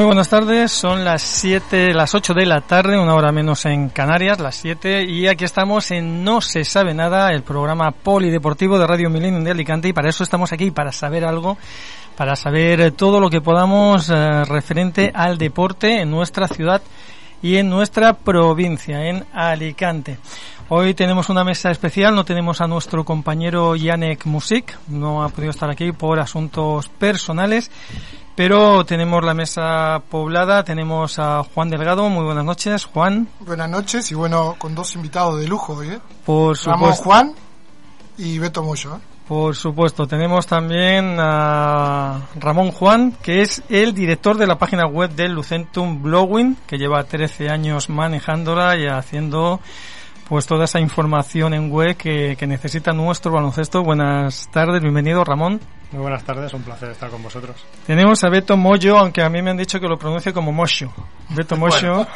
Muy 0.00 0.06
buenas 0.06 0.30
tardes, 0.30 0.72
son 0.72 1.04
las 1.04 1.20
7, 1.20 1.92
las 1.92 2.14
8 2.14 2.32
de 2.32 2.46
la 2.46 2.62
tarde, 2.62 2.98
una 2.98 3.14
hora 3.14 3.32
menos 3.32 3.66
en 3.66 3.90
Canarias, 3.90 4.40
las 4.40 4.56
7, 4.56 5.04
y 5.04 5.26
aquí 5.26 5.44
estamos 5.44 5.90
en 5.90 6.24
No 6.24 6.40
se 6.40 6.64
sabe 6.64 6.94
nada, 6.94 7.30
el 7.32 7.42
programa 7.42 7.90
polideportivo 7.90 8.78
de 8.78 8.86
Radio 8.86 9.10
Milenio 9.10 9.42
de 9.42 9.50
Alicante, 9.50 9.88
y 9.88 9.92
para 9.92 10.08
eso 10.08 10.24
estamos 10.24 10.54
aquí, 10.54 10.70
para 10.70 10.90
saber 10.90 11.26
algo, 11.26 11.58
para 12.16 12.34
saber 12.34 12.92
todo 12.92 13.20
lo 13.20 13.28
que 13.28 13.42
podamos 13.42 14.08
eh, 14.08 14.42
referente 14.46 15.12
al 15.12 15.36
deporte 15.36 16.00
en 16.00 16.10
nuestra 16.10 16.48
ciudad 16.48 16.80
y 17.42 17.56
en 17.56 17.68
nuestra 17.68 18.14
provincia, 18.14 19.04
en 19.06 19.26
Alicante. 19.34 20.16
Hoy 20.70 20.94
tenemos 20.94 21.28
una 21.28 21.42
mesa 21.42 21.72
especial, 21.72 22.14
no 22.14 22.24
tenemos 22.24 22.60
a 22.60 22.68
nuestro 22.68 23.04
compañero 23.04 23.74
Janek 23.76 24.24
Musik, 24.24 24.78
no 24.88 25.24
ha 25.24 25.28
podido 25.28 25.50
estar 25.50 25.68
aquí 25.68 25.90
por 25.92 26.20
asuntos 26.20 26.88
personales, 26.88 27.70
pero 28.40 28.86
tenemos 28.86 29.22
la 29.22 29.34
mesa 29.34 30.02
poblada, 30.08 30.64
tenemos 30.64 31.18
a 31.18 31.42
Juan 31.42 31.68
Delgado, 31.68 32.08
muy 32.08 32.24
buenas 32.24 32.42
noches, 32.42 32.86
Juan. 32.86 33.28
Buenas 33.40 33.68
noches 33.68 34.10
y 34.12 34.14
bueno, 34.14 34.56
con 34.56 34.74
dos 34.74 34.94
invitados 34.94 35.38
de 35.38 35.46
lujo 35.46 35.74
hoy, 35.74 35.90
¿eh? 35.90 35.98
Por 36.24 36.56
Ramón 36.64 36.92
Juan 36.92 37.34
y 38.16 38.38
Beto 38.38 38.62
Moyo, 38.62 38.96
¿eh? 38.96 39.00
Por 39.28 39.54
supuesto, 39.54 40.06
tenemos 40.06 40.46
también 40.46 41.16
a 41.18 42.28
Ramón 42.36 42.70
Juan, 42.70 43.12
que 43.22 43.42
es 43.42 43.62
el 43.68 43.92
director 43.92 44.38
de 44.38 44.46
la 44.46 44.56
página 44.56 44.86
web 44.86 45.10
del 45.10 45.32
Lucentum 45.32 46.02
Blowing, 46.02 46.56
que 46.66 46.78
lleva 46.78 47.04
13 47.04 47.50
años 47.50 47.90
manejándola 47.90 48.74
y 48.78 48.86
haciendo 48.86 49.60
pues 50.30 50.46
toda 50.46 50.64
esa 50.64 50.80
información 50.80 51.52
en 51.52 51.70
web 51.70 51.94
que, 51.94 52.36
que 52.38 52.46
necesita 52.46 52.94
nuestro 52.94 53.32
baloncesto. 53.32 53.82
Buenas 53.82 54.48
tardes, 54.50 54.80
bienvenido 54.80 55.24
Ramón. 55.24 55.60
Muy 55.92 56.02
buenas 56.02 56.22
tardes, 56.22 56.54
un 56.54 56.62
placer 56.62 56.90
estar 56.90 57.10
con 57.10 57.20
vosotros. 57.20 57.56
Tenemos 57.84 58.22
a 58.22 58.28
Beto 58.28 58.56
Moyo, 58.56 58.96
aunque 58.96 59.22
a 59.22 59.28
mí 59.28 59.42
me 59.42 59.50
han 59.50 59.56
dicho 59.56 59.80
que 59.80 59.88
lo 59.88 59.98
pronuncie 59.98 60.32
como 60.32 60.52
Mocho. 60.52 60.92
Beto 61.30 61.56
Moyo, 61.56 62.06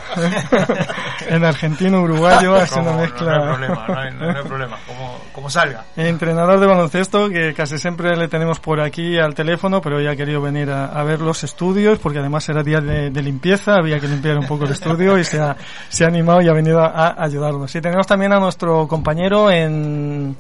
en 1.29 1.45
argentino, 1.45 2.01
uruguayo, 2.03 2.55
hace 2.55 2.79
una 2.79 2.93
mezcla. 2.93 3.37
No, 3.37 3.45
hay 3.45 3.57
problema, 3.57 3.87
no 3.89 3.99
hay, 3.99 4.13
no 4.13 4.29
hay 4.29 4.45
problema, 4.45 4.79
como, 4.87 5.19
como, 5.33 5.51
salga. 5.51 5.87
Entrenador 5.97 6.61
de 6.61 6.67
baloncesto, 6.67 7.29
que 7.29 7.53
casi 7.53 7.79
siempre 7.79 8.17
le 8.17 8.29
tenemos 8.29 8.61
por 8.61 8.81
aquí 8.81 9.19
al 9.19 9.35
teléfono, 9.35 9.81
pero 9.81 9.97
hoy 9.97 10.07
ha 10.07 10.15
querido 10.15 10.41
venir 10.41 10.71
a, 10.71 10.87
a 10.87 11.03
ver 11.03 11.21
los 11.21 11.43
estudios, 11.43 11.99
porque 11.99 12.21
además 12.21 12.49
era 12.49 12.63
día 12.63 12.81
de, 12.81 13.11
de, 13.11 13.23
limpieza, 13.23 13.75
había 13.75 13.99
que 13.99 14.07
limpiar 14.07 14.39
un 14.39 14.47
poco 14.47 14.67
el 14.67 14.71
estudio 14.71 15.19
y 15.19 15.25
se 15.25 15.41
ha, 15.41 15.57
se 15.89 16.05
ha 16.05 16.09
animado 16.09 16.41
y 16.43 16.49
ha 16.49 16.53
venido 16.53 16.81
a, 16.81 17.09
a 17.09 17.25
ayudarnos. 17.25 17.75
Y 17.75 17.81
tenemos 17.81 18.07
también 18.07 18.33
a 18.33 18.39
nuestro 18.39 18.87
compañero 18.87 19.51
en 19.51 20.37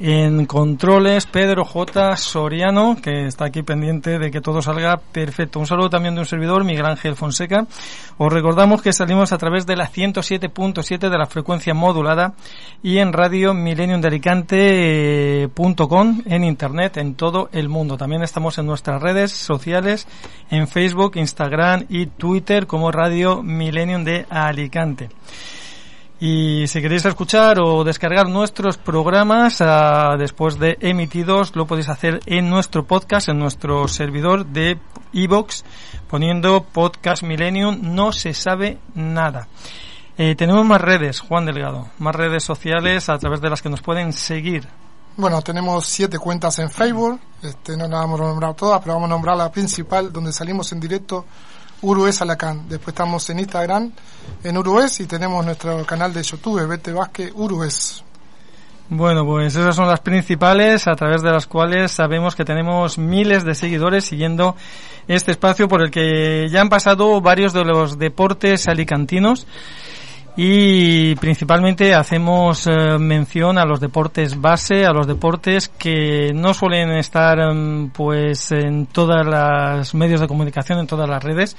en 0.00 0.46
controles, 0.46 1.26
Pedro 1.26 1.64
J. 1.64 2.16
Soriano, 2.16 2.96
que 3.00 3.26
está 3.26 3.46
aquí 3.46 3.62
pendiente 3.62 4.18
de 4.18 4.30
que 4.30 4.40
todo 4.40 4.60
salga 4.60 4.96
perfecto. 4.96 5.60
Un 5.60 5.66
saludo 5.66 5.90
también 5.90 6.14
de 6.14 6.20
un 6.20 6.26
servidor, 6.26 6.64
Miguel 6.64 6.86
Ángel 6.86 7.14
Fonseca. 7.14 7.66
Os 8.18 8.32
recordamos 8.32 8.82
que 8.82 8.92
salimos 8.92 9.32
a 9.32 9.38
través 9.38 9.66
de 9.66 9.76
la 9.76 9.88
107.7 9.88 11.08
de 11.08 11.18
la 11.18 11.26
frecuencia 11.26 11.74
modulada 11.74 12.34
y 12.82 12.98
en 12.98 13.12
radio 13.12 13.54
Millennium 13.54 14.00
de 14.00 14.08
Alicante.com 14.08 16.22
en 16.26 16.44
internet 16.44 16.96
en 16.96 17.14
todo 17.14 17.48
el 17.52 17.68
mundo. 17.68 17.96
También 17.96 18.22
estamos 18.22 18.58
en 18.58 18.66
nuestras 18.66 19.00
redes 19.00 19.32
sociales, 19.32 20.06
en 20.50 20.68
Facebook, 20.68 21.16
Instagram 21.16 21.86
y 21.88 22.06
Twitter 22.06 22.66
como 22.66 22.90
Radio 22.90 23.42
Millennium 23.42 24.04
de 24.04 24.26
Alicante. 24.28 25.10
Y 26.24 26.68
si 26.68 26.80
queréis 26.80 27.04
escuchar 27.04 27.58
o 27.60 27.82
descargar 27.82 28.28
nuestros 28.28 28.78
programas 28.78 29.60
uh, 29.60 30.16
después 30.16 30.56
de 30.56 30.78
emitidos, 30.78 31.56
lo 31.56 31.66
podéis 31.66 31.88
hacer 31.88 32.20
en 32.26 32.48
nuestro 32.48 32.84
podcast, 32.86 33.28
en 33.28 33.40
nuestro 33.40 33.88
servidor 33.88 34.46
de 34.46 34.78
iVoox, 35.14 35.64
poniendo 36.06 36.62
Podcast 36.62 37.24
Millennium, 37.24 37.76
no 37.82 38.12
se 38.12 38.34
sabe 38.34 38.78
nada. 38.94 39.48
Eh, 40.16 40.36
tenemos 40.36 40.64
más 40.64 40.80
redes, 40.80 41.18
Juan 41.18 41.44
Delgado, 41.44 41.88
más 41.98 42.14
redes 42.14 42.44
sociales 42.44 43.08
a 43.08 43.18
través 43.18 43.40
de 43.40 43.50
las 43.50 43.60
que 43.60 43.70
nos 43.70 43.82
pueden 43.82 44.12
seguir. 44.12 44.68
Bueno, 45.16 45.42
tenemos 45.42 45.86
siete 45.86 46.20
cuentas 46.20 46.56
en 46.60 46.70
Facebook, 46.70 47.18
este, 47.42 47.76
no 47.76 47.88
las 47.88 48.00
vamos 48.00 48.20
a 48.20 48.24
nombrar 48.26 48.54
todas, 48.54 48.80
pero 48.80 48.94
vamos 48.94 49.08
a 49.08 49.10
nombrar 49.10 49.36
la 49.36 49.50
principal, 49.50 50.12
donde 50.12 50.32
salimos 50.32 50.70
en 50.70 50.78
directo 50.78 51.24
Urues 51.82 52.22
Alacán. 52.22 52.68
Después 52.68 52.88
estamos 52.88 53.28
en 53.30 53.40
Instagram, 53.40 53.92
en 54.42 54.56
Urues, 54.56 55.00
y 55.00 55.06
tenemos 55.06 55.44
nuestro 55.44 55.84
canal 55.84 56.12
de 56.14 56.22
YouTube, 56.22 56.66
Vete 56.66 56.92
Vázquez 56.92 57.32
Urues. 57.34 58.02
Bueno, 58.88 59.24
pues 59.24 59.56
esas 59.56 59.74
son 59.74 59.88
las 59.88 60.00
principales 60.00 60.86
a 60.86 60.94
través 60.94 61.22
de 61.22 61.30
las 61.30 61.46
cuales 61.46 61.92
sabemos 61.92 62.36
que 62.36 62.44
tenemos 62.44 62.98
miles 62.98 63.42
de 63.44 63.54
seguidores 63.54 64.04
siguiendo 64.04 64.54
este 65.08 65.30
espacio 65.30 65.66
por 65.66 65.82
el 65.82 65.90
que 65.90 66.48
ya 66.50 66.60
han 66.60 66.68
pasado 66.68 67.20
varios 67.20 67.52
de 67.52 67.64
los 67.64 67.98
deportes 67.98 68.68
alicantinos 68.68 69.46
y 70.36 71.14
principalmente 71.16 71.94
hacemos 71.94 72.66
eh, 72.66 72.98
mención 72.98 73.58
a 73.58 73.66
los 73.66 73.80
deportes 73.80 74.40
base, 74.40 74.86
a 74.86 74.92
los 74.92 75.06
deportes 75.06 75.68
que 75.68 76.32
no 76.34 76.54
suelen 76.54 76.90
estar 76.92 77.38
pues 77.92 78.50
en 78.52 78.86
todas 78.86 79.26
las 79.26 79.94
medios 79.94 80.20
de 80.20 80.28
comunicación, 80.28 80.78
en 80.78 80.86
todas 80.86 81.08
las 81.08 81.22
redes. 81.22 81.56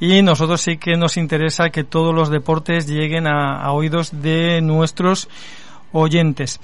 Y 0.00 0.22
nosotros 0.22 0.60
sí 0.60 0.76
que 0.76 0.96
nos 0.96 1.16
interesa 1.16 1.70
que 1.70 1.84
todos 1.84 2.12
los 2.12 2.30
deportes 2.30 2.88
lleguen 2.88 3.28
a 3.28 3.70
oídos 3.72 4.22
de 4.22 4.60
nuestros 4.60 5.28
oyentes. 5.92 6.60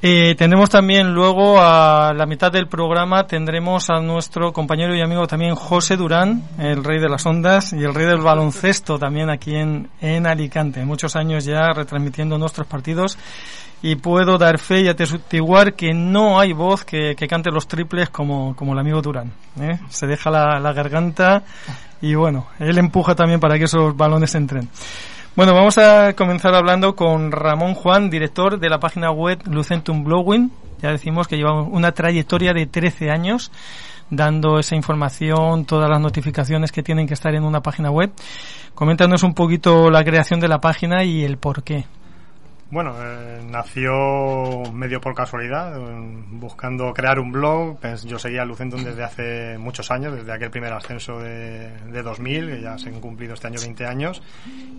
Eh, 0.00 0.36
tendremos 0.38 0.70
también 0.70 1.12
luego 1.12 1.60
a 1.60 2.12
la 2.14 2.24
mitad 2.24 2.52
del 2.52 2.68
programa 2.68 3.26
tendremos 3.26 3.90
a 3.90 3.98
nuestro 3.98 4.52
compañero 4.52 4.94
y 4.94 5.00
amigo 5.00 5.26
también 5.26 5.56
José 5.56 5.96
Durán, 5.96 6.44
el 6.56 6.84
rey 6.84 7.00
de 7.00 7.08
las 7.08 7.26
ondas 7.26 7.72
y 7.72 7.82
el 7.82 7.92
rey 7.92 8.06
del 8.06 8.20
baloncesto 8.20 8.96
también 8.96 9.28
aquí 9.28 9.56
en, 9.56 9.90
en 10.00 10.28
Alicante. 10.28 10.84
Muchos 10.84 11.16
años 11.16 11.44
ya 11.44 11.72
retransmitiendo 11.74 12.38
nuestros 12.38 12.68
partidos 12.68 13.18
y 13.82 13.96
puedo 13.96 14.38
dar 14.38 14.60
fe 14.60 14.82
y 14.82 14.88
atestiguar 14.88 15.74
que 15.74 15.92
no 15.92 16.38
hay 16.38 16.52
voz 16.52 16.84
que, 16.84 17.16
que 17.16 17.26
cante 17.26 17.50
los 17.50 17.66
triples 17.66 18.08
como, 18.08 18.54
como 18.54 18.74
el 18.74 18.78
amigo 18.78 19.02
Durán. 19.02 19.32
¿eh? 19.60 19.80
Se 19.88 20.06
deja 20.06 20.30
la, 20.30 20.60
la 20.60 20.72
garganta 20.72 21.42
y 22.00 22.14
bueno, 22.14 22.46
él 22.60 22.78
empuja 22.78 23.16
también 23.16 23.40
para 23.40 23.58
que 23.58 23.64
esos 23.64 23.96
balones 23.96 24.32
entren. 24.36 24.68
Bueno, 25.36 25.54
vamos 25.54 25.78
a 25.78 26.14
comenzar 26.14 26.54
hablando 26.54 26.96
con 26.96 27.30
Ramón 27.30 27.74
Juan, 27.74 28.10
director 28.10 28.58
de 28.58 28.68
la 28.68 28.80
página 28.80 29.10
web 29.10 29.40
Lucentum 29.46 30.02
Blowing. 30.02 30.50
Ya 30.82 30.90
decimos 30.90 31.28
que 31.28 31.36
llevamos 31.36 31.68
una 31.70 31.92
trayectoria 31.92 32.52
de 32.52 32.66
13 32.66 33.10
años 33.10 33.52
dando 34.10 34.58
esa 34.58 34.74
información, 34.74 35.64
todas 35.64 35.88
las 35.90 36.00
notificaciones 36.00 36.72
que 36.72 36.82
tienen 36.82 37.06
que 37.06 37.14
estar 37.14 37.34
en 37.34 37.44
una 37.44 37.60
página 37.60 37.90
web. 37.90 38.10
Coméntanos 38.74 39.22
un 39.22 39.34
poquito 39.34 39.90
la 39.90 40.04
creación 40.04 40.40
de 40.40 40.48
la 40.48 40.60
página 40.60 41.04
y 41.04 41.24
el 41.24 41.36
por 41.36 41.62
qué. 41.62 41.84
Bueno, 42.70 42.94
eh, 43.02 43.40
nació 43.48 44.62
medio 44.74 45.00
por 45.00 45.14
casualidad, 45.14 45.74
eh, 45.74 46.22
buscando 46.32 46.92
crear 46.92 47.18
un 47.18 47.32
blog. 47.32 47.78
Yo 48.04 48.18
seguía 48.18 48.44
Lucentum 48.44 48.84
desde 48.84 49.04
hace 49.04 49.56
muchos 49.56 49.90
años, 49.90 50.14
desde 50.14 50.30
aquel 50.30 50.50
primer 50.50 50.74
ascenso 50.74 51.18
de, 51.18 51.70
de 51.90 52.02
2000, 52.02 52.46
que 52.46 52.60
ya 52.60 52.76
se 52.76 52.90
han 52.90 53.00
cumplido 53.00 53.32
este 53.32 53.46
año 53.46 53.58
20 53.58 53.86
años. 53.86 54.22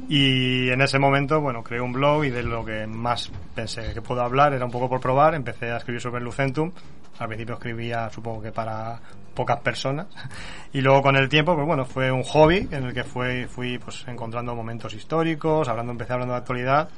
Y 0.08 0.70
en 0.70 0.82
ese 0.82 1.00
momento, 1.00 1.42
bueno, 1.42 1.64
creé 1.64 1.82
un 1.82 1.92
blog 1.92 2.26
y 2.26 2.30
de 2.30 2.44
lo 2.44 2.64
que 2.64 2.86
más 2.86 3.32
pensé 3.56 3.92
que 3.92 4.04
puedo 4.04 4.22
hablar 4.22 4.54
era 4.54 4.66
un 4.66 4.72
poco 4.72 4.88
por 4.88 5.02
probar. 5.02 5.34
Empecé 5.34 5.72
a 5.72 5.78
escribir 5.78 6.00
sobre 6.00 6.22
Lucentum. 6.22 6.72
Al 7.18 7.28
principio 7.28 7.56
escribía, 7.56 8.08
supongo 8.12 8.44
que 8.44 8.52
para 8.52 9.00
pocas 9.34 9.62
personas. 9.62 10.06
Y 10.72 10.82
luego 10.82 11.02
con 11.02 11.16
el 11.16 11.28
tiempo, 11.28 11.56
pues 11.56 11.66
bueno, 11.66 11.84
fue 11.84 12.12
un 12.12 12.22
hobby 12.22 12.68
en 12.70 12.84
el 12.84 12.94
que 12.94 13.04
fue, 13.04 13.48
fui 13.48 13.80
pues 13.80 14.06
encontrando 14.08 14.54
momentos 14.54 14.94
históricos, 14.94 15.68
hablando, 15.68 15.94
empecé 15.94 16.14
hablando 16.14 16.36
de 16.36 16.38
actualidad 16.38 16.90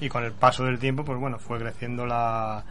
y 0.00 0.08
con 0.08 0.24
el 0.24 0.32
paso 0.32 0.64
del 0.64 0.78
tiempo, 0.78 1.04
pues 1.04 1.18
bueno, 1.18 1.38
fue 1.38 1.58
creciendo 1.58 2.06
la, 2.06 2.64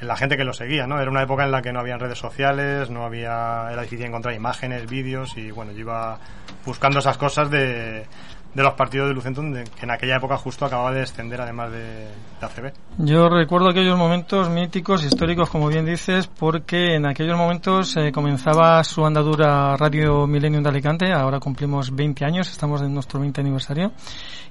la 0.00 0.16
gente 0.16 0.36
que 0.36 0.44
lo 0.44 0.52
seguía, 0.52 0.86
¿no? 0.86 1.00
Era 1.00 1.10
una 1.10 1.22
época 1.22 1.44
en 1.44 1.52
la 1.52 1.62
que 1.62 1.72
no 1.72 1.80
había 1.80 1.98
redes 1.98 2.18
sociales, 2.18 2.90
no 2.90 3.04
había, 3.04 3.68
era 3.72 3.82
difícil 3.82 4.06
encontrar 4.06 4.34
imágenes, 4.34 4.88
vídeos 4.88 5.36
y 5.36 5.50
bueno, 5.50 5.72
yo 5.72 5.80
iba 5.80 6.18
buscando 6.64 6.98
esas 6.98 7.18
cosas 7.18 7.50
de, 7.50 8.06
de 8.54 8.62
los 8.62 8.74
partidos 8.74 9.08
de 9.08 9.14
Lucentum 9.14 9.52
de, 9.52 9.64
que 9.64 9.84
en 9.84 9.90
aquella 9.90 10.16
época 10.16 10.36
justo 10.36 10.64
acababa 10.64 10.92
de 10.92 11.00
descender 11.00 11.40
además 11.40 11.72
de, 11.72 11.78
de, 11.78 12.46
ACB. 12.46 12.72
Yo 12.98 13.28
recuerdo 13.28 13.70
aquellos 13.70 13.96
momentos 13.96 14.50
míticos, 14.50 15.04
históricos, 15.04 15.48
como 15.48 15.68
bien 15.68 15.86
dices, 15.86 16.26
porque 16.26 16.96
en 16.96 17.06
aquellos 17.06 17.36
momentos 17.36 17.96
eh, 17.96 18.12
comenzaba 18.12 18.82
su 18.84 19.04
andadura 19.04 19.76
Radio 19.76 20.26
Millennium 20.26 20.62
de 20.62 20.68
Alicante, 20.68 21.12
ahora 21.12 21.40
cumplimos 21.40 21.94
20 21.94 22.24
años, 22.24 22.50
estamos 22.50 22.82
en 22.82 22.92
nuestro 22.92 23.20
20 23.20 23.40
aniversario, 23.40 23.92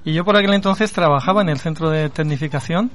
y 0.04 0.12
yo 0.12 0.24
por 0.24 0.36
aquel 0.36 0.54
entonces 0.54 0.92
trabajaba 0.92 1.42
en 1.42 1.50
el 1.50 1.58
centro 1.58 1.90
de 1.90 2.10
tecnificación 2.10 2.90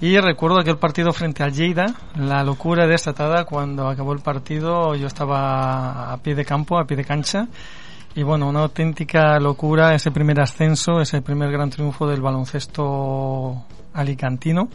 y 0.00 0.18
recuerdo 0.18 0.58
aquel 0.58 0.76
partido 0.76 1.12
frente 1.12 1.42
al 1.42 1.52
Lleida, 1.52 1.94
la 2.16 2.42
locura 2.42 2.86
desatada. 2.86 3.44
Cuando 3.44 3.88
acabó 3.88 4.12
el 4.12 4.20
partido, 4.20 4.94
yo 4.96 5.06
estaba 5.06 6.12
a 6.12 6.16
pie 6.18 6.34
de 6.34 6.44
campo, 6.44 6.78
a 6.78 6.84
pie 6.84 6.96
de 6.96 7.04
cancha, 7.04 7.46
y 8.14 8.22
bueno, 8.22 8.48
una 8.48 8.60
auténtica 8.60 9.38
locura 9.40 9.94
ese 9.94 10.10
primer 10.10 10.40
ascenso, 10.40 11.00
ese 11.00 11.20
primer 11.22 11.50
gran 11.50 11.70
triunfo 11.70 12.06
del 12.06 12.20
baloncesto 12.20 13.64
alicantino 13.94 14.68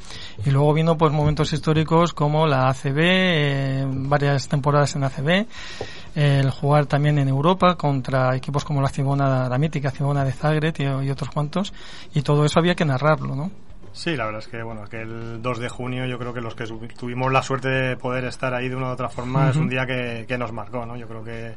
y 0.46 0.50
luego 0.50 0.74
vino 0.74 0.98
pues 0.98 1.12
momentos 1.12 1.52
históricos 1.54 2.14
como 2.14 2.48
la 2.48 2.70
ACB, 2.70 2.98
eh, 3.00 3.86
varias 3.88 4.48
temporadas 4.48 4.96
en 4.96 5.04
ACB, 5.04 5.46
el 6.16 6.50
jugar 6.50 6.86
también 6.86 7.18
en 7.20 7.28
Europa 7.28 7.76
contra 7.76 8.36
equipos 8.36 8.64
como 8.66 8.82
la 8.82 8.90
Cibona, 8.90 9.48
la 9.48 9.58
mítica 9.58 9.92
Cibona 9.92 10.24
de 10.24 10.32
Zagreb 10.32 10.74
y, 10.80 11.10
otros 11.10 11.30
cuantos 11.30 11.74
y 12.14 12.22
todo 12.22 12.46
eso 12.46 12.60
había 12.60 12.76
que 12.76 12.86
narrarlo, 12.86 13.36
¿no? 13.36 13.52
Sí, 13.92 14.16
la 14.16 14.26
verdad 14.26 14.42
es 14.42 14.48
que 14.48 14.64
bueno, 14.64 14.84
que 14.86 15.02
el 15.02 15.42
2 15.42 15.60
de 15.60 15.68
junio 15.68 16.06
yo 16.06 16.18
creo 16.18 16.34
que 16.34 16.42
los 16.42 16.56
que 16.56 16.66
tuvimos 16.98 17.32
la 17.32 17.42
suerte 17.42 17.70
de 17.70 17.98
poder 17.98 18.26
estar 18.26 18.54
ahí 18.54 18.70
de 18.70 18.76
una 18.76 18.90
u 18.90 18.92
otra 18.92 19.10
forma 19.10 19.50
es 19.50 19.58
un 19.58 19.68
día 19.68 19.86
que, 19.86 20.26
que 20.28 20.38
nos 20.38 20.54
marcó, 20.54 20.86
¿no? 20.86 20.96
Yo 20.96 21.08
creo 21.08 21.24
que 21.24 21.56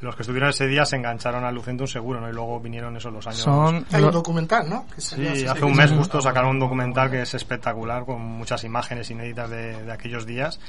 los 0.00 0.16
que 0.16 0.22
estuvieron 0.22 0.50
ese 0.50 0.66
día 0.66 0.84
se 0.84 0.96
engancharon 0.96 1.44
al 1.44 1.54
Lucentum 1.54 1.86
seguro, 1.86 2.20
¿no? 2.20 2.28
Y 2.28 2.32
luego 2.32 2.60
vinieron 2.60 2.96
esos 2.96 3.12
los 3.12 3.26
años. 3.26 3.40
Son... 3.40 3.86
Hay 3.92 4.02
un 4.02 4.10
documental, 4.10 4.68
¿no? 4.68 4.86
sí, 4.96 5.46
hace 5.46 5.64
un 5.64 5.74
mes 5.74 5.90
justo 5.90 6.20
sacaron 6.20 6.50
un 6.50 6.58
documental 6.60 7.10
que 7.10 7.22
es 7.22 7.34
espectacular, 7.34 8.04
con 8.04 8.20
muchas 8.20 8.64
imágenes 8.64 9.10
inéditas 9.10 9.48
de, 9.50 9.82
de 9.82 9.92
aquellos 9.92 10.26
días. 10.26 10.60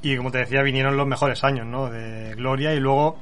Y 0.00 0.16
como 0.16 0.30
te 0.30 0.38
decía, 0.38 0.62
vinieron 0.62 0.96
los 0.96 1.06
mejores 1.06 1.42
años, 1.42 1.66
¿no? 1.66 1.90
De 1.90 2.34
gloria 2.36 2.72
y 2.72 2.80
luego 2.80 3.18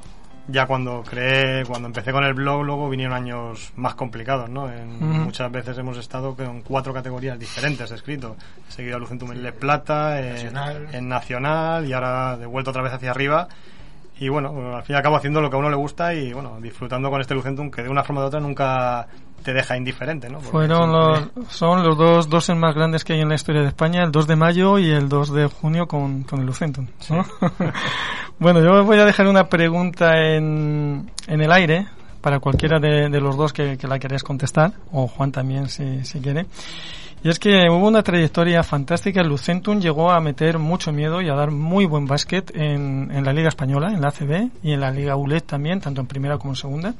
ya 0.49 0.67
cuando 0.67 1.03
creé, 1.03 1.65
cuando 1.65 1.89
empecé 1.89 2.13
con 2.13 2.25
el 2.25 2.35
blog, 2.35 2.63
luego 2.63 2.89
vinieron 2.89 3.15
años 3.15 3.73
más 3.77 3.95
complicados, 3.95 4.49
¿no? 4.49 4.71
En, 4.71 5.01
Muchas 5.25 5.51
veces 5.51 5.77
hemos 5.79 5.99
estado 5.99 6.37
con 6.37 6.63
cuatro 6.63 6.93
categorías 6.95 7.39
diferentes 7.39 7.91
escrito. 7.91 8.37
He 8.69 8.73
seguido 8.73 8.97
a 8.97 8.99
Lucentum 8.99 9.33
en 9.33 9.43
Le 9.43 9.53
Plata, 9.53 10.21
en 10.21 11.09
Nacional 11.09 11.87
y 11.87 11.93
ahora 11.93 12.37
de 12.37 12.47
vuelta 12.47 12.71
otra 12.71 12.83
vez 12.83 12.93
hacia 12.93 13.11
arriba 13.11 13.49
y 14.19 14.29
bueno, 14.29 14.77
al 14.77 14.83
fin 14.83 14.95
y 14.95 14.97
al 14.97 15.03
cabo 15.03 15.17
haciendo 15.17 15.41
lo 15.41 15.51
que 15.51 15.57
a 15.57 15.59
uno 15.59 15.71
le 15.71 15.77
gusta 15.77 16.15
y 16.15 16.33
bueno, 16.33 16.59
disfrutando 16.61 17.11
con 17.11 17.21
este 17.21 17.35
Lucentum 17.35 17.71
que 17.71 17.83
de 17.83 17.89
una 17.89 18.03
forma 18.03 18.23
u 18.23 18.25
otra 18.25 18.41
nunca 18.41 19.07
te 19.43 19.53
deja 19.53 19.77
indiferente, 19.77 20.29
¿no? 20.29 20.41
Fueron 20.41 20.91
los, 20.91 21.31
son 21.51 21.85
los 21.85 21.97
dos 21.97 22.29
doses 22.29 22.57
más 22.57 22.75
grandes 22.75 23.05
que 23.05 23.13
hay 23.13 23.21
en 23.21 23.29
la 23.29 23.35
historia 23.35 23.63
de 23.63 23.69
España, 23.69 24.03
el 24.03 24.11
2 24.11 24.27
de 24.27 24.37
mayo 24.37 24.79
y 24.79 24.91
el 24.91 25.09
2 25.09 25.33
de 25.33 25.47
junio 25.47 25.87
con, 25.87 26.25
con 26.25 26.41
el 26.41 26.47
Lucentum. 26.47 26.87
bueno, 28.39 28.61
yo 28.61 28.85
voy 28.85 28.99
a 28.99 29.05
dejar 29.05 29.29
una 29.29 29.49
pregunta 29.49 30.19
en, 30.19 31.11
en 31.29 31.41
el 31.41 31.53
aire 31.53 31.87
para 32.21 32.41
cualquiera 32.41 32.81
de, 32.81 33.09
de 33.09 33.21
los 33.21 33.37
dos 33.37 33.53
que, 33.53 33.79
que 33.79 33.87
la 33.87 34.01
queréis 34.01 34.25
contestar, 34.25 34.73
o 34.91 35.07
Juan 35.07 35.31
también 35.31 35.69
si, 35.69 36.05
si 36.05 36.21
quiere. 36.21 36.47
Y 37.27 37.29
es 37.29 37.41
que 37.41 37.69
hubo 37.69 37.89
una 37.89 38.05
trayectoria 38.05 38.63
fantástica. 38.63 39.21
El 39.21 39.27
Lucentum 39.27 39.81
llegó 39.81 40.13
a 40.13 40.21
meter 40.21 40.61
mucho 40.61 40.93
miedo 40.93 41.21
y 41.21 41.29
a 41.29 41.35
dar 41.35 41.51
muy 41.51 41.85
buen 41.85 42.07
básquet 42.07 42.55
en, 42.55 43.11
en 43.11 43.25
la 43.25 43.33
Liga 43.33 43.49
Española, 43.49 43.89
en 43.93 44.01
la 44.01 44.11
ACB 44.11 44.51
y 44.63 44.71
en 44.71 44.79
la 44.79 44.93
Liga 44.93 45.17
ULED 45.17 45.43
también, 45.43 45.81
tanto 45.81 46.01
en 46.01 46.07
primera 46.07 46.39
como 46.39 46.53
en 46.53 46.57
segunda. 46.57 46.95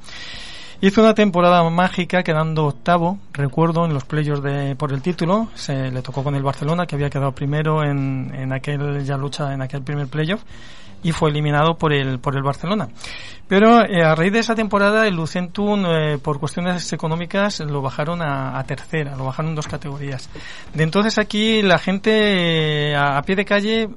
Hizo 0.81 1.01
una 1.01 1.15
temporada 1.15 1.63
mágica 1.71 2.25
quedando 2.25 2.67
octavo, 2.67 3.21
recuerdo, 3.33 3.85
en 3.85 3.95
los 3.95 4.05
playoffs 4.05 4.43
de, 4.43 4.75
por 4.75 4.93
el 4.93 5.01
título. 5.01 5.47
Se 5.55 5.93
le 5.93 6.03
tocó 6.03 6.25
con 6.25 6.35
el 6.35 6.43
Barcelona, 6.43 6.87
que 6.87 6.97
había 6.97 7.09
quedado 7.09 7.31
primero 7.31 7.85
en, 7.85 8.35
en 8.35 8.53
aquel 8.53 9.05
ya 9.05 9.17
lucha, 9.17 9.55
en 9.55 9.63
aquel 9.63 9.83
primer 9.83 10.09
playoff 10.09 10.43
y 11.07 11.13
fue 11.13 11.31
eliminado 11.31 11.79
por 11.79 11.93
el, 11.93 12.19
por 12.19 12.35
el 12.35 12.43
Barcelona. 12.43 12.89
Pero 13.47 13.85
eh, 13.85 14.03
a 14.03 14.17
raíz 14.17 14.33
de 14.33 14.41
esa 14.41 14.57
temporada 14.57 15.07
el 15.07 15.15
Lucentum 15.15 15.87
eh, 15.87 16.19
por 16.19 16.41
cuestiones 16.41 16.93
económicas 16.93 17.61
lo 17.61 17.81
bajaron 17.81 18.21
a, 18.21 18.61
tercera, 18.65 19.15
lo 19.15 19.25
bajaron 19.25 19.55
dos 19.55 19.69
categorías. 19.69 20.29
De 20.75 20.83
entonces 20.83 21.17
aquí 21.19 21.63
la 21.63 21.79
gente 21.79 22.91
eh, 22.91 22.97
a, 22.97 23.23
pie 23.23 23.37
de 23.37 23.45
calle 23.45 23.89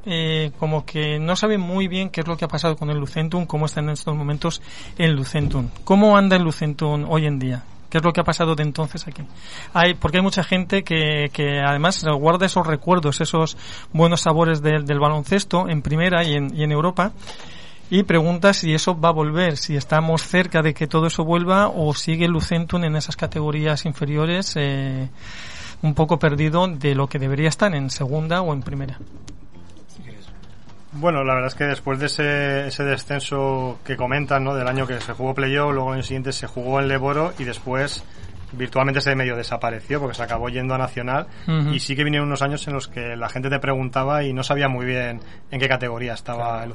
como 0.59 0.85
que 0.85 1.17
no 1.17 1.35
sabe 1.35 1.57
muy 1.57 1.87
bien 1.87 2.11
qué 2.11 2.21
es 2.21 2.27
lo 2.27 2.37
que 2.37 2.45
ha 2.45 2.47
pasado 2.47 2.75
con 2.75 2.91
el 2.91 2.97
Lucentum, 2.97 3.47
cómo 3.47 3.65
está 3.65 3.79
en 3.79 3.89
estos 3.89 4.15
momentos 4.15 4.61
el 4.99 5.13
Lucentum. 5.13 5.69
¿Cómo 5.83 6.15
anda 6.15 6.35
el 6.35 6.43
Lucentum 6.43 7.09
hoy 7.09 7.25
en 7.25 7.39
día? 7.39 7.63
¿Qué 7.89 7.97
es 7.97 8.03
lo 8.03 8.11
que 8.11 8.21
ha 8.21 8.23
pasado 8.23 8.55
de 8.55 8.63
entonces 8.63 9.07
aquí? 9.07 9.23
Hay, 9.73 9.95
porque 9.95 10.17
hay 10.17 10.23
mucha 10.23 10.43
gente 10.43 10.83
que, 10.83 11.29
que 11.33 11.59
además 11.59 12.05
guarda 12.05 12.45
esos 12.45 12.65
recuerdos, 12.67 13.21
esos 13.21 13.57
buenos 13.93 14.21
sabores 14.21 14.61
del, 14.61 14.85
del 14.85 14.99
baloncesto 14.99 15.67
en 15.67 15.81
primera 15.81 16.23
y 16.23 16.35
en, 16.35 16.55
y 16.55 16.63
en 16.63 16.71
Europa 16.71 17.11
y 17.91 18.03
pregunta 18.03 18.53
si 18.53 18.73
eso 18.73 18.99
va 18.99 19.09
a 19.09 19.13
volver, 19.13 19.57
si 19.57 19.75
estamos 19.75 20.21
cerca 20.21 20.61
de 20.61 20.73
que 20.73 20.87
todo 20.87 21.07
eso 21.07 21.23
vuelva 21.23 21.69
o 21.69 21.93
sigue 21.95 22.27
Lucentum 22.27 22.83
en 22.83 22.95
esas 22.95 23.15
categorías 23.15 23.85
inferiores 23.85 24.55
eh, 24.57 25.09
un 25.81 25.95
poco 25.95 26.19
perdido 26.19 26.67
de 26.67 26.93
lo 26.93 27.07
que 27.07 27.17
debería 27.17 27.49
estar 27.49 27.73
en 27.73 27.89
segunda 27.89 28.41
o 28.41 28.53
en 28.53 28.61
primera. 28.61 28.99
Bueno, 30.91 31.23
la 31.23 31.35
verdad 31.35 31.49
es 31.49 31.55
que 31.55 31.65
después 31.65 31.99
de 31.99 32.07
ese, 32.07 32.67
ese 32.67 32.83
descenso 32.83 33.79
que 33.85 33.95
comentan, 33.95 34.43
¿no? 34.43 34.55
Del 34.55 34.67
año 34.67 34.87
que 34.87 34.99
se 34.99 35.13
jugó 35.13 35.35
playoff, 35.35 35.71
luego 35.71 35.93
el 35.93 36.03
siguiente 36.03 36.31
se 36.33 36.47
jugó 36.47 36.79
en 36.79 36.87
Leboro 36.87 37.33
y 37.37 37.43
después 37.43 38.03
virtualmente 38.53 39.01
se 39.01 39.15
medio 39.15 39.35
desapareció 39.35 39.99
porque 39.99 40.15
se 40.15 40.23
acabó 40.23 40.49
yendo 40.49 40.73
a 40.73 40.77
Nacional 40.77 41.27
y 41.71 41.79
sí 41.79 41.95
que 41.95 42.03
vinieron 42.03 42.27
unos 42.27 42.41
años 42.41 42.67
en 42.67 42.73
los 42.73 42.87
que 42.87 43.15
la 43.15 43.29
gente 43.29 43.49
te 43.49 43.59
preguntaba 43.59 44.23
y 44.23 44.33
no 44.33 44.43
sabía 44.43 44.67
muy 44.67 44.85
bien 44.85 45.19
en 45.51 45.59
qué 45.59 45.67
categoría 45.67 46.13
estaba 46.13 46.63
el, 46.63 46.73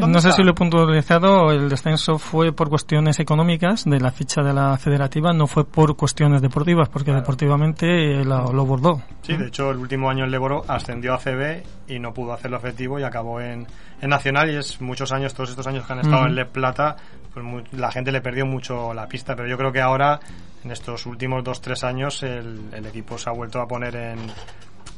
No 0.00 0.20
sé 0.20 0.32
si 0.32 0.42
lo 0.42 0.50
he 0.50 0.54
puntualizado, 0.54 1.50
el 1.50 1.68
descenso 1.68 2.18
fue 2.18 2.52
por 2.52 2.68
cuestiones 2.68 3.18
económicas 3.20 3.84
de 3.84 4.00
la 4.00 4.10
ficha 4.10 4.42
de 4.42 4.52
la 4.52 4.76
federativa, 4.76 5.32
no 5.32 5.46
fue 5.46 5.64
por 5.64 5.96
cuestiones 5.96 6.42
deportivas, 6.42 6.88
porque 6.88 7.12
deportivamente 7.12 8.24
lo, 8.24 8.52
lo, 8.52 8.64
bordó. 8.64 9.02
Sí, 9.22 9.36
de 9.36 9.46
hecho 9.46 9.70
el 9.70 9.78
último 9.78 10.10
año 10.10 10.24
el 10.24 10.30
Leboro 10.30 10.64
ascendió 10.68 11.14
a 11.14 11.18
CB 11.18 11.62
y 11.88 11.98
no 11.98 12.12
pudo 12.12 12.32
hacerlo 12.32 12.56
efectivo 12.56 12.98
y 12.98 13.02
acabó 13.02 13.40
en, 13.40 13.66
en 14.00 14.10
Nacional 14.10 14.50
y 14.50 14.56
es 14.56 14.80
muchos 14.80 15.12
años, 15.12 15.34
todos 15.34 15.50
estos 15.50 15.66
años 15.66 15.86
que 15.86 15.92
han 15.92 16.00
estado 16.00 16.26
en 16.26 16.34
Le 16.34 16.46
Plata, 16.46 16.96
pues 17.32 17.44
la 17.72 17.90
gente 17.90 18.12
le 18.12 18.20
perdió 18.20 18.46
mucho 18.46 18.94
la 18.94 19.06
pista, 19.06 19.34
pero 19.36 19.48
yo 19.48 19.56
creo 19.56 19.72
que 19.72 19.80
ahora 19.80 20.20
en 20.66 20.72
estos 20.72 21.06
últimos 21.06 21.44
dos 21.44 21.60
tres 21.60 21.84
años 21.84 22.24
el, 22.24 22.70
el, 22.72 22.86
equipo 22.86 23.16
se 23.16 23.30
ha 23.30 23.32
vuelto 23.32 23.60
a 23.60 23.68
poner 23.68 23.94
en, 23.94 24.18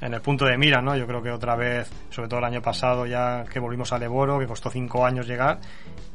en 0.00 0.14
el 0.14 0.20
punto 0.22 0.46
de 0.46 0.56
mira, 0.56 0.80
¿no? 0.80 0.96
Yo 0.96 1.06
creo 1.06 1.22
que 1.22 1.30
otra 1.30 1.56
vez, 1.56 1.90
sobre 2.08 2.26
todo 2.26 2.38
el 2.38 2.46
año 2.46 2.62
pasado, 2.62 3.04
ya 3.04 3.44
que 3.44 3.60
volvimos 3.60 3.92
a 3.92 3.98
Leboro, 3.98 4.38
que 4.38 4.46
costó 4.46 4.70
cinco 4.70 5.04
años 5.04 5.26
llegar, 5.26 5.58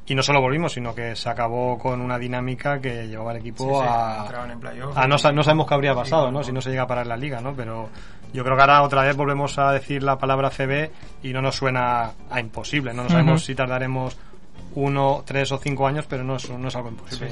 y 0.07 0.15
no 0.15 0.23
solo 0.23 0.41
volvimos, 0.41 0.73
sino 0.73 0.95
que 0.95 1.15
se 1.15 1.29
acabó 1.29 1.77
con 1.77 2.01
una 2.01 2.17
dinámica 2.17 2.81
que 2.81 3.07
llevaba 3.07 3.31
al 3.31 3.37
equipo 3.37 3.79
a, 3.81 4.23
a 4.23 5.07
no, 5.07 5.07
no, 5.07 5.43
sabemos 5.43 5.67
qué 5.67 5.73
habría 5.75 5.93
pasado, 5.93 6.31
¿no? 6.31 6.43
Si 6.43 6.51
no 6.51 6.59
se 6.59 6.71
llega 6.71 6.83
a 6.83 6.87
parar 6.87 7.05
la 7.05 7.15
liga, 7.15 7.39
¿no? 7.39 7.53
Pero 7.53 7.89
yo 8.33 8.43
creo 8.43 8.55
que 8.55 8.61
ahora 8.61 8.81
otra 8.81 9.03
vez 9.03 9.15
volvemos 9.15 9.59
a 9.59 9.71
decir 9.71 10.01
la 10.01 10.17
palabra 10.17 10.49
CB 10.49 10.89
y 11.21 11.31
no 11.31 11.43
nos 11.43 11.55
suena 11.55 12.11
a 12.31 12.39
imposible, 12.39 12.91
¿no? 12.91 13.03
No 13.03 13.09
sabemos 13.09 13.45
si 13.45 13.53
tardaremos 13.53 14.17
uno, 14.73 15.21
tres 15.23 15.51
o 15.51 15.59
cinco 15.59 15.85
años, 15.85 16.07
pero 16.09 16.23
no 16.23 16.37
es, 16.37 16.49
no 16.49 16.67
es 16.67 16.75
algo 16.75 16.89
imposible. 16.89 17.29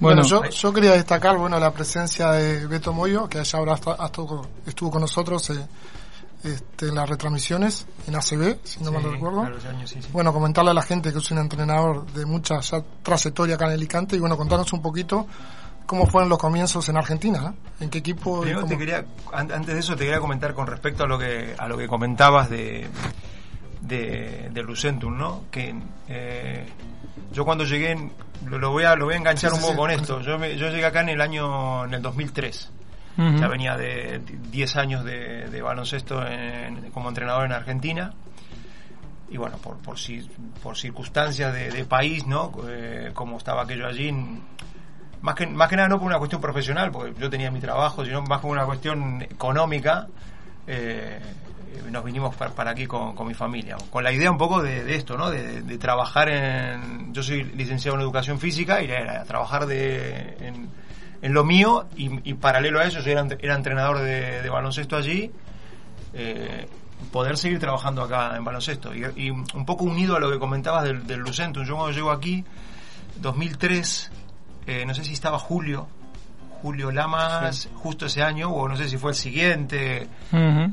Bueno, 0.00 0.22
yo, 0.22 0.44
yo, 0.44 0.72
quería 0.72 0.92
destacar 0.92 1.38
bueno 1.38 1.58
la 1.58 1.72
presencia 1.72 2.30
de 2.32 2.66
Beto 2.66 2.92
Moyo, 2.92 3.28
que 3.28 3.38
allá 3.38 3.58
ahora 3.58 3.74
estuvo, 3.74 4.46
estuvo 4.66 4.90
con 4.90 5.00
nosotros 5.00 5.50
eh, 5.50 5.66
este, 6.44 6.88
en 6.88 6.94
las 6.94 7.08
retransmisiones 7.08 7.86
en 8.06 8.14
ACB, 8.14 8.58
si 8.62 8.84
no 8.84 8.92
mal 8.92 9.02
recuerdo. 9.02 9.48
bueno, 10.12 10.32
comentarle 10.32 10.70
a 10.70 10.74
la 10.74 10.82
gente 10.82 11.12
que 11.12 11.18
es 11.18 11.30
un 11.30 11.38
entrenador 11.38 12.06
de 12.12 12.26
mucha 12.26 12.60
trayectoria 13.02 13.54
acá 13.54 13.66
en 13.66 13.72
Alicante 13.72 14.16
y 14.16 14.18
bueno, 14.18 14.36
contarnos 14.36 14.72
un 14.72 14.82
poquito 14.82 15.26
cómo 15.86 16.06
fueron 16.06 16.28
los 16.28 16.38
comienzos 16.38 16.88
en 16.88 16.96
Argentina, 16.96 17.54
¿eh? 17.54 17.84
en 17.84 17.90
qué 17.90 17.98
equipo. 17.98 18.44
te 18.68 18.76
quería, 18.76 19.06
antes 19.32 19.66
de 19.66 19.78
eso 19.78 19.96
te 19.96 20.04
quería 20.04 20.20
comentar 20.20 20.52
con 20.52 20.66
respecto 20.66 21.04
a 21.04 21.06
lo 21.06 21.18
que 21.18 21.54
a 21.56 21.66
lo 21.68 21.78
que 21.78 21.88
comentabas 21.88 22.50
de 22.50 22.88
de, 23.80 24.50
de 24.52 24.62
Lucentum, 24.62 25.16
¿no? 25.16 25.44
Que 25.50 25.74
eh, 26.08 26.66
yo 27.32 27.44
cuando 27.44 27.64
llegué, 27.64 28.10
lo, 28.46 28.70
voy 28.70 28.84
a 28.84 28.94
lo 28.96 29.06
voy 29.06 29.14
a 29.14 29.18
enganchar 29.18 29.52
un 29.52 29.60
poco 29.60 29.76
con 29.76 29.90
esto. 29.90 30.20
Yo, 30.20 30.38
yo 30.38 30.68
llegué 30.68 30.84
acá 30.84 31.00
en 31.00 31.10
el 31.10 31.20
año 31.20 31.84
en 31.84 31.94
el 31.94 32.02
2003. 32.02 32.72
Ya 33.16 33.48
venía 33.48 33.78
de 33.78 34.20
10 34.50 34.76
años 34.76 35.02
de, 35.02 35.48
de 35.48 35.62
baloncesto 35.62 36.22
como 36.92 37.08
entrenador 37.08 37.46
en 37.46 37.52
Argentina 37.52 38.12
y 39.28 39.36
bueno, 39.36 39.56
por, 39.58 39.76
por, 39.78 39.96
por 40.62 40.76
circunstancias 40.76 41.52
de, 41.52 41.84
país, 41.84 42.26
¿no? 42.26 42.52
Eh, 42.68 43.10
como 43.12 43.38
estaba 43.38 43.62
aquello 43.62 43.86
allí, 43.86 44.12
más 45.20 45.34
que, 45.34 45.46
más 45.46 45.68
que 45.68 45.76
nada 45.76 45.88
no 45.88 45.98
por 45.98 46.06
una 46.06 46.18
cuestión 46.18 46.40
profesional, 46.40 46.90
porque 46.92 47.20
yo 47.20 47.28
tenía 47.28 47.50
mi 47.50 47.60
trabajo, 47.60 48.04
sino 48.04 48.22
más 48.22 48.40
por 48.40 48.52
una 48.52 48.64
cuestión 48.64 49.22
económica, 49.22 50.06
eh, 50.66 51.20
nos 51.90 52.04
vinimos 52.04 52.34
para, 52.36 52.70
aquí 52.70 52.86
con, 52.86 53.14
mi 53.26 53.34
familia, 53.34 53.76
con 53.90 54.04
la 54.04 54.12
idea 54.12 54.30
un 54.30 54.38
poco 54.38 54.62
de, 54.62 54.94
esto, 54.94 55.16
¿no? 55.16 55.30
De, 55.30 55.78
trabajar 55.78 56.28
en... 56.28 57.12
Yo 57.12 57.22
soy 57.22 57.44
licenciado 57.44 57.96
en 57.96 58.02
educación 58.02 58.38
física 58.38 58.82
y 58.82 58.90
era, 58.90 59.24
trabajar 59.24 59.66
de, 59.66 60.36
en, 61.20 61.34
lo 61.34 61.44
mío 61.44 61.86
y, 61.96 62.34
paralelo 62.34 62.80
a 62.80 62.84
eso 62.84 63.00
yo 63.00 63.10
era, 63.10 63.54
entrenador 63.54 64.00
de, 64.00 64.48
baloncesto 64.48 64.96
allí. 64.96 65.30
Eh, 66.14 66.66
poder 67.12 67.36
seguir 67.36 67.58
trabajando 67.58 68.02
acá 68.02 68.36
en 68.36 68.44
baloncesto 68.44 68.94
y, 68.94 69.30
un 69.30 69.66
poco 69.66 69.84
unido 69.84 70.16
a 70.16 70.20
lo 70.20 70.30
que 70.30 70.38
comentabas 70.38 70.84
del, 70.84 71.06
del 71.06 71.20
Lucentum 71.20 71.62
yo 71.64 71.76
cuando 71.76 71.92
llego 71.92 72.10
aquí 72.10 72.42
2003 73.20 74.10
eh, 74.66 74.84
no 74.86 74.94
sé 74.94 75.04
si 75.04 75.12
estaba 75.12 75.38
Julio 75.38 75.88
Julio 76.62 76.90
Lamas 76.90 77.68
justo 77.74 78.06
ese 78.06 78.22
año, 78.22 78.50
o 78.50 78.68
no 78.68 78.76
sé 78.76 78.88
si 78.88 78.96
fue 78.96 79.10
el 79.12 79.16
siguiente, 79.16 80.08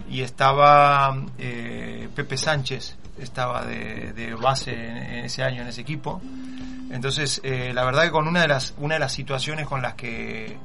y 0.10 0.22
estaba 0.22 1.16
eh, 1.38 2.08
Pepe 2.16 2.38
Sánchez, 2.38 2.98
estaba 3.20 3.66
de, 3.66 4.34
base 4.42 4.72
en, 4.74 5.26
ese 5.26 5.44
año 5.44 5.62
en 5.62 5.68
ese 5.68 5.82
equipo. 5.82 6.22
Entonces, 6.92 7.42
eh, 7.44 7.72
la 7.74 7.84
verdad 7.86 8.04
que 8.04 8.12
con 8.12 8.28
una 8.28 8.42
de 8.42 8.48
las 8.48 8.74
una 8.78 8.96
de 8.96 9.00
las 9.00 9.14
situaciones 9.14 9.66
con 9.68 9.82
las 9.82 9.94
que 9.96 10.58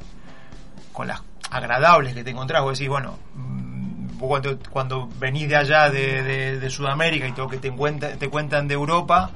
con 0.93 1.07
las 1.09 1.23
agradables 1.51 2.15
que 2.15 2.25
te 2.25 2.31
encontrás, 2.31 2.63
vos 2.63 2.79
decís, 2.79 2.89
bueno, 2.91 3.19
mm, 3.35 4.19
cuando, 4.19 4.59
cuando 4.71 5.09
venís 5.19 5.49
de 5.49 5.57
allá 5.57 5.91
de, 5.91 6.23
de- 6.23 6.59
de 6.59 6.71
Sudamérica 6.71 7.27
y 7.29 7.33
todo 7.33 7.49
que 7.49 7.59
te, 7.59 7.69
encuentra- 7.69 8.17
te 8.17 8.29
cuentan 8.29 8.67
de 8.69 8.75
Europa, 8.75 9.31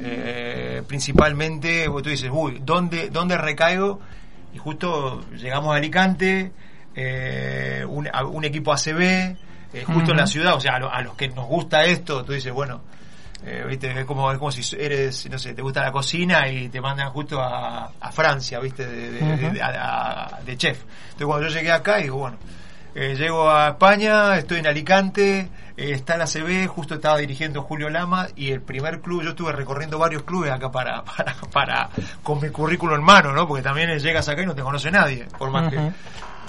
eh, 0.00 0.82
principalmente, 0.88 1.86
vos 1.88 2.02
tú 2.02 2.08
dices, 2.10 2.30
uy, 2.32 2.60
¿dónde, 2.64 3.10
¿dónde 3.10 3.36
recaigo? 3.38 4.00
Y 4.52 4.58
justo 4.58 5.24
llegamos 5.32 5.72
a 5.74 5.76
Alicante, 5.78 6.52
eh, 6.94 7.84
un, 7.88 8.08
a- 8.12 8.24
un 8.24 8.44
equipo 8.44 8.72
ACB, 8.72 9.00
eh, 9.00 9.84
justo 9.86 10.10
en 10.12 10.18
la 10.18 10.26
ciudad, 10.26 10.54
o 10.54 10.60
sea, 10.60 10.76
a, 10.76 10.78
lo- 10.78 10.92
a 10.92 11.00
los 11.02 11.14
que 11.14 11.28
nos 11.28 11.46
gusta 11.46 11.84
esto, 11.84 12.24
tú 12.24 12.32
dices, 12.32 12.52
bueno, 12.52 12.82
eh, 13.44 13.64
¿viste? 13.68 13.90
Es 13.98 14.04
como, 14.04 14.30
es 14.30 14.38
como 14.38 14.52
si 14.52 14.76
eres, 14.76 15.28
no 15.30 15.38
sé, 15.38 15.54
te 15.54 15.62
gusta 15.62 15.80
la 15.82 15.90
cocina 15.90 16.46
y 16.48 16.68
te 16.68 16.80
mandan 16.80 17.10
justo 17.10 17.40
a, 17.40 17.90
a 17.98 18.12
Francia, 18.12 18.60
¿viste? 18.60 18.86
De, 18.86 19.10
de- 19.10 19.60
de 20.44 20.56
chef. 20.56 20.82
Entonces 21.04 21.26
cuando 21.26 21.48
yo 21.48 21.54
llegué 21.54 21.72
acá, 21.72 21.96
digo, 21.96 22.18
bueno, 22.18 22.36
eh, 22.94 23.14
llego 23.16 23.50
a 23.50 23.68
España, 23.68 24.36
estoy 24.36 24.58
en 24.58 24.66
Alicante, 24.66 25.48
eh, 25.76 25.92
está 25.92 26.16
la 26.16 26.26
CB, 26.26 26.66
justo 26.66 26.94
estaba 26.94 27.18
dirigiendo 27.18 27.62
Julio 27.62 27.88
Lama 27.88 28.28
y 28.36 28.50
el 28.50 28.60
primer 28.60 29.00
club, 29.00 29.22
yo 29.22 29.30
estuve 29.30 29.52
recorriendo 29.52 29.98
varios 29.98 30.22
clubes 30.24 30.52
acá 30.52 30.70
para, 30.70 31.02
para, 31.16 31.34
para 31.52 31.90
con 32.22 32.40
mi 32.40 32.50
currículo 32.50 32.94
en 32.96 33.02
mano, 33.02 33.32
¿no? 33.32 33.46
Porque 33.48 33.62
también 33.62 33.98
llegas 33.98 34.28
acá 34.28 34.42
y 34.42 34.46
no 34.46 34.54
te 34.54 34.62
conoce 34.62 34.90
nadie, 34.90 35.26
por 35.38 35.50
más 35.50 35.70
que... 35.70 35.92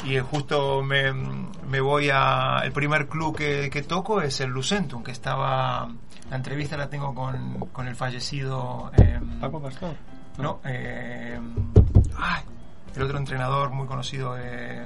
Y 0.06 0.18
eh, 0.18 0.22
justo 0.22 0.82
me, 0.84 1.14
me 1.14 1.80
voy 1.80 2.10
a... 2.12 2.60
El 2.64 2.74
primer 2.74 3.08
club 3.08 3.38
que, 3.38 3.70
que 3.70 3.84
toco 3.84 4.22
es 4.22 4.42
el 4.42 4.50
Lucentum, 4.50 5.02
que 5.02 5.12
estaba... 5.12 5.88
La 6.30 6.36
entrevista 6.36 6.76
la 6.76 6.90
tengo 6.90 7.16
con, 7.16 7.60
con 7.72 7.88
el 7.88 7.96
fallecido... 7.96 8.92
eh, 8.98 9.20
Paco 9.40 9.62
Pastor. 9.62 9.96
no, 10.40 10.60
eh, 10.66 11.40
ay, 12.18 12.44
el 12.96 13.02
otro 13.02 13.18
entrenador 13.18 13.70
muy 13.70 13.88
conocido, 13.88 14.36
eh, 14.38 14.86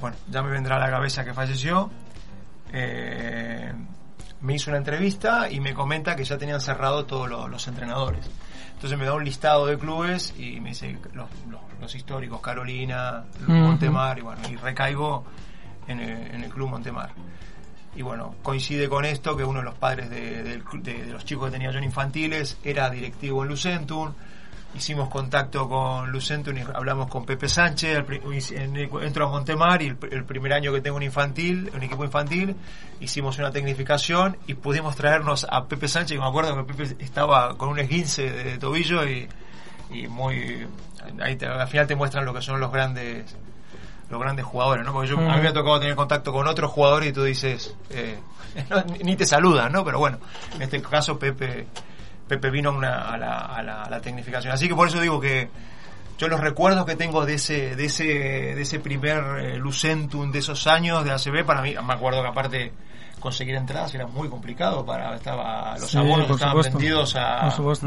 bueno, 0.00 0.16
ya 0.30 0.42
me 0.42 0.50
vendrá 0.50 0.76
a 0.76 0.78
la 0.78 0.90
cabeza 0.90 1.24
que 1.24 1.34
falleció, 1.34 1.90
eh, 2.72 3.72
me 4.40 4.54
hizo 4.54 4.70
una 4.70 4.78
entrevista 4.78 5.50
y 5.50 5.60
me 5.60 5.74
comenta 5.74 6.16
que 6.16 6.24
ya 6.24 6.38
tenían 6.38 6.60
cerrado 6.60 7.04
todos 7.04 7.28
los, 7.28 7.50
los 7.50 7.68
entrenadores. 7.68 8.28
Entonces 8.74 8.98
me 8.98 9.04
da 9.04 9.12
un 9.14 9.24
listado 9.24 9.66
de 9.66 9.76
clubes 9.78 10.32
y 10.38 10.60
me 10.60 10.70
dice 10.70 10.98
los, 11.12 11.28
los- 11.50 11.60
los 11.80 11.94
históricos, 11.94 12.40
Carolina. 12.40 13.24
Montemar, 13.62 14.18
y 14.18 14.22
bueno, 14.22 14.40
y 14.50 14.56
recaigo 14.56 15.24
en 15.88 16.00
el, 16.00 16.34
en 16.34 16.44
el 16.44 16.50
club 16.50 16.68
Montemar. 16.70 17.10
Y 17.96 18.02
bueno, 18.02 18.34
coincide 18.42 18.88
con 18.88 19.04
esto 19.04 19.36
que 19.36 19.44
uno 19.44 19.58
de 19.60 19.64
los 19.64 19.74
padres 19.74 20.08
de 20.10 20.62
los 21.10 21.24
chicos 21.24 21.46
que 21.46 21.52
tenía 21.52 21.70
yo 21.72 21.78
en 21.78 21.84
infantiles 21.84 22.58
era 22.62 22.88
directivo 22.90 23.42
en 23.42 23.48
Lucentum. 23.48 24.12
Hicimos 24.74 25.08
contacto 25.08 25.68
con 25.68 26.12
Lucentum 26.12 26.56
y 26.56 26.60
hablamos 26.60 27.08
con 27.08 27.26
Pepe 27.26 27.48
Sánchez. 27.48 28.04
entro 29.02 29.26
a 29.26 29.30
Montemar 29.30 29.82
y 29.82 29.88
el, 29.88 29.98
el 30.12 30.24
primer 30.24 30.52
año 30.52 30.72
que 30.72 30.80
tengo 30.80 30.96
un 30.96 31.02
infantil, 31.02 31.70
un 31.74 31.82
equipo 31.82 32.04
infantil, 32.04 32.54
hicimos 33.00 33.36
una 33.38 33.50
tecnificación 33.50 34.36
y 34.46 34.54
pudimos 34.54 34.94
traernos 34.94 35.44
a 35.50 35.64
Pepe 35.66 35.88
Sánchez. 35.88 36.16
Y 36.16 36.20
me 36.20 36.26
acuerdo 36.26 36.56
que 36.64 36.72
Pepe 36.72 36.96
estaba 37.04 37.56
con 37.58 37.68
un 37.70 37.78
esguince 37.80 38.30
de 38.30 38.58
tobillo 38.58 39.06
y, 39.08 39.28
y 39.90 40.06
muy. 40.06 40.66
Ahí 41.20 41.34
te- 41.36 41.46
al 41.46 41.66
final 41.66 41.86
te 41.88 41.96
muestran 41.96 42.24
lo 42.24 42.32
que 42.32 42.40
son 42.42 42.60
los 42.60 42.70
grandes 42.70 43.36
los 44.08 44.20
grandes 44.20 44.44
jugadores, 44.44 44.84
¿no? 44.84 44.92
Porque 44.92 45.08
yo, 45.08 45.18
a 45.18 45.36
mí 45.36 45.40
me 45.42 45.48
ha 45.48 45.52
tocado 45.52 45.78
tener 45.78 45.94
contacto 45.94 46.32
con 46.32 46.46
otros 46.48 46.70
jugadores 46.72 47.10
y 47.10 47.12
tú 47.12 47.22
dices, 47.22 47.74
eh, 47.90 48.18
no, 48.70 48.82
ni- 48.82 48.98
ni 48.98 49.16
te 49.16 49.24
saludan, 49.24 49.70
¿no? 49.72 49.84
Pero 49.84 49.98
bueno, 50.00 50.18
en 50.54 50.62
este 50.62 50.80
caso 50.82 51.16
Pepe, 51.18 51.66
Pepe 52.30 52.48
vino 52.50 52.70
a, 52.70 52.72
una- 52.72 53.02
a 53.12 53.18
la, 53.18 53.38
a, 53.38 53.62
la, 53.62 53.82
a 53.82 53.90
la 53.90 54.00
tecnificación. 54.00 54.52
Así 54.52 54.68
que 54.68 54.74
por 54.74 54.86
eso 54.88 55.00
digo 55.00 55.20
que 55.20 55.48
yo 56.16 56.28
los 56.28 56.40
recuerdos 56.40 56.86
que 56.86 56.94
tengo 56.96 57.26
de 57.26 57.34
ese, 57.34 57.74
de 57.76 57.84
ese, 57.86 58.04
de 58.04 58.62
ese 58.62 58.78
primer 58.78 59.18
eh, 59.40 59.56
Lucentum 59.58 60.30
de 60.30 60.38
esos 60.38 60.66
años 60.66 61.04
de 61.04 61.10
ACB, 61.10 61.44
para 61.44 61.60
mí, 61.62 61.74
me 61.84 61.92
acuerdo 61.92 62.22
que 62.22 62.28
aparte 62.28 62.72
conseguir 63.20 63.54
entradas 63.54 63.94
era 63.94 64.06
muy 64.06 64.28
complicado 64.28 64.84
para 64.84 65.14
estaba 65.16 65.76
los 65.78 65.90
Sí, 65.90 65.98
abonos 65.98 66.28
estaban 66.30 66.48
supuesto. 66.54 66.78
vendidos 66.78 67.16
a 67.16 67.40
Por 67.42 67.52
supuesto. 67.52 67.86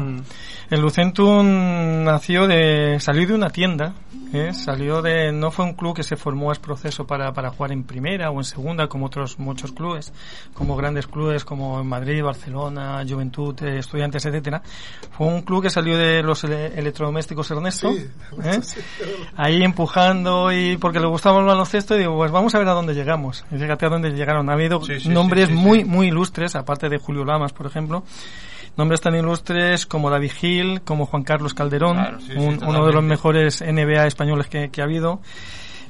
El 0.70 0.80
Lucentum 0.80 2.04
nació 2.04 2.46
de, 2.46 2.98
salió 3.00 3.26
de 3.26 3.34
una 3.34 3.50
tienda, 3.50 3.94
¿eh? 4.32 4.52
salió 4.54 5.02
de, 5.02 5.32
no 5.32 5.50
fue 5.50 5.64
un 5.64 5.74
club 5.74 5.94
que 5.96 6.02
se 6.02 6.16
formó 6.16 6.52
es 6.52 6.58
proceso 6.58 7.06
para, 7.06 7.32
para 7.32 7.50
jugar 7.50 7.72
en 7.72 7.84
primera 7.84 8.30
o 8.30 8.38
en 8.38 8.44
segunda 8.44 8.86
como 8.88 9.06
otros 9.06 9.38
muchos 9.38 9.72
clubes, 9.72 10.12
como 10.54 10.76
grandes 10.76 11.06
clubes 11.06 11.44
como 11.44 11.80
en 11.80 11.86
Madrid, 11.86 12.22
Barcelona, 12.22 13.04
Juventud, 13.08 13.54
eh, 13.62 13.78
Estudiantes, 13.78 14.24
etcétera. 14.26 14.62
Fue 15.16 15.26
un 15.26 15.42
club 15.42 15.62
que 15.62 15.70
salió 15.70 15.96
de 15.98 16.22
los 16.22 16.42
ele- 16.44 16.72
electrodomésticos 16.78 17.50
Ernesto, 17.50 17.92
Sí, 17.92 18.06
¿eh? 18.42 18.58
sí. 18.62 18.80
ahí 19.36 19.62
empujando 19.62 20.52
y 20.52 20.76
porque 20.78 21.00
le 21.00 21.06
gustaba 21.06 21.38
el 21.40 21.46
baloncesto 21.46 21.94
y 21.96 22.00
digo, 22.00 22.16
pues 22.16 22.30
vamos 22.30 22.54
a 22.54 22.58
ver 22.58 22.68
a 22.68 22.72
dónde 22.72 22.94
llegamos. 22.94 23.44
Y 23.50 23.58
fíjate 23.58 23.86
a 23.86 23.88
dónde 23.88 24.10
llegaron. 24.10 24.48
Ha 24.50 24.54
habido 24.54 24.82
Sí, 24.82 25.00
sí, 25.00 25.08
nombres 25.24 25.48
sí, 25.48 25.54
sí, 25.54 25.60
muy, 25.60 25.84
muy 25.84 26.06
ilustres, 26.08 26.54
aparte 26.56 26.88
de 26.88 26.98
Julio 26.98 27.24
Lamas, 27.24 27.52
por 27.52 27.66
ejemplo. 27.66 28.04
Nombres 28.76 29.00
tan 29.00 29.14
ilustres 29.14 29.86
como 29.86 30.10
David 30.10 30.32
Gil, 30.32 30.80
como 30.82 31.06
Juan 31.06 31.22
Carlos 31.22 31.54
Calderón, 31.54 31.94
Claro, 31.96 32.18
un- 32.36 32.64
uno 32.64 32.84
de 32.86 32.92
los 32.92 33.04
mejores 33.04 33.62
NBA 33.62 34.06
españoles 34.06 34.48
que, 34.48 34.70
que 34.70 34.80
ha 34.80 34.84
habido. 34.84 35.20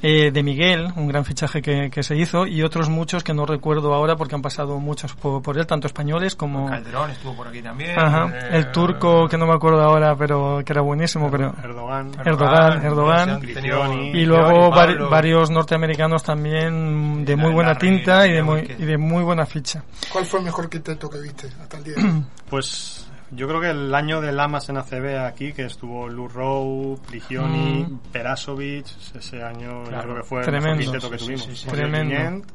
Eh, 0.03 0.31
de 0.31 0.43
Miguel, 0.43 0.93
un 0.97 1.09
gran 1.09 1.25
fichaje 1.25 1.63
que, 1.63 1.89
que 1.91 2.03
se 2.03 2.15
hizo, 2.17 2.47
y 2.47 2.63
otros 2.63 2.91
muchos 2.91 3.25
que 3.25 3.33
no 3.33 3.47
recuerdo 3.47 3.95
ahora 3.95 4.17
porque 4.17 4.35
han 4.35 4.43
pasado 4.43 4.79
muchos 4.79 5.15
por, 5.15 5.41
por 5.43 5.57
él, 5.59 5.67
tanto 5.67 5.87
españoles 5.87 6.35
como... 6.37 6.69
Calderón 6.69 7.11
estuvo 7.11 7.35
por 7.35 7.49
aquí 7.49 7.63
también 7.63 7.99
Ajá, 7.99 8.31
eh, 8.35 8.49
el 8.53 8.71
turco, 8.71 9.27
que 9.29 9.39
no 9.39 9.47
me 9.47 9.55
acuerdo 9.55 9.83
ahora, 9.83 10.15
pero 10.15 10.61
que 10.65 10.73
era 10.73 10.83
buenísimo, 10.83 11.31
pero... 11.31 11.55
Erdogan. 11.63 12.13
Erdogan, 12.25 12.85
Erdogan. 12.85 13.41
Gricioni. 13.41 14.11
Y 14.11 14.27
luego 14.27 14.71
vari- 14.71 15.09
varios 15.09 15.51
norteamericanos 15.51 16.23
también 16.23 17.25
de 17.25 17.37
muy 17.37 17.53
buena 17.53 17.75
tinta 17.77 18.27
y 18.27 18.33
de, 18.33 18.43
muy, 18.43 18.61
y 18.61 18.85
de 18.85 18.99
muy 18.99 19.23
buena 19.23 19.47
ficha. 19.47 19.83
¿Cuál 20.13 20.27
fue 20.27 20.41
el 20.41 20.45
mejor 20.47 20.69
quinteto 20.69 21.09
que 21.09 21.21
viste 21.21 21.47
hasta 21.63 21.79
el 21.79 21.85
día 21.85 21.95
de 21.97 22.03
hoy? 22.03 22.25
Pues 22.51 23.04
yo 23.31 23.49
creo 23.49 23.61
que 23.61 23.71
el 23.71 23.95
año 23.95 24.21
de 24.21 24.33
Lamas 24.33 24.69
en 24.69 24.77
ACB 24.77 25.19
aquí, 25.27 25.53
que 25.53 25.65
estuvo 25.65 26.09
Lou 26.09 26.29
Rowe, 26.29 26.99
Prigioni, 27.07 27.85
Mm. 27.85 27.99
Perasovic, 28.13 28.87
ese 29.17 29.43
año 29.43 29.83
yo 29.85 29.89
Claro. 29.89 30.03
creo 30.05 30.17
que 30.17 30.23
fue 30.23 30.41
el 30.45 30.79
quinteto 30.79 31.11
que 31.11 31.19
sí, 31.19 31.25
tuvimos. 31.25 31.59
sí, 31.59 31.69
Tremendo. 31.69 32.47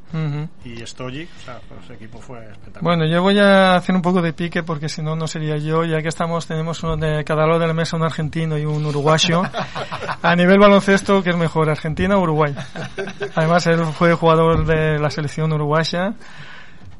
Y 0.64 0.86
Stojic, 0.86 1.28
o 1.36 1.44
sea, 1.44 1.60
pues 1.68 1.84
ese 1.84 1.94
equipo 1.94 2.18
fue 2.20 2.38
espectacular. 2.44 2.82
Bueno, 2.82 3.06
yo 3.06 3.22
voy 3.22 3.38
a 3.38 3.76
hacer 3.76 3.94
un 3.94 4.02
poco 4.02 4.22
de 4.22 4.32
pique 4.32 4.62
porque 4.62 4.88
si 4.88 5.02
no, 5.02 5.14
no 5.16 5.26
sería 5.26 5.56
yo. 5.58 5.84
Ya 5.84 6.00
que 6.02 6.08
estamos, 6.08 6.46
tenemos 6.46 6.82
uno 6.82 6.96
de 6.96 7.24
cada 7.24 7.46
lado 7.46 7.58
de 7.58 7.66
la 7.66 7.74
mesa, 7.74 7.96
un 7.96 8.02
argentino 8.04 8.56
y 8.58 8.64
un 8.64 8.84
uruguayo. 8.86 9.42
A 10.22 10.36
nivel 10.36 10.58
baloncesto, 10.58 11.22
¿qué 11.22 11.30
es 11.30 11.36
mejor, 11.36 11.68
Argentina 11.70 12.16
o 12.16 12.22
Uruguay? 12.22 12.54
Además, 13.34 13.66
él 13.66 13.84
fue 13.86 14.14
jugador 14.14 14.64
de 14.66 14.98
la 14.98 15.10
selección 15.10 15.52
uruguaya. 15.52 16.14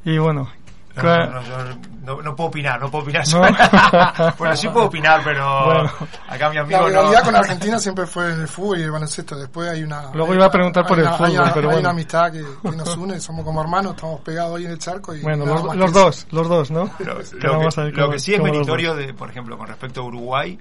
Y 0.03 0.17
bueno, 0.17 0.49
No, 0.95 1.01
cla- 1.03 1.25
no, 1.29 1.33
no, 1.33 1.41
yo 1.43 1.57
no, 2.03 2.21
no 2.21 2.35
puedo 2.35 2.49
opinar, 2.49 2.79
no 2.81 2.89
puedo 2.91 3.03
opinar. 3.03 3.23
No. 3.31 4.33
bueno, 4.37 4.55
sí 4.57 4.67
puedo 4.69 4.87
opinar, 4.87 5.21
pero 5.23 5.65
Bueno. 5.65 5.91
acá 6.27 6.49
mi 6.49 6.55
La 6.55 6.61
amigo 6.61 6.79
no. 6.81 6.87
rivalidad 6.87 7.23
con 7.23 7.35
Argentina 7.35 7.79
siempre 7.79 8.05
fue 8.07 8.33
en 8.33 8.41
el 8.41 8.47
fútbol 8.47 8.79
y 8.79 8.83
el 8.83 8.91
baloncesto. 8.91 9.35
Después 9.37 9.69
hay 9.69 9.83
una. 9.83 10.11
Luego 10.13 10.31
hay 10.31 10.37
iba 10.37 10.45
a 10.47 10.51
preguntar 10.51 10.85
por 10.85 10.97
el 10.99 11.05
una- 11.05 11.13
fútbol, 11.13 11.29
hay 11.29 11.37
una, 11.37 11.53
pero 11.53 11.59
hay 11.69 11.73
bueno. 11.75 11.79
una 11.79 11.89
amistad 11.91 12.31
que, 12.31 12.43
que 12.69 12.75
nos 12.75 12.97
une, 12.97 13.19
somos 13.21 13.45
como 13.45 13.61
hermanos, 13.61 13.95
estamos 13.95 14.19
pegados 14.21 14.51
hoy 14.53 14.65
en 14.65 14.71
el 14.71 14.79
charco. 14.79 15.15
Y 15.15 15.21
bueno, 15.21 15.45
los, 15.45 15.93
dos, 15.93 16.27
los 16.31 16.49
dos, 16.49 16.71
¿no? 16.71 16.89
Lo, 16.99 17.17
Que 17.19 17.47
lo 17.47 17.53
vamos 17.57 17.75
que, 17.75 17.81
a 17.81 17.83
ver 17.85 17.93
lo 17.95 18.01
cómo- 18.03 18.13
que 18.13 18.19
sí 18.19 18.33
es 18.33 18.39
cómo 18.39 18.51
meritorio, 18.51 18.95
de, 18.95 19.13
por 19.13 19.29
ejemplo, 19.29 19.57
con 19.57 19.67
respecto 19.67 20.01
a 20.01 20.03
Uruguay, 20.05 20.59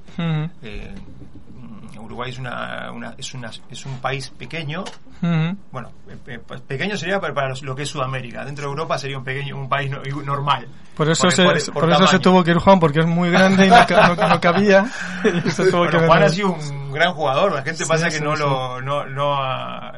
eh, 0.62 0.94
Uruguay 2.10 2.30
es, 2.30 2.38
una, 2.38 2.90
una- 2.92 3.14
es, 3.16 3.32
una, 3.34 3.50
es 3.70 3.86
un 3.86 3.98
país 4.00 4.30
pequeño. 4.30 4.80
ujú. 5.22 5.56
Bueno, 5.72 5.90
eh, 6.08 6.16
eh, 6.26 6.40
pequeño 6.66 6.96
sería 6.96 7.20
para, 7.20 7.32
para 7.34 7.54
lo 7.62 7.74
que 7.74 7.82
es 7.84 7.88
Sudamérica. 7.88 8.44
Dentro 8.44 8.64
de 8.64 8.70
Europa 8.70 8.98
sería 8.98 9.18
un 9.18 9.24
pequeño 9.24 9.56
un 9.56 9.68
país 9.68 9.90
no- 9.90 10.00
normal. 10.22 10.66
Por 10.96 11.08
eso, 11.08 11.22
Por- 11.22 11.32
se, 11.32 11.44
por- 11.44 11.72
por 11.72 11.82
por 11.84 11.92
eso 11.92 12.06
se 12.06 12.18
tuvo 12.18 12.44
que 12.44 12.50
ir 12.50 12.58
Juan, 12.58 12.78
porque 12.80 13.00
es 13.00 13.06
muy 13.06 13.30
grande 13.30 13.66
y 13.66 13.70
no, 13.70 13.86
no- 14.16 14.28
no 14.28 14.40
cabía. 14.40 14.84
Y 15.44 15.50
se 15.50 15.70
tuvo 15.70 15.84
que 15.86 15.96
Bueno, 15.96 16.06
Juan 16.06 16.20
venir. 16.20 16.24
ha 16.24 16.28
sido 16.28 16.52
un 16.52 16.92
gran 16.92 17.12
jugador. 17.14 17.52
La 17.52 17.62
gente 17.62 17.84
Sí, 17.84 17.88
pasa 17.88 18.06
que 18.06 18.18
sí, 18.18 18.24
no 18.24 18.36
sí. 18.36 18.42
lo. 18.42 18.80
No, 18.82 19.06
no 19.06 19.34
ha- 19.42 19.92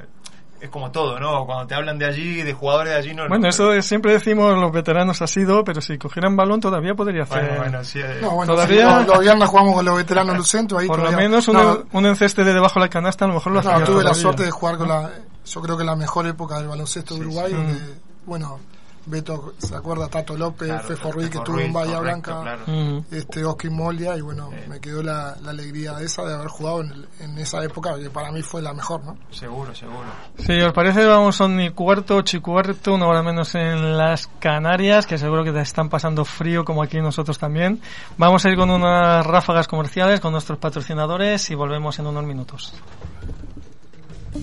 es 0.63 0.71
como 0.71 0.91
todo, 0.93 1.19
¿no? 1.19 1.45
Cuando 1.45 1.67
te 1.67 1.75
hablan 1.75 1.99
de 1.99 2.07
allí, 2.07 2.43
de 2.43 2.53
jugadores 2.55 2.93
de 2.93 2.99
allí, 3.01 3.15
no. 3.15 3.29
Bueno, 3.29 3.43
no- 3.43 3.49
eso 3.49 3.73
es- 3.73 3.85
siempre 3.85 4.13
decimos 4.13 4.57
los 4.57 4.71
veteranos 4.73 5.21
ha 5.21 5.27
sido, 5.27 5.65
pero 5.65 5.81
si 5.81 5.99
cogieran 5.99 6.37
balón 6.37 6.61
todavía 6.61 6.95
podría 6.95 7.25
hacer. 7.25 7.41
Bueno, 7.49 7.57
bueno, 7.63 7.85
sí. 7.85 7.99
eh, 8.01 8.19
No, 8.23 8.31
bueno, 8.31 8.53
Todavía- 8.55 8.89
sí, 8.91 8.99
los, 8.99 9.07
los 9.09 9.21
viernes 9.21 9.49
jugamos 9.49 9.75
con 9.75 9.85
los 9.85 9.97
veteranos 9.97 10.37
Lucento. 10.37 10.79
Ahí 10.79 10.87
por 10.87 10.99
lo 10.99 11.05
todavía- 11.07 11.29
menos 11.29 11.49
un, 11.49 11.55
no, 11.57 11.83
un 11.93 12.07
enceste 12.07 12.45
de 12.45 12.55
debajo 12.55 12.75
de 12.79 12.87
la 12.87 12.91
canasta 12.91 13.25
a 13.25 13.29
lo 13.29 13.35
mejor 13.35 13.53
lo 13.53 13.61
no, 13.63 13.69
hacía 13.71 13.85
tuve 13.85 13.97
la 13.97 14.03
todavía. 14.11 14.23
suerte 14.23 14.43
de 14.45 14.51
jugar 14.53 14.77
con 14.79 14.89
la. 14.89 15.11
Yo 15.45 15.61
creo 15.61 15.77
que 15.77 15.85
la 15.85 15.97
mejor 15.97 16.27
época 16.29 16.59
del 16.59 16.69
baloncesto 16.69 17.15
de 17.15 17.21
Sí, 17.21 17.27
Uruguay, 17.27 17.51
sí. 17.51 17.57
donde, 17.57 17.79
bueno, 18.25 18.59
Beto, 19.05 19.55
¿se 19.59 19.75
acuerda? 19.75 20.07
Tato 20.09 20.37
López, 20.37 20.69
Claro, 20.69 20.87
Fefo 20.87 21.11
Ruiz, 21.11 21.29
que 21.29 21.39
estuvo 21.39 21.59
en 21.59 21.73
Bahía 21.73 21.97
correcto, 21.99 22.41
Blanca, 22.43 22.63
claro. 22.65 23.05
Este 23.11 23.45
Oski 23.45 23.69
Molia, 23.69 24.17
y 24.17 24.21
bueno, 24.21 24.51
me 24.69 24.79
quedó 24.81 25.03
la, 25.03 25.37
la 25.43 25.51
alegría 25.51 25.93
de 25.95 26.05
esa, 26.05 26.23
de 26.25 26.35
haber 26.35 26.47
jugado 26.47 26.83
en, 26.83 26.93
el- 26.93 27.09
en 27.21 27.39
esa 27.39 27.65
época, 27.65 27.99
que 27.99 28.11
para 28.11 28.31
mí 28.31 28.43
fue 28.43 28.63
la 28.63 28.73
mejor, 28.73 29.03
¿no? 29.05 29.17
Seguro, 29.31 29.75
seguro. 29.75 30.05
Si 30.39 30.53
os 30.61 30.73
parece, 30.73 31.05
vamos 31.05 31.41
a 31.41 31.47
un 31.47 31.61
y 31.61 31.71
cuarto, 31.71 32.17
ocho 32.17 32.37
y 32.37 32.41
cuarto, 32.41 32.95
una 32.95 33.07
hora 33.09 33.23
menos 33.25 33.55
en 33.57 33.97
las 33.97 34.29
Canarias, 34.39 35.05
que 35.07 35.19
seguro 35.19 35.43
que 35.43 35.51
te 35.53 35.61
están 35.63 35.89
pasando 35.89 36.25
frío 36.25 36.65
como 36.65 36.83
aquí 36.83 37.01
nosotros 37.01 37.39
también. 37.39 37.81
Vamos 38.19 38.45
a 38.45 38.51
ir 38.51 38.57
con 38.57 38.71
unas 38.71 39.27
ráfagas 39.27 39.67
comerciales 39.67 40.21
con 40.21 40.31
nuestros 40.31 40.59
patrocinadores 40.59 41.51
y 41.51 41.55
volvemos 41.57 41.99
en 41.99 42.07
unos 42.07 42.25
minutos. 42.25 42.73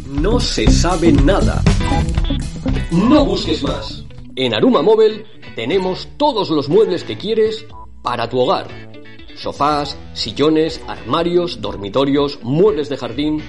No 0.08 0.40
se 0.40 0.70
sabe 0.70 1.12
nada. 1.12 1.62
No 2.92 3.26
busques 3.26 3.64
más. 3.64 4.04
En 4.42 4.54
Aruma 4.54 4.82
Móvil 4.82 5.26
tenemos 5.54 6.08
todos 6.16 6.50
los 6.50 6.70
muebles 6.70 7.04
que 7.04 7.18
quieres 7.18 7.66
para 8.02 8.30
tu 8.30 8.40
hogar. 8.40 8.70
Sofás, 9.36 9.98
sillones, 10.14 10.82
armarios, 10.88 11.60
dormitorios, 11.60 12.40
muebles 12.42 12.88
de 12.88 12.96
jardín. 12.96 13.44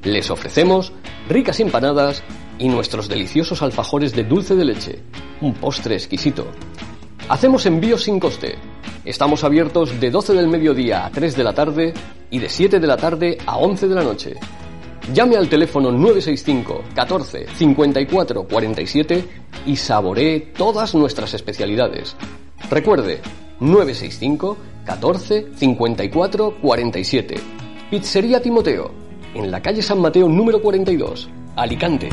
Les 0.05 0.31
ofrecemos 0.31 0.93
ricas 1.29 1.61
empanadas 1.61 2.23
y 2.59 2.69
nuestros 2.69 3.09
deliciosos 3.09 3.63
alfajores 3.63 4.15
de 4.15 4.25
dulce 4.25 4.55
de 4.55 4.65
leche, 4.65 5.03
un 5.41 5.55
postre 5.55 5.95
exquisito. 5.95 6.47
Hacemos 7.29 7.67
envíos 7.67 8.03
sin 8.03 8.21
coste. 8.21 8.57
Estamos 9.05 9.43
abiertos 9.43 9.99
de 10.01 10.11
12 10.11 10.35
del 10.35 10.49
mediodía 10.49 11.07
a 11.07 11.11
3 11.11 11.37
de 11.37 11.45
la 11.45 11.55
tarde 11.55 11.95
y 12.31 12.39
de 12.39 12.49
7 12.49 12.79
de 12.79 12.87
la 12.87 12.97
tarde 12.97 13.39
a 13.47 13.57
11 13.57 13.89
de 13.89 13.95
la 13.95 14.03
noche. 14.03 14.37
Llame 15.11 15.37
al 15.37 15.49
teléfono 15.49 15.91
965 15.91 16.85
14 16.95 17.47
54 17.57 18.45
47 18.45 19.25
y 19.67 19.77
saboree 19.77 20.41
todas 20.57 20.95
nuestras 20.95 21.35
especialidades. 21.35 22.17
Recuerde, 22.71 23.21
965 23.61 24.57
14 24.87 25.49
54 25.57 26.55
47. 26.63 27.35
Pizzería 27.91 28.41
Timoteo, 28.41 28.93
en 29.35 29.51
la 29.51 29.61
calle 29.61 29.83
San 29.83 30.01
Mateo 30.01 30.29
número 30.29 30.63
42, 30.63 31.29
Alicante. 31.57 32.09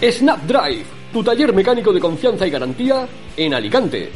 Snapdrive, 0.00 0.84
tu 1.12 1.24
taller 1.24 1.52
mecánico 1.52 1.92
de 1.92 2.00
confianza 2.00 2.46
y 2.46 2.50
garantía 2.50 3.06
en 3.36 3.52
Alicante. 3.52 4.10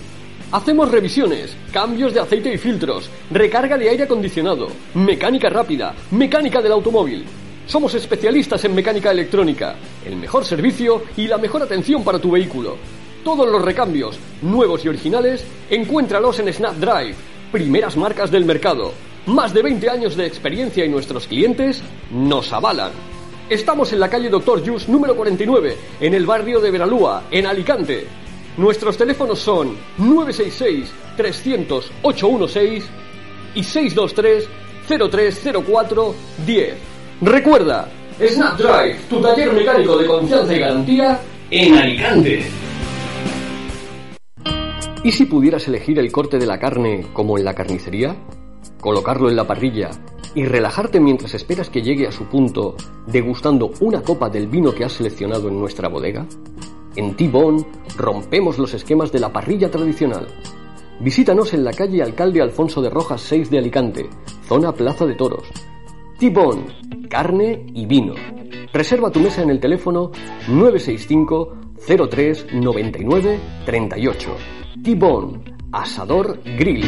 Hacemos 0.50 0.90
revisiones, 0.90 1.54
cambios 1.72 2.14
de 2.14 2.20
aceite 2.20 2.50
y 2.50 2.56
filtros, 2.56 3.10
recarga 3.30 3.76
de 3.76 3.90
aire 3.90 4.04
acondicionado, 4.04 4.68
mecánica 4.94 5.50
rápida, 5.50 5.94
mecánica 6.10 6.62
del 6.62 6.72
automóvil. 6.72 7.26
Somos 7.66 7.94
especialistas 7.94 8.64
en 8.64 8.74
mecánica 8.74 9.10
electrónica, 9.10 9.74
el 10.06 10.16
mejor 10.16 10.46
servicio 10.46 11.02
y 11.18 11.28
la 11.28 11.36
mejor 11.36 11.62
atención 11.62 12.02
para 12.02 12.18
tu 12.18 12.30
vehículo. 12.30 12.78
Todos 13.22 13.46
los 13.46 13.62
recambios, 13.62 14.18
nuevos 14.40 14.82
y 14.86 14.88
originales, 14.88 15.44
encuéntralos 15.68 16.38
en 16.38 16.50
Snapdrive, 16.50 17.14
primeras 17.52 17.98
marcas 17.98 18.30
del 18.30 18.46
mercado. 18.46 18.94
Más 19.26 19.52
de 19.52 19.60
20 19.60 19.90
años 19.90 20.16
de 20.16 20.24
experiencia 20.24 20.82
y 20.82 20.88
nuestros 20.88 21.26
clientes 21.26 21.82
nos 22.10 22.50
avalan. 22.54 22.92
Estamos 23.50 23.92
en 23.92 24.00
la 24.00 24.08
calle 24.08 24.30
Doctor 24.30 24.66
Jus 24.66 24.88
número 24.88 25.14
49, 25.14 25.76
en 26.00 26.14
el 26.14 26.24
barrio 26.24 26.58
de 26.58 26.70
Veralúa, 26.70 27.24
en 27.30 27.46
Alicante. 27.46 28.06
Nuestros 28.58 28.96
teléfonos 28.96 29.38
son 29.38 29.76
966 29.98 30.92
300 31.16 31.92
816 32.02 32.84
y 33.54 33.62
623 33.62 34.48
0304 34.88 36.14
10. 36.44 36.74
Recuerda, 37.20 37.88
Snapdrive, 38.20 38.96
tu 39.08 39.20
taller 39.20 39.52
mecánico 39.52 39.96
de 39.96 40.06
confianza 40.06 40.52
y 40.52 40.58
garantía 40.58 41.20
en 41.52 41.74
Alicante. 41.74 42.46
¿Y 45.04 45.12
si 45.12 45.26
pudieras 45.26 45.68
elegir 45.68 46.00
el 46.00 46.10
corte 46.10 46.38
de 46.38 46.46
la 46.46 46.58
carne 46.58 47.06
como 47.12 47.38
en 47.38 47.44
la 47.44 47.54
carnicería? 47.54 48.16
Colocarlo 48.80 49.28
en 49.28 49.36
la 49.36 49.46
parrilla 49.46 49.90
y 50.34 50.44
relajarte 50.46 50.98
mientras 50.98 51.32
esperas 51.34 51.70
que 51.70 51.82
llegue 51.82 52.08
a 52.08 52.12
su 52.12 52.24
punto, 52.24 52.74
degustando 53.06 53.70
una 53.78 54.02
copa 54.02 54.28
del 54.28 54.48
vino 54.48 54.74
que 54.74 54.84
has 54.84 54.94
seleccionado 54.94 55.46
en 55.46 55.60
nuestra 55.60 55.88
bodega? 55.88 56.26
En 56.98 57.14
T-Bone 57.14 57.64
rompemos 57.96 58.58
los 58.58 58.74
esquemas 58.74 59.12
de 59.12 59.20
la 59.20 59.32
parrilla 59.32 59.70
tradicional. 59.70 60.26
Visítanos 60.98 61.54
en 61.54 61.62
la 61.62 61.72
calle 61.72 62.02
Alcalde 62.02 62.42
Alfonso 62.42 62.82
de 62.82 62.90
Rojas 62.90 63.20
6 63.20 63.50
de 63.50 63.58
Alicante, 63.58 64.10
zona 64.48 64.72
Plaza 64.72 65.06
de 65.06 65.14
Toros. 65.14 65.44
T-Bone, 66.18 67.06
carne 67.08 67.66
y 67.72 67.86
vino. 67.86 68.14
Reserva 68.72 69.12
tu 69.12 69.20
mesa 69.20 69.42
en 69.42 69.50
el 69.50 69.60
teléfono 69.60 70.10
965 70.48 71.56
03 72.10 72.46
99 72.54 73.40
38. 73.64 74.30
T-Bone, 74.82 75.44
Asador 75.70 76.40
Grill. 76.42 76.84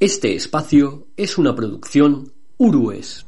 Este 0.00 0.34
espacio 0.34 1.08
es 1.14 1.36
una 1.36 1.54
producción 1.54 2.32
Urues. 2.56 3.26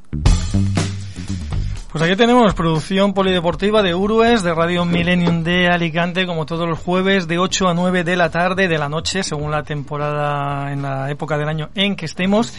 Pues 1.97 2.11
aquí 2.11 2.17
tenemos 2.19 2.53
producción 2.53 3.15
polideportiva 3.15 3.83
de 3.83 3.95
Urues, 3.95 4.43
de 4.43 4.53
Radio 4.53 4.85
Millennium 4.85 5.43
de 5.43 5.69
Alicante, 5.69 6.27
como 6.27 6.45
todos 6.45 6.69
los 6.69 6.79
jueves, 6.79 7.27
de 7.27 7.39
8 7.39 7.69
a 7.69 7.73
9 7.73 8.05
de 8.05 8.17
la 8.17 8.29
tarde, 8.29 8.69
de 8.69 8.77
la 8.77 8.91
noche, 8.91 9.23
según 9.23 9.51
la 9.51 9.63
temporada, 9.63 10.71
en 10.73 10.83
la 10.83 11.11
época 11.11 11.39
del 11.39 11.49
año 11.49 11.71
en 11.75 11.97
que 11.97 12.05
estemos. 12.05 12.53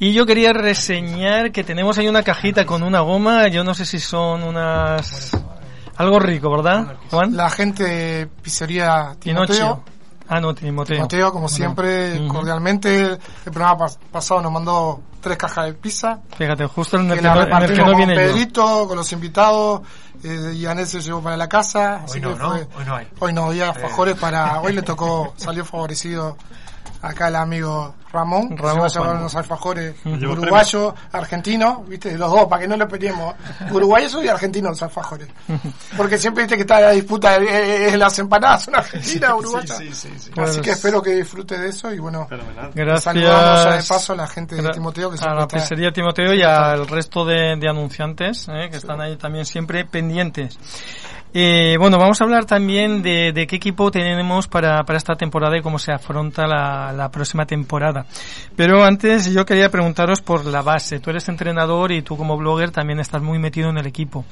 Y 0.00 0.12
yo 0.14 0.26
quería 0.26 0.52
reseñar 0.52 1.52
que 1.52 1.62
tenemos 1.62 1.96
ahí 1.96 2.08
una 2.08 2.24
cajita 2.24 2.66
con 2.66 2.82
una 2.82 3.02
goma, 3.02 3.46
yo 3.46 3.62
no 3.62 3.72
sé 3.72 3.84
si 3.84 4.00
son 4.00 4.42
unas... 4.42 5.30
Algo 5.94 6.18
rico, 6.18 6.50
¿verdad, 6.50 6.96
Juan? 7.08 7.36
La 7.36 7.50
gente 7.50 7.84
de 7.84 8.26
Pizzería. 8.26 9.14
Timoteo, 9.20 9.84
Ah, 10.34 10.40
no, 10.40 10.54
Timoteo. 10.54 10.96
Timoteo, 10.96 11.32
como 11.32 11.48
siempre, 11.48 12.26
cordialmente. 12.28 13.00
El 13.02 13.18
programa 13.52 13.86
pas- 13.86 13.98
pasado 14.10 14.40
nos 14.42 14.52
mandó 14.52 15.00
tres 15.20 15.36
cajas 15.36 15.66
de 15.66 15.74
pizza. 15.74 16.20
Fíjate, 16.36 16.66
justo 16.66 16.96
en 16.96 17.02
el, 17.10 17.14
que 17.14 17.16
que 17.16 17.26
la 17.26 17.34
no, 17.34 17.42
en 17.56 17.62
el 17.62 17.70
que 17.72 17.78
no 17.78 17.84
con 17.86 17.96
viene 17.96 18.14
yo. 18.14 18.20
Pedrito, 18.20 18.88
con 18.88 18.96
los 18.96 19.12
invitados. 19.12 19.82
Eh, 20.24 20.52
y 20.54 20.66
Anel 20.66 20.86
se 20.86 21.00
llevó 21.00 21.20
para 21.20 21.36
la 21.36 21.48
casa. 21.48 21.96
Hoy 21.98 22.04
así 22.04 22.20
no, 22.20 22.32
que 22.32 22.38
¿no? 22.38 22.50
fue- 22.50 22.68
Hoy 22.78 22.84
no 22.86 22.94
hay. 22.96 23.08
Hoy 23.18 23.32
no 23.32 23.44
había 23.46 23.68
alfajores 23.70 24.16
para. 24.16 24.60
Hoy 24.60 24.72
le 24.72 24.82
tocó, 24.82 25.34
salió 25.36 25.64
favorecido 25.64 26.36
acá 27.02 27.28
el 27.28 27.36
amigo 27.36 27.94
Ramón. 28.12 28.50
que 28.50 28.62
Ramón 28.62 28.88
se 28.90 28.98
va 29.00 29.08
a 29.12 29.14
unos 29.14 29.34
alfajores 29.34 29.94
uruguayo, 30.04 30.94
argentino, 31.12 31.82
viste, 31.88 32.16
los 32.18 32.30
dos, 32.30 32.46
para 32.46 32.62
que 32.62 32.68
no 32.68 32.76
le 32.76 32.86
peleemos. 32.86 33.34
Uruguayos 33.70 34.16
y 34.22 34.28
argentinos 34.28 34.70
los 34.72 34.82
alfajores. 34.82 35.28
Porque 35.96 36.18
siempre 36.18 36.44
viste 36.44 36.56
que 36.56 36.62
está 36.62 36.80
la 36.80 36.90
disputa 36.90 37.38
de 37.38 37.46
eh, 37.46 37.88
eh, 37.94 37.96
las 37.96 38.18
empanadas 38.18 38.64
son 38.64 38.76
argentinas, 38.76 39.32
uruguayas. 39.32 39.78
Sí, 39.78 39.94
sí, 39.94 40.08
sí. 40.18 40.30
Así 40.36 40.60
que 40.60 40.70
espero 40.70 41.02
que 41.02 41.14
disfrute 41.16 41.58
de 41.58 41.68
eso 41.70 41.92
y 41.92 41.98
bueno. 41.98 42.26
Fenomenal. 42.28 43.00
Saludamos 43.00 43.14
ya 43.14 43.58
de 43.58 43.64
Gracias. 43.64 43.88
paso 43.88 44.12
a 44.12 44.16
la 44.16 44.26
gente 44.28 44.56
de 44.56 44.68
Timoteo 44.70 45.10
que 45.10 45.18
a 45.24 45.34
la 45.34 45.42
está- 45.42 45.56
pizzería 45.56 45.90
Timoteo 45.92 46.34
y 46.34 46.42
al 46.42 46.86
resto 46.86 47.24
de, 47.24 47.56
de 47.58 47.68
anunciantes 47.68 48.46
eh, 48.48 48.68
que 48.70 48.76
están 48.76 49.00
ahí 49.00 49.16
también 49.16 49.44
siempre 49.46 49.84
pendientes. 49.84 50.58
Eh, 51.34 51.76
bueno, 51.78 51.98
vamos 51.98 52.20
a 52.20 52.24
hablar 52.24 52.44
también 52.44 53.02
de, 53.02 53.32
de 53.32 53.46
qué 53.46 53.56
equipo 53.56 53.90
tenemos 53.90 54.48
para, 54.48 54.84
para 54.84 54.98
esta 54.98 55.14
temporada 55.14 55.56
y 55.56 55.62
cómo 55.62 55.78
se 55.78 55.90
afronta 55.92 56.46
la, 56.46 56.92
la 56.92 57.10
próxima 57.10 57.46
temporada. 57.46 58.04
Pero 58.54 58.84
antes 58.84 59.32
yo 59.32 59.46
quería 59.46 59.70
preguntaros 59.70 60.20
por 60.20 60.44
la 60.44 60.60
base. 60.60 61.00
Tú 61.00 61.10
eres 61.10 61.28
entrenador 61.28 61.90
y 61.92 62.02
tú 62.02 62.16
como 62.16 62.36
blogger 62.36 62.70
también 62.70 63.00
estás 63.00 63.22
muy 63.22 63.38
metido 63.38 63.70
en 63.70 63.78
el 63.78 63.86
equipo. 63.86 64.24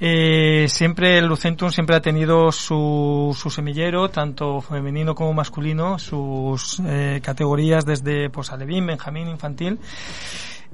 Eh, 0.00 0.66
siempre 0.68 1.18
el 1.18 1.26
Lucentum 1.26 1.70
siempre 1.70 1.96
ha 1.96 2.00
tenido 2.00 2.52
su, 2.52 3.36
su 3.36 3.50
semillero, 3.50 4.08
tanto 4.10 4.60
femenino 4.60 5.14
como 5.14 5.34
masculino, 5.34 5.98
sus 5.98 6.80
eh, 6.86 7.20
categorías 7.22 7.84
desde 7.84 8.30
pues 8.30 8.52
alevín, 8.52 8.86
benjamín, 8.86 9.28
infantil. 9.28 9.78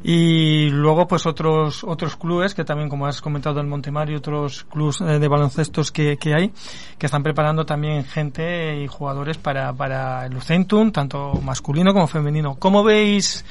Y 0.02 0.68
luego 0.70 1.06
pues 1.06 1.24
otros 1.24 1.84
otros 1.84 2.16
clubes 2.16 2.54
que 2.54 2.64
también 2.64 2.88
como 2.88 3.06
has 3.06 3.20
comentado 3.22 3.60
el 3.60 3.66
Montemar 3.66 4.10
y 4.10 4.16
otros 4.16 4.64
clubes 4.64 5.00
eh, 5.00 5.18
de 5.18 5.28
baloncestos 5.28 5.90
que, 5.92 6.16
que 6.18 6.34
hay 6.34 6.52
que 6.98 7.06
están 7.06 7.22
preparando 7.22 7.64
también 7.64 8.04
gente 8.04 8.82
y 8.82 8.86
jugadores 8.86 9.38
para, 9.38 9.72
para 9.72 10.26
el 10.26 10.34
Lucentum 10.34 10.90
tanto 10.90 11.34
masculino 11.42 11.92
como 11.94 12.06
femenino 12.06 12.56
¿cómo 12.58 12.82
veis 12.84 13.44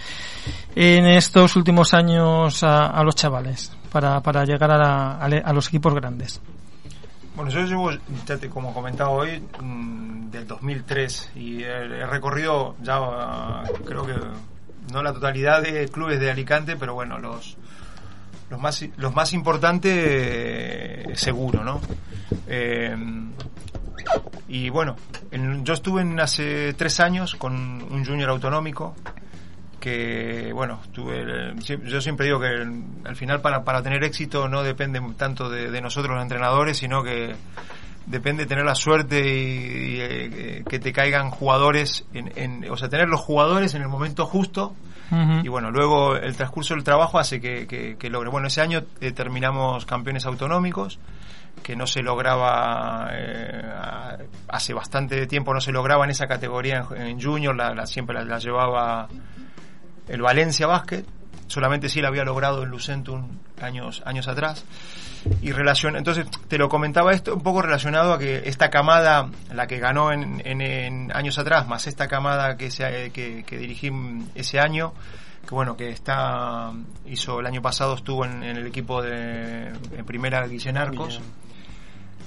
en 0.76 1.06
estos 1.08 1.56
últimos 1.56 1.94
años 1.94 2.62
a, 2.64 3.02
los 3.04 3.16
chavales 3.16 3.72
para, 3.92 4.20
para 4.22 4.44
llegar 4.44 4.72
a, 4.72 4.78
la- 4.78 5.18
a 5.44 5.54
los 5.54 5.68
equipos 5.70 5.94
grandes? 5.96 6.42
Bueno, 7.36 7.50
yo 7.50 7.62
llevo, 7.62 7.90
como 8.54 8.74
comentaba 8.76 9.10
hoy, 9.10 9.42
mm, 9.60 10.30
del 10.30 10.46
2003 10.46 11.32
y 11.36 11.64
he, 11.64 12.06
recorrido 12.06 12.76
ya 12.84 13.00
creo 13.86 14.06
que 14.06 14.14
no 14.92 15.02
la 15.04 15.14
totalidad 15.14 15.62
de 15.62 15.88
clubes 15.90 16.20
de 16.20 16.32
Alicante, 16.32 16.76
pero 16.76 16.94
bueno, 16.94 17.20
los 17.20 17.58
los 18.50 18.60
más 18.62 18.86
los 18.98 19.16
más 19.16 19.34
importantes 19.34 19.94
eh, 19.98 21.12
seguro, 21.16 21.64
¿no? 21.64 21.82
Eh, 22.48 22.96
y 24.48 24.70
bueno, 24.70 24.96
en- 25.32 25.64
yo 25.66 25.74
estuve 25.74 26.02
en 26.02 26.20
hace 26.20 26.74
tres 26.74 27.00
años 27.00 27.36
con 27.36 27.54
un 27.54 28.06
junior 28.06 28.30
autonómico 28.30 28.96
que 29.80 30.52
bueno 30.54 30.80
tuve 30.94 31.24
sie- 31.62 31.82
yo 31.84 32.00
siempre 32.00 32.26
digo 32.28 32.40
que 32.40 32.48
al 33.06 33.16
final 33.16 33.42
para, 33.42 33.64
para 33.64 33.82
tener 33.84 34.04
éxito 34.04 34.48
no 34.48 34.64
depende 34.64 35.02
tanto 35.18 35.50
de, 35.50 35.70
de 35.72 35.82
nosotros 35.82 36.14
los 36.16 36.22
entrenadores 36.24 36.78
sino 36.78 37.04
que 37.04 37.36
depende 38.06 38.44
de 38.44 38.50
tener 38.50 38.66
la 38.66 38.76
suerte 38.76 39.20
y, 39.20 39.96
y, 39.96 40.00
eh, 40.02 40.64
que 40.70 40.80
te 40.80 40.92
caigan 40.92 41.30
jugadores 41.30 42.06
en, 42.14 42.32
en- 42.36 42.70
o 42.72 42.78
sea 42.78 42.90
tener 42.90 43.08
los 43.08 43.22
jugadores 43.22 43.74
en 43.76 43.82
el 43.82 43.88
momento 43.88 44.26
justo. 44.26 44.76
Y 45.44 45.48
bueno 45.50 45.70
luego 45.70 46.16
el 46.16 46.36
transcurso 46.36 46.74
del 46.74 46.84
trabajo 46.84 47.20
hace 47.20 47.40
que, 47.40 47.68
que, 47.68 47.98
que 47.98 48.10
logre. 48.10 48.30
Bueno 48.30 48.48
ese 48.48 48.62
año 48.62 48.82
eh, 49.02 49.12
terminamos 49.12 49.86
campeones 49.86 50.26
autonómicos 50.26 51.00
que 51.62 51.76
no 51.76 51.86
se 51.86 52.02
lograba 52.02 53.10
eh, 53.12 53.62
hace 54.48 54.74
bastante 54.74 55.28
tiempo 55.28 55.54
no 55.54 55.62
se 55.62 55.72
lograba 55.72 56.04
en 56.04 56.10
esa 56.12 56.26
categoría 56.26 56.86
en, 56.96 57.02
en 57.02 57.22
junior 57.22 57.56
la, 57.56 57.74
la- 57.76 57.86
siempre 57.86 58.16
la, 58.16 58.24
la 58.26 58.40
llevaba 58.40 59.08
el 60.08 60.22
Valencia 60.22 60.66
Basket 60.68 61.04
solamente 61.48 61.90
sí 61.90 62.02
la 62.02 62.08
había 62.10 62.24
logrado 62.24 62.64
el 62.64 62.70
Lucentum 62.70 63.28
años 63.62 64.02
años 64.06 64.28
atrás. 64.28 64.66
Y 65.42 65.52
relación 65.54 65.96
entonces 65.96 66.26
te 66.50 66.58
lo 66.58 66.68
comentaba 66.68 67.14
esto 67.14 67.34
un 67.34 67.42
poco 67.44 67.62
relacionado 67.62 68.14
a 68.14 68.20
que 68.20 68.44
esta 68.46 68.70
camada 68.70 69.30
la 69.54 69.68
que 69.68 69.80
ganó 69.80 70.12
en, 70.12 70.42
en- 70.46 70.62
en 70.62 71.12
años 71.16 71.38
atrás 71.40 71.68
más 71.68 71.88
esta 71.88 72.08
camada 72.08 72.58
que 72.58 72.70
se, 72.72 73.12
que, 73.12 73.44
que 73.46 73.58
dirigí 73.58 73.90
ese 74.36 74.60
año 74.60 74.94
que 75.48 75.56
bueno 75.56 75.78
que 75.78 75.90
está 75.90 76.72
hizo 77.06 77.40
el 77.40 77.46
año 77.46 77.62
pasado 77.62 77.96
estuvo 77.96 78.26
en, 78.26 78.44
en 78.44 78.58
el 78.58 78.68
equipo 78.68 79.02
de 79.02 79.68
en 79.98 80.06
primera 80.06 80.46
Guillén 80.48 80.78
Arcos 80.78 81.22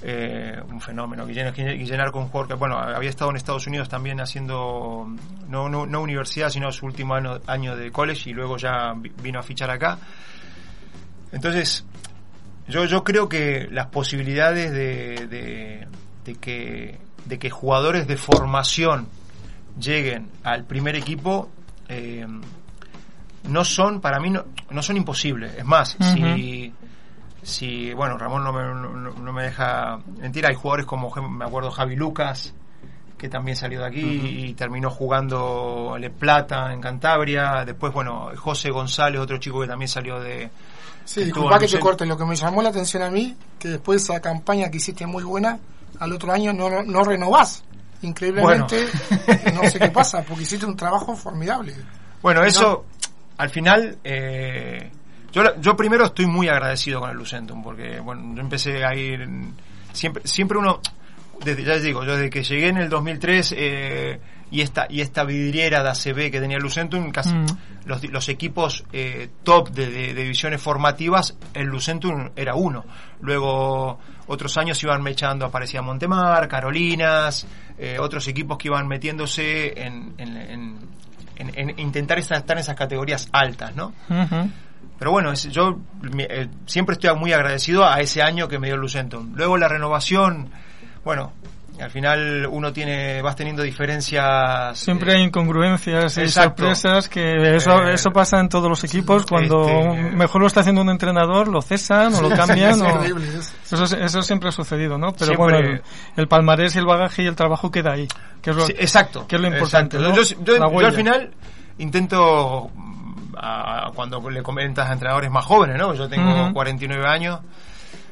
eh, 0.03 0.61
un 0.69 0.79
fenómeno. 0.81 1.25
Guillén, 1.25 1.53
Guillén 1.53 1.99
Arco, 1.99 2.19
un 2.19 2.27
jugador 2.27 2.47
que 2.47 2.53
bueno, 2.53 2.77
había 2.77 3.09
estado 3.09 3.31
en 3.31 3.37
Estados 3.37 3.65
Unidos 3.67 3.89
también 3.89 4.19
haciendo, 4.21 5.07
no, 5.49 5.69
universidad, 6.01 6.49
sino 6.49 6.71
su 6.71 6.85
último 6.85 7.15
año, 7.15 7.75
de 7.75 7.91
college 7.91 8.29
y 8.29 8.33
luego 8.33 8.57
ya 8.57 8.93
vi- 8.95 9.11
vino 9.21 9.39
a 9.39 9.43
fichar 9.43 9.69
acá. 9.71 9.97
Entonces, 11.31 11.85
yo, 12.67 12.85
yo 12.85 13.03
creo 13.03 13.27
que 13.27 13.67
las 13.71 13.87
posibilidades 13.87 14.71
de, 14.71 15.27
de, 15.27 15.87
de 16.25 16.35
que, 16.35 16.99
de 17.25 17.39
que 17.39 17.49
jugadores 17.49 18.07
de 18.07 18.17
formación 18.17 19.07
lleguen 19.79 20.29
al 20.43 20.63
primer 20.65 20.95
equipo 20.95 21.49
eh, 21.89 22.25
no 23.49 23.63
son, 23.63 24.01
para 24.01 24.19
mí, 24.19 24.29
no, 24.29 24.45
no 24.69 24.81
son 24.81 24.97
imposibles. 24.97 25.53
Es 25.57 25.65
más, 25.65 25.95
si 25.99 26.73
si 27.47 27.93
bueno 27.93 28.17
Ramón 28.17 28.43
no 28.43 28.51
me, 28.51 28.61
no, 28.63 29.11
no 29.11 29.33
me 29.33 29.43
deja 29.43 29.99
mentir 30.19 30.45
hay 30.45 30.55
jugadores 30.55 30.85
como 30.85 31.09
me 31.15 31.45
acuerdo 31.45 31.71
Javi 31.71 31.95
Lucas 31.95 32.53
que 33.17 33.29
también 33.29 33.55
salió 33.55 33.79
de 33.79 33.87
aquí 33.87 34.01
y 34.01 34.53
terminó 34.53 34.89
jugando 34.91 35.95
en 35.97 36.11
Plata 36.11 36.73
en 36.73 36.81
Cantabria 36.81 37.63
después 37.65 37.93
bueno 37.93 38.31
José 38.35 38.69
González 38.69 39.21
otro 39.21 39.37
chico 39.37 39.61
que 39.61 39.67
también 39.67 39.87
salió 39.87 40.19
de 40.19 40.49
Sí, 41.07 41.23
disculpa 41.23 41.57
que 41.57 41.67
te 41.67 41.79
corte. 41.79 42.05
Lo 42.05 42.17
que 42.17 42.25
me 42.25 42.35
llamó 42.35 42.61
la 42.61 42.67
atención 42.67 43.01
a 43.01 43.09
mí, 43.09 43.33
que 43.57 43.69
después 43.69 44.05
de 44.05 44.13
esa 44.13 44.21
campaña 44.21 44.69
que 44.69 44.75
hiciste 44.75 45.07
muy 45.07 45.23
buena, 45.23 45.57
al 45.99 46.11
otro 46.11 46.33
año 46.33 46.51
no, 46.51 46.69
no, 46.69 46.83
no 46.83 47.01
renovás. 47.01 47.63
Increíblemente, 48.01 48.87
no 49.53 49.69
sé 49.69 49.79
qué 49.79 49.87
pasa, 49.87 50.21
porque 50.21 50.43
hiciste 50.43 50.65
un 50.65 50.75
trabajo 50.75 51.15
formidable. 51.15 51.73
Bueno, 52.21 52.43
eso 52.43 52.83
al 53.37 53.49
final 53.49 53.97
eh, 54.03 54.91
yo 55.31 55.43
yo 55.61 55.75
primero 55.75 56.05
estoy 56.05 56.25
muy 56.25 56.47
agradecido 56.49 56.99
con 56.99 57.09
el 57.09 57.17
Lucentum 57.17 57.61
porque 57.63 57.99
bueno, 57.99 58.35
yo 58.35 58.41
empecé 58.41 58.83
a 58.85 58.95
ir 58.95 59.21
en- 59.21 59.53
siempre 59.93 60.21
siempre 60.25 60.57
uno 60.57 60.79
desde 61.43 61.63
ya 61.63 61.73
les 61.73 61.83
digo, 61.83 62.03
yo 62.03 62.15
desde 62.15 62.29
que 62.29 62.43
llegué 62.43 62.69
en 62.69 62.77
el 62.77 62.89
2003 62.89 63.53
eh, 63.57 64.19
y 64.49 64.61
esta 64.61 64.87
y 64.89 65.01
esta 65.01 65.23
vidriera 65.23 65.83
de 65.83 65.89
ACB 65.89 66.31
que 66.31 66.39
tenía 66.39 66.57
el 66.57 66.63
Lucentum, 66.63 67.11
casi 67.11 67.33
Mm. 67.35 67.45
los, 67.85 68.03
los 68.09 68.29
equipos 68.29 68.83
eh, 68.93 69.29
top 69.43 69.69
de, 69.69 69.87
de- 69.91 70.13
de 70.13 70.21
divisiones 70.23 70.61
formativas, 70.61 71.35
el 71.53 71.67
Lucentum 71.67 72.29
era 72.35 72.55
uno. 72.55 72.85
Luego 73.21 73.99
otros 74.27 74.57
años 74.57 74.81
iban 74.83 75.03
mechando, 75.03 75.45
aparecía 75.45 75.81
Montemar, 75.81 76.47
Carolinas, 76.47 77.45
eh, 77.77 77.97
otros 77.99 78.27
equipos 78.27 78.57
que 78.57 78.69
iban 78.69 78.87
metiéndose 78.87 79.79
en, 79.79 80.13
en- 80.17 80.37
en- 80.37 80.77
en- 81.35 81.69
en 81.69 81.79
intentar 81.79 82.17
estar 82.17 82.43
en 82.49 82.57
esas 82.57 82.75
categorías 82.75 83.29
altas, 83.31 83.75
¿no? 83.75 83.93
Ujú. 84.09 84.49
Pero 84.99 85.11
bueno, 85.11 85.33
yo 85.33 85.77
eh, 86.17 86.47
siempre 86.65 86.93
estoy 86.93 87.15
muy 87.15 87.31
agradecido 87.33 87.85
a 87.85 87.99
ese 87.99 88.21
año 88.21 88.47
que 88.47 88.57
me 88.59 88.67
dio 88.67 88.77
Lucentum. 88.77 89.33
Luego 89.35 89.57
la 89.57 89.67
renovación, 89.67 90.49
bueno, 91.05 91.33
al 91.79 91.91
final 91.91 92.47
uno 92.49 92.73
tiene, 92.73 93.21
vas 93.21 93.35
teniendo 93.35 93.61
diferencias. 93.61 94.79
Siempre 94.79 95.11
eh, 95.13 95.17
hay 95.17 95.23
incongruencias 95.25 96.17
y 96.17 96.21
Exacto. 96.21 96.63
sorpresas 96.63 97.07
que 97.07 97.55
eso, 97.55 97.83
Eh, 97.83 97.93
eso 97.93 98.09
pasa 98.09 98.39
en 98.39 98.49
todos 98.49 98.67
los 98.67 98.83
equipos 98.83 99.27
cuando 99.27 99.61
este, 99.67 100.15
mejor 100.15 100.41
lo 100.41 100.47
está 100.47 100.61
haciendo 100.61 100.81
un 100.81 100.89
entrenador 100.89 101.47
lo 101.47 101.61
cesan 101.61 102.15
o 102.15 102.21
lo 102.23 102.29
cambian 102.35 102.71
es 102.71 102.81
o- 102.81 102.87
horrible. 102.87 103.27
es- 103.37 103.53
eso, 103.71 103.83
eso 103.95 104.21
siempre 104.23 104.49
ha 104.49 104.51
sucedido 104.51 104.97
¿no? 104.97 105.11
pero 105.13 105.25
Siempre- 105.27 105.35
bueno 105.37 105.57
el, 105.59 105.81
el 106.15 106.27
palmarés 106.27 106.75
y 106.75 106.79
el 106.79 106.87
bagaje 106.87 107.21
y 107.21 107.27
el 107.27 107.35
trabajo 107.35 107.69
queda 107.69 107.91
ahí 107.93 108.07
que 108.41 108.49
es 108.49 108.55
lo, 108.55 108.65
Sí, 108.65 108.73
exacto. 108.75 109.27
que 109.27 109.35
es 109.35 109.41
lo 109.43 109.47
importante. 109.47 109.99
¿no? 109.99 110.15
Yo, 110.15 110.23
yo- 110.23 110.55
yo 110.57 110.85
al 110.87 110.93
final 110.93 111.31
intento, 111.77 112.71
a- 113.39 113.91
cuando 113.95 114.29
le 114.29 114.41
comentas 114.43 114.89
a 114.89 114.93
entrenadores 114.93 115.29
más 115.31 115.45
jóvenes, 115.45 115.77
¿no? 115.77 115.93
Yo 115.93 116.07
tengo 116.09 116.45
Ujú. 116.45 116.53
49 116.53 117.05
años, 117.07 117.39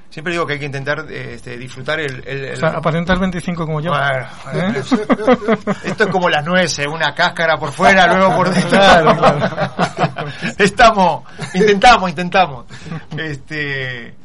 siempre 0.10 0.34
digo 0.34 0.46
que 0.46 0.54
hay 0.54 0.60
que 0.60 0.66
intentar 0.66 1.06
eh, 1.10 1.34
este, 1.36 1.58
disfrutar 1.58 2.00
el... 2.00 2.24
el- 2.28 2.46
el- 2.46 2.54
o 2.54 2.58
sea, 2.58 2.70
aparentas 2.70 3.20
25 3.20 3.66
como 3.66 3.82
yo 3.82 3.92
Bueno, 3.92 4.28
¿Eh? 4.54 4.82
Esto 5.84 6.04
es 6.06 6.10
como 6.10 6.30
las 6.30 6.46
nueces, 6.46 6.88
una 6.88 7.14
cáscara 7.14 7.58
por 7.58 7.72
fuera, 7.72 8.08
luego 8.16 8.36
por 8.36 8.50
dentro. 8.50 8.70
Claro, 8.70 9.18
claro. 9.18 9.70
Estamos, 10.58 11.24
intentamos, 11.54 12.10
intentamos. 12.10 12.66
Este, 13.18 14.16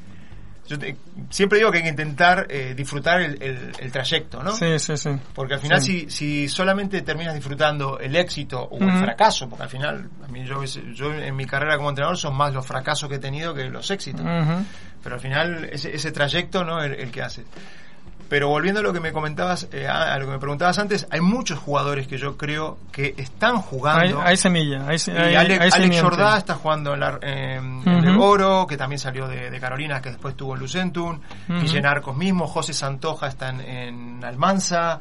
yo 0.70 0.78
te- 0.78 0.96
siempre 1.30 1.58
digo 1.58 1.70
que 1.72 1.78
hay 1.78 1.82
que 1.82 1.90
intentar 1.90 2.46
eh, 2.48 2.74
disfrutar 2.76 3.20
el, 3.20 3.42
el- 3.42 3.72
el 3.78 3.90
trayecto, 3.92 4.40
¿no? 4.42 4.52
sí 4.52 4.78
sí 4.78 4.96
sí 4.96 5.10
Porque 5.34 5.54
al 5.54 5.60
final, 5.60 5.80
Sí. 5.82 6.06
si, 6.08 6.10
si 6.10 6.48
solamente 6.48 7.02
terminas 7.02 7.34
disfrutando 7.34 7.98
el 7.98 8.14
éxito 8.14 8.62
o 8.62 8.78
el 8.82 8.92
fracaso, 8.98 9.48
porque 9.48 9.64
al 9.64 9.68
final, 9.68 10.08
a 10.24 10.28
mí 10.28 10.44
yo, 10.44 10.62
yo 10.64 11.12
en 11.12 11.34
mi 11.34 11.44
carrera 11.46 11.76
como 11.76 11.88
entrenador 11.88 12.16
son 12.16 12.36
más 12.36 12.54
los 12.54 12.64
fracasos 12.64 13.08
que 13.08 13.16
he 13.16 13.18
tenido 13.18 13.52
que 13.52 13.64
los 13.68 13.90
éxitos. 13.90 14.24
Pero 15.02 15.14
al 15.16 15.20
final, 15.20 15.68
ese, 15.72 15.94
ese 15.94 16.12
trayecto, 16.12 16.62
¿no? 16.64 16.82
El, 16.82 16.92
el 16.94 17.10
que 17.10 17.22
haces. 17.22 17.44
Pero 18.30 18.48
volviendo 18.48 18.80
a 18.80 18.82
lo 18.82 18.92
que 18.94 19.00
me 19.00 19.12
comentabas, 19.12 19.68
eh, 19.72 19.86
a, 19.86 20.16
lo 20.18 20.24
que 20.24 20.30
me 20.32 20.38
preguntabas 20.38 20.78
antes, 20.78 21.06
hay 21.10 21.20
muchos 21.20 21.58
jugadores 21.58 22.06
que 22.06 22.16
yo 22.16 22.36
creo 22.38 22.78
que 22.92 23.12
están 23.18 23.56
hay, 23.56 23.62
jugando. 23.62 24.22
hay 24.22 24.36
semilla 24.38 24.86
hay, 24.86 24.96
hay, 25.08 25.34
Ale- 25.34 25.54
hay 25.54 25.58
Alex 25.58 25.74
simiente. 25.74 26.00
Jordá 26.00 26.38
está 26.38 26.54
jugando 26.54 26.94
en, 26.94 27.00
la, 27.00 27.18
en- 27.20 27.82
en 27.86 28.04
el. 28.04 28.18
Oro, 28.18 28.66
que 28.68 28.76
también 28.76 29.00
salió 29.00 29.26
de, 29.26 29.50
de 29.50 29.60
Carolina, 29.60 30.00
que 30.00 30.10
después 30.10 30.36
tuvo 30.36 30.54
el 30.54 30.60
Lucentum. 30.60 31.18
Ujú. 31.48 31.58
Guillén 31.60 31.84
Arcos 31.86 32.16
mismo, 32.16 32.46
José 32.46 32.72
Santoja 32.72 33.26
está 33.26 33.48
en, 33.50 33.60
en 33.60 34.24
Almanza. 34.24 35.00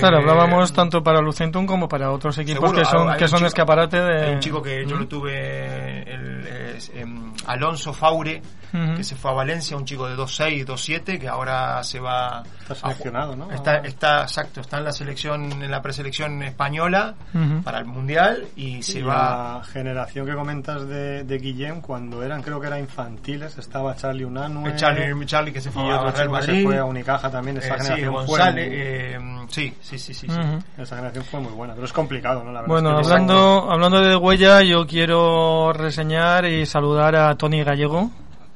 Claro, 0.00 0.18
Eh, 0.18 0.20
hablábamos 0.20 0.70
tanto 0.74 1.02
para 1.02 1.22
Lucentum 1.22 1.64
como 1.64 1.88
para 1.88 2.10
otros 2.10 2.36
equipos 2.36 2.60
Seguro, 2.68 2.78
que 2.78 2.84
son, 2.84 3.08
hay 3.08 3.16
que 3.16 3.26
son 3.26 3.38
chico- 3.38 3.46
escaparate 3.48 3.98
de... 3.98 4.26
Hay 4.26 4.34
un 4.34 4.40
chico 4.40 4.60
que 4.60 4.84
yo 4.84 4.96
lo 4.96 5.08
tuve, 5.08 6.02
el, 6.02 6.46
em, 6.94 7.32
Alonso 7.46 7.94
Faure, 7.94 8.42
Ujú. 8.72 8.96
que 8.96 9.04
se 9.04 9.16
fue 9.16 9.30
a 9.30 9.34
Valencia, 9.34 9.76
un 9.76 9.84
chico 9.84 10.06
de 10.08 10.16
2'6, 10.16 10.64
2'7, 10.66 11.18
que 11.18 11.28
ahora 11.28 11.82
se 11.84 12.00
va... 12.00 12.42
Está 12.60 12.72
a 12.74 12.76
seleccionado, 12.76 13.34
¿no? 13.36 13.50
Está, 13.50 13.76
está, 13.78 14.22
exacto, 14.22 14.60
está 14.60 14.78
en 14.78 14.84
la 14.84 14.92
selección, 14.92 15.50
en 15.62 15.70
la 15.70 15.80
preselección 15.80 16.42
española 16.42 17.14
Ujú. 17.34 17.62
para 17.62 17.78
el 17.78 17.86
Mundial 17.86 18.46
y 18.56 18.82
se 18.82 18.98
Y 18.98 19.02
va... 19.02 19.58
la 19.58 19.64
generación 19.64 20.26
que 20.26 20.34
comentas 20.34 20.86
de, 20.86 21.24
de 21.24 21.38
Guillem, 21.38 21.80
cuando 21.80 22.22
eran, 22.22 22.42
creo 22.42 22.60
que 22.60 22.66
eran 22.66 22.80
infantiles, 22.80 23.56
estaba 23.58 23.96
Charlie 23.96 24.24
Unanue. 24.24 24.76
Charlie, 24.76 25.26
Charlie 25.26 25.52
que 25.52 25.60
se 25.60 25.70
fue 25.70 25.84
y 25.84 25.90
a 25.90 26.00
otro 26.00 26.10
Real 26.10 26.14
que 26.14 26.22
se 26.22 26.28
Madrid. 26.52 26.64
fue 26.64 26.78
a 26.78 26.84
Unicaja 26.84 27.30
también. 27.30 27.56
Esa 27.58 27.74
Eh, 27.76 27.78
sí, 27.78 27.84
generación 27.86 28.12
fue 28.14 28.24
González, 28.26 28.68
muy- 28.68 28.76
eh, 28.78 29.46
sí, 29.48 29.74
sí, 29.80 29.98
sí, 29.98 30.14
sí, 30.14 30.26
sí. 30.28 30.38
Ujú. 30.40 30.58
Esa 30.82 30.96
generación 30.96 31.24
fue 31.24 31.40
muy 31.40 31.52
buena, 31.52 31.74
pero 31.74 31.86
es 31.86 31.92
complicado, 31.92 32.40
¿no? 32.44 32.52
La 32.52 32.60
verdad 32.60 32.68
Bueno, 32.74 33.00
es 33.00 33.06
que 33.06 33.12
hablando, 33.14 33.70
hablando 33.70 34.00
de 34.02 34.16
huella, 34.16 34.62
yo 34.62 34.86
quiero 34.86 35.72
reseñar 35.72 36.44
y 36.44 36.66
saludar 36.66 37.16
a 37.16 37.34
Tony 37.36 37.62
Gallego, 37.64 38.10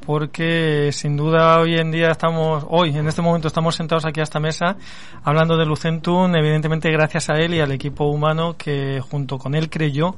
porque 0.05 0.91
sin 0.93 1.17
duda 1.17 1.59
hoy 1.61 1.79
en 1.79 1.91
día 1.91 2.11
estamos, 2.11 2.65
hoy, 2.69 2.97
en 2.97 3.07
este 3.07 3.23
momento 3.23 3.49
estamos 3.49 3.75
sentados 3.75 4.05
aquí 4.05 4.21
a 4.21 4.25
esta 4.25 4.41
mesa 4.41 4.77
hablando 5.25 5.57
de 5.57 5.65
Lucentum, 5.65 6.35
evidentemente 6.35 6.91
gracias 6.91 7.31
a 7.31 7.35
él 7.35 7.55
y 7.55 7.61
al 7.61 7.73
equipo 7.73 8.05
humano 8.05 8.57
que 8.57 9.01
junto 9.01 9.39
con 9.39 9.55
él 9.55 9.71
creyó 9.71 10.17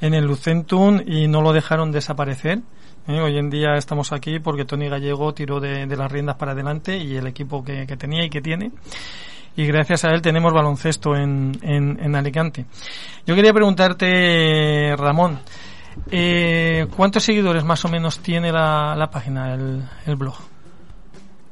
en 0.00 0.14
el 0.14 0.24
Lucentum 0.24 1.00
y 1.06 1.28
no 1.28 1.42
lo 1.42 1.52
dejaron 1.52 1.92
desaparecer. 1.92 2.60
¿eh? 3.08 3.20
Hoy 3.20 3.38
en 3.38 3.50
día 3.50 3.74
estamos 3.76 4.12
aquí 4.12 4.38
porque 4.38 4.64
Tony 4.64 4.88
Gallego 4.88 5.32
tiró 5.32 5.60
de, 5.60 5.86
de 5.86 5.96
las 5.96 6.10
riendas 6.10 6.36
para 6.36 6.52
adelante 6.52 6.96
y 6.98 7.16
el 7.16 7.26
equipo 7.26 7.64
que, 7.64 7.86
que 7.86 7.96
tenía 7.96 8.24
y 8.24 8.30
que 8.30 8.40
tiene 8.40 8.72
y 9.56 9.66
gracias 9.66 10.04
a 10.04 10.10
él 10.10 10.22
tenemos 10.22 10.52
baloncesto 10.52 11.14
en, 11.14 11.52
en, 11.62 11.98
en 12.02 12.14
Alicante. 12.14 12.66
Yo 13.26 13.34
quería 13.34 13.52
preguntarte, 13.52 14.94
Ramón, 14.96 15.40
eh, 16.10 16.86
¿cuántos 16.96 17.24
seguidores 17.24 17.64
más 17.64 17.84
o 17.84 17.88
menos 17.88 18.20
tiene 18.20 18.52
la, 18.52 18.94
la 18.96 19.10
página, 19.10 19.54
el, 19.54 19.82
el 20.06 20.16
blog? 20.16 20.36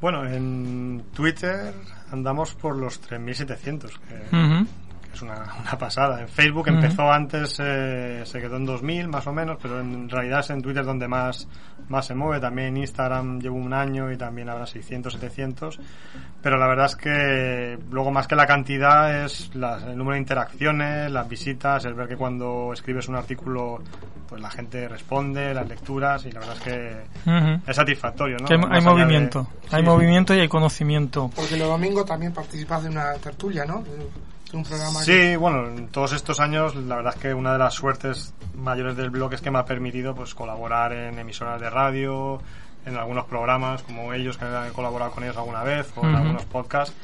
Bueno, 0.01 0.25
en 0.25 1.03
Twitter 1.13 1.73
andamos 2.11 2.53
por 2.55 2.75
los 2.75 3.01
3.700, 3.01 3.91
que, 3.99 4.15
que 4.29 4.65
es 5.13 5.21
una, 5.21 5.35
una 5.61 5.77
pasada. 5.77 6.21
En 6.21 6.27
Facebook 6.27 6.67
empezó 6.67 7.11
antes, 7.11 7.57
eh, 7.59 8.21
se 8.25 8.39
quedó 8.39 8.57
en 8.57 8.67
2.000 8.67 9.07
más 9.07 9.25
o 9.27 9.33
menos, 9.33 9.57
pero 9.61 9.79
en 9.79 10.09
realidad 10.09 10.39
es 10.41 10.49
en 10.51 10.61
Twitter 10.61 10.83
donde 10.85 11.07
más, 11.07 11.47
más 11.89 12.05
se 12.05 12.15
mueve. 12.15 12.39
También 12.39 12.69
en 12.69 12.77
Instagram 12.77 13.39
llevo 13.39 13.55
un 13.57 13.73
año 13.73 14.11
y 14.11 14.17
también 14.17 14.49
habrá 14.49 14.65
600, 14.65 15.13
700. 15.13 15.79
Pero 16.41 16.57
la 16.57 16.67
verdad 16.67 16.85
es 16.85 16.95
que 16.95 17.77
luego 17.91 18.11
más 18.11 18.27
que 18.27 18.35
la 18.35 18.45
cantidad 18.45 19.25
es 19.25 19.53
las- 19.55 19.83
el 19.83 19.97
número 19.97 20.13
de 20.13 20.19
interacciones, 20.19 21.11
las 21.11 21.27
visitas, 21.27 21.83
el 21.85 21.93
ver 21.95 22.07
que 22.07 22.15
cuando 22.15 22.71
escribes 22.73 23.07
un 23.07 23.15
artículo 23.15 23.81
pues 24.29 24.39
la 24.43 24.51
gente 24.51 24.87
responde, 24.87 25.55
las 25.55 25.67
lecturas 25.67 26.23
y 26.27 26.31
la 26.31 26.39
verdad 26.39 26.55
es 26.57 26.61
que 26.63 27.61
es 27.65 27.75
satisfactorio, 27.75 28.37
¿no? 28.37 28.45
Que 28.45 28.53
hay, 28.53 28.59
de- 28.59 28.81
movimiento, 28.81 29.47
hay 29.71 29.81
Sí, 29.81 29.87
movimiento 29.89 30.35
y 30.35 30.39
hay 30.39 30.47
conocimiento. 30.47 31.31
Porque 31.35 31.57
los 31.57 31.67
domingos 31.67 32.05
también 32.05 32.31
participas 32.31 32.83
de 32.83 32.89
una 32.89 33.13
tertulia, 33.13 33.65
¿no? 33.65 33.83
Un 34.51 34.63
programa 34.63 34.99
Sí, 35.01 35.35
bueno, 35.35 35.67
en 35.67 35.89
todos 35.89 36.13
estos 36.13 36.39
años 36.39 36.75
la 36.75 36.95
verdad 36.95 37.13
es 37.15 37.21
que 37.21 37.33
una 37.33 37.53
de 37.53 37.59
las 37.59 37.73
suertes 37.73 38.33
mayores 38.55 38.95
del 38.95 39.11
blog 39.11 39.33
es 39.33 39.41
que 39.41 39.51
me 39.51 39.59
ha 39.59 39.65
permitido 39.65 40.15
pues 40.15 40.33
colaborar 40.33 40.91
en 40.91 41.19
emisoras 41.19 41.61
de 41.61 41.69
radio, 41.69 42.41
en 42.85 42.97
algunos 42.97 43.25
programas 43.25 43.83
como 43.83 44.13
ellos 44.13 44.37
que 44.37 44.45
he 44.45 44.71
colaborado 44.73 45.11
con 45.11 45.23
ellos 45.23 45.37
alguna 45.37 45.63
vez 45.63 45.91
o 45.95 46.05
en 46.05 46.15
algunos 46.15 46.45
podcasts. 46.45 46.95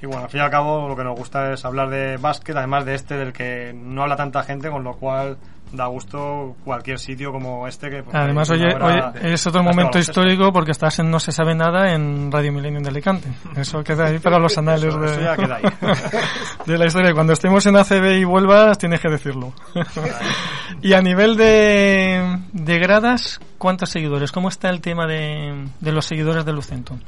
Y 0.00 0.06
bueno, 0.06 0.24
al 0.24 0.30
fin 0.30 0.40
y 0.40 0.44
al 0.44 0.50
cabo 0.50 0.88
lo 0.88 0.96
que 0.96 1.04
nos 1.04 1.16
gusta 1.16 1.52
es 1.52 1.64
hablar 1.64 1.88
de 1.90 2.16
básquet, 2.16 2.56
además 2.56 2.84
de 2.84 2.94
este 2.94 3.16
del 3.16 3.32
que 3.32 3.72
no 3.74 4.02
habla 4.02 4.16
tanta 4.16 4.42
gente, 4.42 4.70
con 4.70 4.84
lo 4.84 4.94
cual 4.94 5.38
da 5.72 5.86
gusto 5.86 6.54
cualquier 6.64 6.98
sitio 6.98 7.32
como 7.32 7.66
este 7.66 7.88
que... 7.90 8.02
pues, 8.02 8.14
Además, 8.14 8.50
oye, 8.50 8.74
hora 8.74 9.12
oye, 9.14 9.32
es 9.32 9.46
otro 9.46 9.62
momento 9.62 9.98
histórico 9.98 10.52
porque 10.52 10.70
estás 10.72 10.98
en 10.98 11.10
No 11.10 11.18
se 11.18 11.32
sabe 11.32 11.54
nada 11.54 11.92
en 11.94 12.30
Radio 12.30 12.52
Milenio 12.52 12.80
de 12.80 12.88
Alicante. 12.90 13.28
Eso 13.56 13.82
queda 13.82 14.06
ahí 14.06 14.18
para 14.18 14.38
los 14.38 14.56
anales 14.58 14.84
Eso- 14.94 14.98
de, 15.00 15.06
eso 15.12 15.20
ya 15.20 15.36
queda 15.36 15.56
ahí. 15.56 15.62
de 16.66 16.78
la 16.78 16.86
historia. 16.86 17.14
Cuando 17.14 17.32
estemos 17.32 17.64
en 17.66 17.76
ACB 17.76 18.18
y 18.20 18.24
vuelvas, 18.24 18.76
tienes 18.78 19.00
que 19.00 19.08
decirlo. 19.08 19.52
y 20.82 20.92
a 20.92 21.00
nivel 21.00 21.36
de, 21.36 22.38
de 22.52 22.78
gradas, 22.78 23.40
¿cuántos 23.58 23.90
seguidores? 23.90 24.32
¿Cómo 24.32 24.48
está 24.48 24.68
el 24.70 24.80
tema 24.80 25.06
de, 25.06 25.66
de 25.80 25.92
los 25.92 26.04
seguidores 26.04 26.44
de 26.44 26.52
Lucentum? 26.52 26.98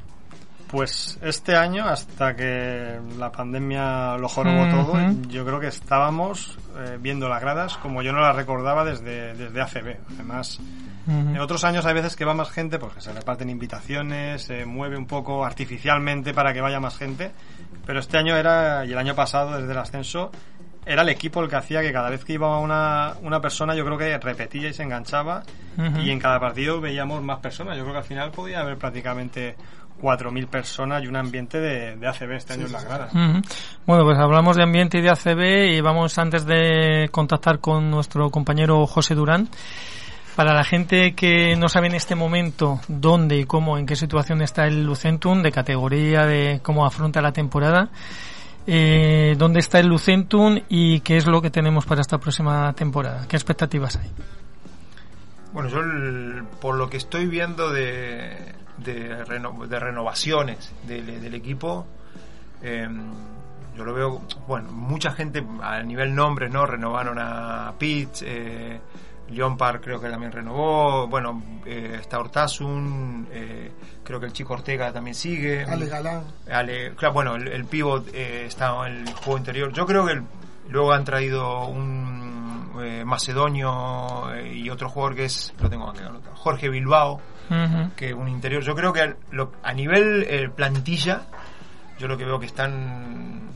Pues 0.75 1.21
este 1.23 1.55
año, 1.55 1.85
hasta 1.85 2.35
que 2.35 2.99
la 3.17 3.31
pandemia 3.31 4.17
lo 4.19 4.29
jorobó 4.29 4.69
todo, 4.71 4.99
yo 5.29 5.45
creo 5.47 5.61
que 5.61 5.69
estábamos 5.69 6.59
eh, 6.77 6.99
viendo 7.01 7.29
las 7.29 7.41
gradas 7.41 7.77
como 7.77 8.03
yo 8.03 8.13
no 8.13 8.19
las 8.19 8.35
recordaba 8.35 8.85
desde, 8.85 9.35
desde 9.35 9.61
ACB. 9.63 9.99
Además, 10.15 10.59
en 11.07 11.39
otros 11.39 11.63
años 11.63 11.87
hay 11.87 11.95
veces 11.95 12.17
que 12.17 12.25
va 12.25 12.35
más 12.35 12.51
gente, 12.51 12.81
pues 12.81 12.93
que 12.95 13.01
se 13.03 13.13
reparten 13.13 13.51
invitaciones, 13.51 14.43
se 14.43 14.67
mueve 14.67 14.97
un 14.97 15.07
poco 15.07 15.45
artificialmente 15.45 16.35
para 16.35 16.53
que 16.53 16.61
vaya 16.61 16.81
más 16.81 16.97
gente, 16.97 17.31
pero 17.87 18.01
este 18.01 18.19
año 18.19 18.37
era, 18.37 18.85
y 18.85 18.91
el 18.91 18.99
año 18.99 19.15
pasado, 19.15 19.57
desde 19.57 19.71
el 19.71 19.79
ascenso, 19.79 20.33
era 20.87 21.03
el 21.03 21.09
equipo 21.09 21.41
el 21.41 21.49
que 21.49 21.57
hacía 21.57 21.83
que 21.83 21.93
cada 21.93 22.11
vez 22.11 22.25
que 22.25 22.33
iba 22.33 22.59
una, 22.59 23.15
una 23.23 23.41
persona 23.41 23.75
yo 23.75 23.85
creo 23.85 23.97
que 23.97 24.19
repetía 24.19 24.69
y 24.69 24.73
se 24.73 24.83
enganchaba 24.83 25.45
y 26.03 26.11
en 26.11 26.19
cada 26.19 26.39
partido 26.39 26.81
veíamos 26.81 27.23
más 27.23 27.39
personas. 27.39 27.77
Yo 27.77 27.83
creo 27.83 27.95
que 27.95 27.99
al 27.99 28.05
final 28.05 28.31
podía 28.31 28.61
haber 28.61 28.77
prácticamente 28.77 29.57
4.000 30.03 30.47
personas 30.49 31.03
y 31.03 31.07
un 31.07 31.17
ambiente 31.17 31.59
de, 31.61 31.97
de 31.97 32.07
ACB 32.07 32.33
este 32.33 32.53
año 32.55 32.67
en 32.67 32.73
las 32.73 32.85
gradas. 32.85 33.13
Bueno, 33.87 34.05
pues 34.05 34.19
hablamos 34.19 34.57
de 34.57 34.63
ambiente 34.63 34.99
y 34.99 35.01
de 35.03 35.11
ACB 35.11 35.73
y 35.77 35.81
vamos 35.81 36.19
antes 36.19 36.45
de 36.47 37.09
contactar 37.11 37.59
con 37.61 37.91
nuestro 37.91 38.31
compañero 38.31 38.87
José 38.87 39.15
Durán. 39.15 39.49
Para 40.37 40.53
la 40.53 40.65
gente 40.65 41.15
que 41.15 41.55
no 41.55 41.69
sabe 41.69 41.87
en 41.87 41.95
este 41.95 42.17
momento 42.17 42.81
dónde 42.89 43.37
y 43.39 43.45
cómo, 43.45 43.79
en 43.79 43.87
qué 43.87 43.95
situación 43.95 44.43
está 44.43 44.67
el 44.67 44.85
Lucentum, 44.85 45.43
de 45.43 45.53
categoría, 45.53 46.27
de 46.27 46.59
cómo 46.61 46.85
afronta 46.85 47.23
la 47.23 47.31
temporada, 47.31 47.89
eh, 48.67 49.37
dónde 49.39 49.61
está 49.61 49.79
el 49.79 49.87
Lucentum 49.87 50.59
y 50.69 51.01
qué 51.01 51.17
es 51.19 51.27
lo 51.27 51.41
que 51.41 51.51
tenemos 51.51 51.87
para 51.87 52.01
esta 52.01 52.19
próxima 52.19 52.73
temporada, 52.73 53.27
qué 53.29 53.37
expectativas 53.37 53.95
hay. 53.97 54.11
Bueno, 55.53 55.69
yo 55.69 55.79
el- 55.79 56.43
por 56.61 56.75
lo 56.75 56.91
que 56.91 56.97
estoy 56.97 57.27
viendo 57.27 57.71
de, 57.71 58.37
de, 58.79 59.25
reno- 59.25 59.67
de 59.67 59.79
renovaciones 59.79 60.73
del, 60.87 61.21
del 61.21 61.35
equipo, 61.35 61.87
eh, 62.63 62.89
yo 63.77 63.85
lo 63.85 63.93
veo, 63.93 64.23
bueno, 64.47 64.71
mucha 64.73 65.13
gente 65.13 65.45
a 65.63 65.83
nivel 65.83 66.15
nombre, 66.15 66.49
¿no? 66.49 66.65
Renovaron 66.65 67.19
a 67.19 67.73
Pitts, 67.79 68.23
eh, 68.27 68.81
Leon 69.31 69.57
Park 69.57 69.83
creo 69.83 70.01
que 70.01 70.09
también 70.09 70.31
renovó, 70.31 71.09
bueno, 71.09 71.43
eh, 71.67 71.97
está 72.01 72.19
Hortasun, 72.21 73.27
eh, 73.33 73.73
creo 74.05 74.21
que 74.21 74.27
el 74.27 74.33
chico 74.33 74.53
Ortega 74.55 74.93
también 74.93 75.15
sigue. 75.15 75.65
Ale 75.65 75.87
Galán. 75.87 76.25
Ale- 76.51 76.95
claro, 76.95 77.15
bueno, 77.15 77.35
el, 77.35 77.49
el 77.49 77.65
pivot 77.65 78.07
eh, 78.15 78.45
está 78.47 78.87
en 78.87 79.07
el 79.09 79.13
juego 79.15 79.39
interior. 79.39 79.73
Yo 79.73 79.87
creo 79.87 80.05
que 80.07 80.13
el- 80.13 80.25
luego 80.69 80.93
han 80.93 81.05
traído 81.05 81.67
un 81.67 82.71
eh, 82.83 83.03
macedonio 83.05 84.33
eh, 84.35 84.55
y 84.55 84.71
otro 84.71 84.89
jugador 84.89 85.17
que 85.17 85.25
es, 85.25 85.53
lo 85.59 85.69
tengo 85.71 85.89
aquí 85.91 86.01
Jorge 86.35 86.69
Bilbao, 86.69 87.21
Que 87.97 88.15
un 88.15 88.29
interior. 88.29 88.63
Yo 88.63 88.75
creo 88.75 88.93
que 88.93 89.15
lo- 89.31 89.53
a 89.63 89.73
nivel 89.73 90.25
eh, 90.29 90.49
plantilla, 90.49 91.23
yo 91.99 92.09
lo 92.09 92.17
que 92.17 92.25
veo 92.25 92.39
que 92.41 92.47
están 92.47 93.51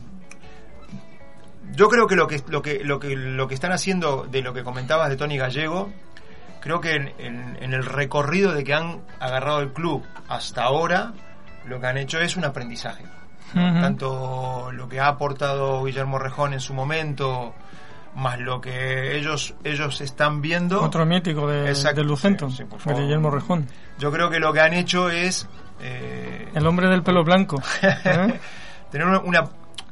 yo 1.75 1.87
creo 1.89 2.07
que 2.07 2.15
lo 2.15 2.27
que 2.27 2.41
lo 2.47 2.61
que 2.61 2.83
lo 2.83 2.99
que 2.99 3.15
lo 3.15 3.47
que 3.47 3.53
están 3.53 3.71
haciendo 3.71 4.23
de 4.29 4.41
lo 4.41 4.53
que 4.53 4.63
comentabas 4.63 5.09
de 5.09 5.17
Tony 5.17 5.37
Gallego 5.37 5.89
creo 6.61 6.81
que 6.81 6.95
en, 6.95 7.13
en- 7.19 7.57
en 7.61 7.73
el 7.73 7.85
recorrido 7.85 8.53
de 8.53 8.63
que 8.63 8.73
han 8.73 9.01
agarrado 9.19 9.59
el 9.59 9.71
club 9.71 10.03
hasta 10.27 10.63
ahora 10.63 11.13
lo 11.65 11.79
que 11.79 11.87
han 11.87 11.97
hecho 11.97 12.19
es 12.19 12.35
un 12.35 12.45
aprendizaje. 12.45 13.03
Tanto 13.81 14.71
lo 14.71 14.87
que 14.89 14.99
ha 14.99 15.07
aportado 15.07 15.83
Guillermo 15.83 16.19
Rejón 16.19 16.53
en 16.53 16.59
su 16.59 16.73
momento 16.73 17.53
más 18.15 18.39
lo 18.39 18.59
que 18.61 19.17
ellos 19.17 19.53
ellos 19.63 20.01
están 20.01 20.41
viendo 20.41 20.81
Otro 20.81 21.05
mítico 21.05 21.47
de, 21.47 21.69
Exacto, 21.69 22.01
de 22.01 22.07
sí, 22.49 22.63
sí. 22.95 23.01
Guillermo 23.01 23.29
Rejón. 23.31 23.67
yo 23.97 24.11
creo 24.11 24.29
que 24.29 24.39
lo 24.39 24.51
que 24.53 24.61
han 24.61 24.73
hecho 24.73 25.09
es 25.09 25.47
eh, 25.81 26.49
El 26.53 26.65
hombre 26.67 26.87
del 26.89 27.03
pelo 27.03 27.23
blanco. 27.23 27.61
¿eh? 27.81 28.39
tener 28.91 29.07
una, 29.07 29.19
una- 29.19 29.43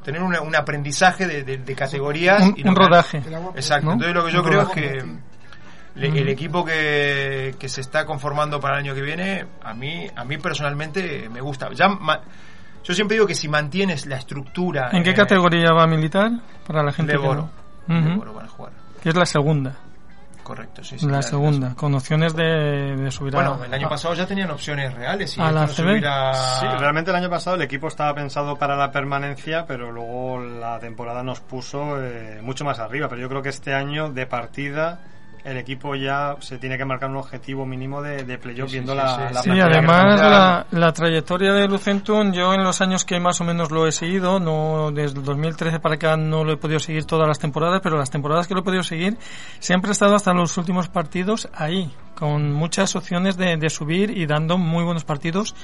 tener 0.03 0.21
una- 0.23 0.41
un 0.41 0.55
aprendizaje 0.55 1.27
de, 1.27 1.43
de- 1.43 1.57
de 1.57 1.75
categorías 1.75 2.41
Un, 2.41 2.53
y 2.57 2.67
un 2.67 2.75
rodaje. 2.75 3.17
Exacto. 3.55 3.87
¿no? 3.87 3.93
Entonces 3.93 4.15
lo 4.15 4.25
que 4.25 4.31
yo 4.31 4.41
Un 4.41 4.47
creo 4.47 4.61
es 4.63 4.69
que 4.69 5.05
le- 5.95 6.07
el 6.21 6.29
equipo 6.29 6.63
que, 6.65 7.55
que 7.59 7.69
se 7.69 7.81
está 7.81 8.05
conformando 8.05 8.59
para 8.59 8.75
el 8.75 8.85
año 8.85 8.93
que 8.95 9.01
viene, 9.01 9.45
a 9.63 9.73
mí, 9.73 10.07
a 10.15 10.23
mí 10.25 10.37
personalmente 10.37 11.27
me 11.29 11.41
gusta. 11.41 11.69
Ya 11.73 11.87
ma- 11.87 12.21
yo 12.83 12.93
siempre 12.93 13.15
digo 13.15 13.25
que 13.27 13.35
si 13.35 13.47
mantienes 13.49 14.05
la 14.05 14.15
estructura. 14.17 14.89
¿En 14.93 15.03
qué 15.03 15.09
eh, 15.09 15.13
categoría 15.15 15.71
va 15.73 15.83
a 15.83 15.87
militar? 15.87 16.31
Para 16.65 16.83
la 16.83 16.91
gente 16.93 17.13
que. 17.13 17.17
Jugar. 17.87 18.71
Que 19.01 19.09
es 19.09 19.15
la 19.15 19.25
segunda. 19.25 19.75
Correcto, 20.43 20.81
sí, 20.81 20.97
sí. 20.97 21.05
la 21.07 21.17
la- 21.17 21.21
segunda, 21.23 21.75
con 21.75 21.93
opciones 21.93 22.33
de, 22.33 22.95
de 22.95 23.11
subir 23.11 23.35
a... 23.35 23.37
Bueno, 23.37 23.65
el 23.65 23.73
año 23.73 23.89
pasado 23.89 24.13
ya 24.13 24.25
tenían 24.25 24.49
opciones 24.49 24.93
reales 24.93 25.37
y 25.37 25.41
¿A 25.41 25.51
la 25.51 25.67
subir 25.67 26.07
a- 26.07 26.33
Sí, 26.33 26.65
realmente 26.79 27.11
el 27.11 27.17
año 27.17 27.29
pasado 27.29 27.57
el 27.57 27.63
equipo 27.63 27.89
estaba 27.89 28.13
pensado 28.15 28.55
para 28.55 28.77
la 28.77 28.89
permanencia, 28.89 29.65
pero 29.67 29.91
luego 29.91 30.39
la 30.39 30.79
temporada 30.79 31.21
nos 31.21 31.41
puso 31.41 32.01
eh, 32.01 32.39
mucho 32.41 32.63
más 32.63 32.79
arriba. 32.79 33.09
Pero 33.09 33.19
yo 33.21 33.27
creo 33.27 33.41
que 33.41 33.49
este 33.49 33.73
año 33.73 34.09
de 34.09 34.25
partida 34.25 34.99
el 35.47 35.57
equipo 35.57 35.95
ya 35.95 36.35
se 36.39 36.57
tiene 36.57 36.77
que 36.77 36.83
marcar 36.83 37.09
un 37.09 37.15
objetivo 37.15 37.65
mínimo 37.65 38.01
de, 38.01 38.23
de 38.23 38.37
playoff 38.37 38.69
Sí, 38.69 38.75
viendo 38.75 38.91
sí, 38.91 38.97
la, 38.97 39.27
sí. 39.27 39.33
la 39.33 39.41
Sí, 39.41 39.49
además 39.61 40.65
la 40.71 40.91
trayectoria 40.91 41.53
de 41.53 41.67
Lucentum, 41.67 42.33
yo 42.33 42.53
en 42.53 42.63
los 42.63 42.81
años 42.81 43.05
que 43.05 43.17
más 43.19 43.39
o 43.39 43.45
menos 43.45 43.71
lo 43.71 43.87
he 43.87 43.93
seguido, 43.93 44.39
no 44.41 44.91
desde 44.91 45.19
el 45.19 45.23
2013 45.23 45.79
para 45.79 45.95
acá 45.95 46.17
no 46.17 46.43
lo 46.43 46.51
he 46.51 46.57
podido 46.57 46.79
seguir 46.79 47.05
todas 47.05 47.27
las 47.27 47.39
temporadas, 47.39 47.79
pero 47.81 47.97
las 47.97 48.09
temporadas 48.11 48.47
que 48.47 48.55
lo 48.55 48.59
he 48.59 48.63
podido 48.63 48.83
seguir 48.83 49.17
siempre 49.59 49.89
he 49.89 49.93
estado 49.93 50.15
hasta 50.15 50.33
los 50.33 50.57
últimos 50.57 50.89
partidos 50.89 51.47
ahí, 51.53 51.91
con 52.15 52.51
muchas 52.51 52.95
opciones 52.97 53.37
de, 53.37 53.55
de 53.55 53.69
subir 53.69 54.17
y 54.17 54.25
dando 54.25 54.57
muy 54.57 54.83
buenos 54.83 55.05
partidos 55.05 55.55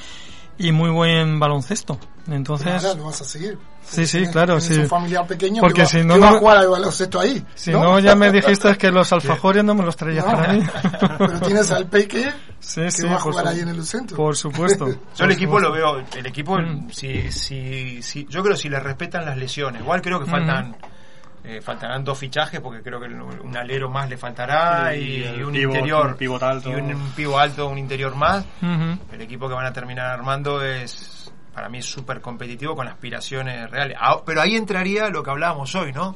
y 0.58 0.72
muy 0.72 0.89
buen 0.89 1.39
baloncesto. 1.39 2.00
Entonces, 2.30 2.68
Ahora 2.86 2.94
lo 2.98 3.06
vas 3.06 3.20
a 3.22 3.26
seguir. 3.26 3.58
Sí, 3.86 4.06
sí, 4.08 4.20
Tienes- 4.20 4.32
claro, 4.32 4.58
tienes 4.60 4.78
sí. 4.78 4.82
un 4.84 4.88
familiar 4.88 5.28
pequeño 5.28 5.60
Porque 5.60 5.74
que 5.74 5.82
va, 5.82 5.88
si 5.89 6.04
no, 6.06 6.13
que 6.13 6.20
va 6.22 6.30
no- 6.32 6.36
a 6.38 6.39
jugar 6.39 6.58
al 6.60 6.68
baloncesto 6.70 7.20
ahí. 7.20 7.46
si 7.54 7.72
no, 7.72 8.00
ya 8.00 8.16
me 8.16 8.32
dijiste 8.32 8.78
que 8.78 8.92
los 8.92 9.12
alfajores 9.13 9.62
no 9.66 9.76
me 9.76 9.84
los 9.84 9.98
traías 9.98 10.26
No. 10.26 10.32
para 10.32 10.54
mí. 10.54 10.63
Pero 11.18 11.39
tienes 11.42 11.70
al 11.72 11.88
Peque 11.88 12.32
Sí, 12.62 12.80
que 12.80 12.92
sí, 12.92 13.04
va 13.06 13.16
a 13.16 13.18
por 13.20 13.34
jugar 13.34 13.46
su- 13.48 13.52
ahí 13.52 13.60
en 13.60 13.68
el 13.68 13.86
centro. 13.86 14.16
Por 14.16 14.38
supuesto. 14.38 14.88
Yo 15.18 15.26
el 15.26 15.32
equipo 15.32 15.60
lo 15.60 15.74
veo, 15.74 15.98
el 16.16 16.26
equipo, 16.26 16.58
Mm. 16.58 16.92
si, 16.92 17.30
si, 17.30 18.02
si, 18.02 18.26
yo 18.30 18.42
creo 18.42 18.56
que 18.56 18.62
si 18.62 18.70
le 18.70 18.80
respetan 18.80 19.26
las 19.26 19.38
lesiones, 19.38 19.82
igual 19.82 20.02
creo 20.02 20.20
que 20.22 20.26
faltan, 20.32 20.78
eh, 21.43 21.62
faltarán 21.62 22.03
dos 22.03 22.17
fichajes 22.17 22.60
porque 22.62 22.82
creo 22.82 22.99
que 22.99 23.08
un 23.08 23.58
alero 23.58 23.89
más 23.89 24.10
le 24.10 24.17
faltará 24.17 24.95
y, 24.95 25.23
un 25.43 25.51
pivot, 25.51 25.75
interior, 25.75 26.08
un 26.08 26.15
pivot 26.15 26.43
alto. 26.43 26.69
y 26.71 26.75
un, 26.75 26.93
un 26.93 27.12
pivot 27.12 27.39
alto, 27.39 27.67
un 27.67 27.77
interior 27.77 28.15
más. 28.15 28.45
El 29.12 29.21
equipo 29.21 29.47
que 29.49 29.53
van 29.56 29.65
a 29.65 29.73
terminar 29.73 30.08
armando 30.08 30.62
es, 30.63 31.32
para 31.53 31.67
mí, 31.69 31.79
es 31.79 31.86
súper 31.86 32.21
competitivo 32.21 32.75
con 32.75 32.88
aspiraciones 32.88 33.69
reales. 33.69 33.97
Ah, 33.99 34.17
Pero 34.25 34.41
ahí 34.41 34.56
entraría 34.56 35.10
lo 35.10 35.21
que 35.23 35.32
hablábamos 35.32 35.73
hoy, 35.75 35.91
¿no? 35.91 36.15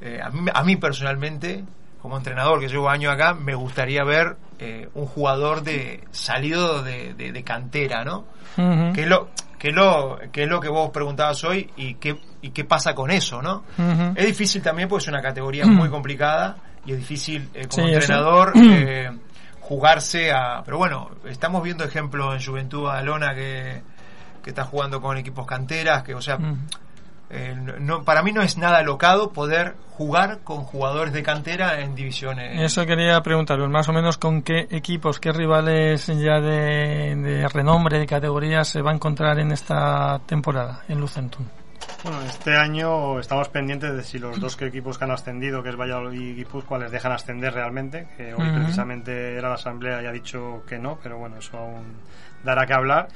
Eh, 0.00 0.20
a, 0.22 0.30
mí, 0.30 0.50
a 0.52 0.62
mí 0.64 0.76
personalmente, 0.76 1.64
como 2.00 2.16
entrenador 2.16 2.58
que 2.60 2.68
llevo 2.68 2.88
años 2.88 3.12
acá, 3.12 3.34
me 3.34 3.54
gustaría 3.54 4.02
ver 4.04 4.36
eh, 4.58 4.88
un 4.94 5.06
jugador 5.06 5.62
de 5.62 6.04
salido 6.10 6.82
de, 6.82 7.12
de- 7.14 7.32
de 7.32 7.42
cantera, 7.44 8.04
¿no? 8.04 8.24
Ujú. 8.56 8.92
¿Qué 8.94 9.02
es 9.02 9.08
lo, 9.08 9.28
qué 9.58 9.68
es 9.68 9.74
lo, 9.74 10.18
qué 10.32 10.44
es 10.44 10.48
lo 10.48 10.60
que 10.60 10.68
vos 10.68 10.90
preguntabas 10.90 11.42
hoy 11.44 11.70
y 11.76 11.94
qué, 11.94 12.16
y 12.44 12.50
qué 12.50 12.64
pasa 12.64 12.94
con 12.94 13.10
eso, 13.10 13.40
¿no? 13.40 13.64
Es 14.14 14.26
difícil 14.26 14.60
también 14.60 14.86
porque 14.86 15.04
es 15.04 15.08
una 15.08 15.22
categoría 15.22 15.64
muy 15.64 15.88
complicada 15.88 16.56
y 16.84 16.92
es 16.92 16.98
difícil 16.98 17.48
eh, 17.54 17.66
como 17.68 17.86
Sí, 17.86 17.94
entrenador 17.94 18.52
eh, 18.54 19.10
jugarse 19.60 20.30
a... 20.30 20.62
Pero 20.62 20.76
bueno, 20.76 21.10
estamos 21.24 21.62
viendo 21.62 21.84
ejemplos 21.84 22.34
en 22.34 22.44
Juventud 22.44 22.82
Badalona 22.82 23.34
que, 23.34 23.80
que 24.42 24.50
está 24.50 24.64
jugando 24.64 25.00
con 25.00 25.16
equipos 25.16 25.46
canteras, 25.46 26.02
que 26.02 26.14
o 26.14 26.20
sea, 26.20 26.38
eh, 27.30 27.56
no, 27.80 28.04
para 28.04 28.22
mí 28.22 28.30
no 28.30 28.42
es 28.42 28.58
nada 28.58 28.82
locado 28.82 29.32
poder 29.32 29.76
jugar 29.92 30.40
con 30.44 30.64
jugadores 30.64 31.14
de 31.14 31.22
cantera 31.22 31.80
en 31.80 31.94
divisiones. 31.94 32.60
Eso 32.60 32.84
quería 32.84 33.22
preguntaros, 33.22 33.70
más 33.70 33.88
o 33.88 33.94
menos 33.94 34.18
con 34.18 34.42
qué 34.42 34.68
equipos, 34.70 35.18
qué 35.18 35.32
rivales 35.32 36.08
ya 36.08 36.42
de, 36.42 37.16
de 37.16 37.48
renombre, 37.48 38.00
de 38.00 38.06
categoría 38.06 38.64
se 38.64 38.82
va 38.82 38.90
a 38.90 38.94
encontrar 38.94 39.38
en 39.38 39.50
esta 39.50 40.20
temporada 40.26 40.82
en 40.88 41.00
Lucentum. 41.00 41.46
Bueno, 42.04 42.20
este 42.22 42.54
año 42.56 43.18
estamos 43.18 43.48
pendientes 43.48 43.94
de 43.94 44.02
si 44.02 44.18
los 44.18 44.38
dos 44.38 44.60
equipos 44.60 44.98
que 44.98 45.04
han 45.04 45.10
ascendido, 45.10 45.62
que 45.62 45.70
es 45.70 45.76
Valladolid 45.76 46.20
y 46.20 46.34
Guipúzcoa, 46.34 46.78
les 46.78 46.90
dejan 46.92 47.12
ascender 47.12 47.54
realmente, 47.54 48.06
que 48.16 48.34
hoy 48.34 48.46
Ujú. 48.46 48.56
precisamente 48.60 49.36
era 49.38 49.48
la 49.48 49.54
asamblea 49.54 50.02
y 50.02 50.06
ha 50.06 50.12
dicho 50.12 50.62
que 50.68 50.78
no, 50.78 50.98
pero 51.02 51.16
bueno, 51.16 51.36
eso 51.38 51.56
aún 51.56 51.96
dará 52.44 52.66
que 52.66 52.74
hablar. 52.74 53.08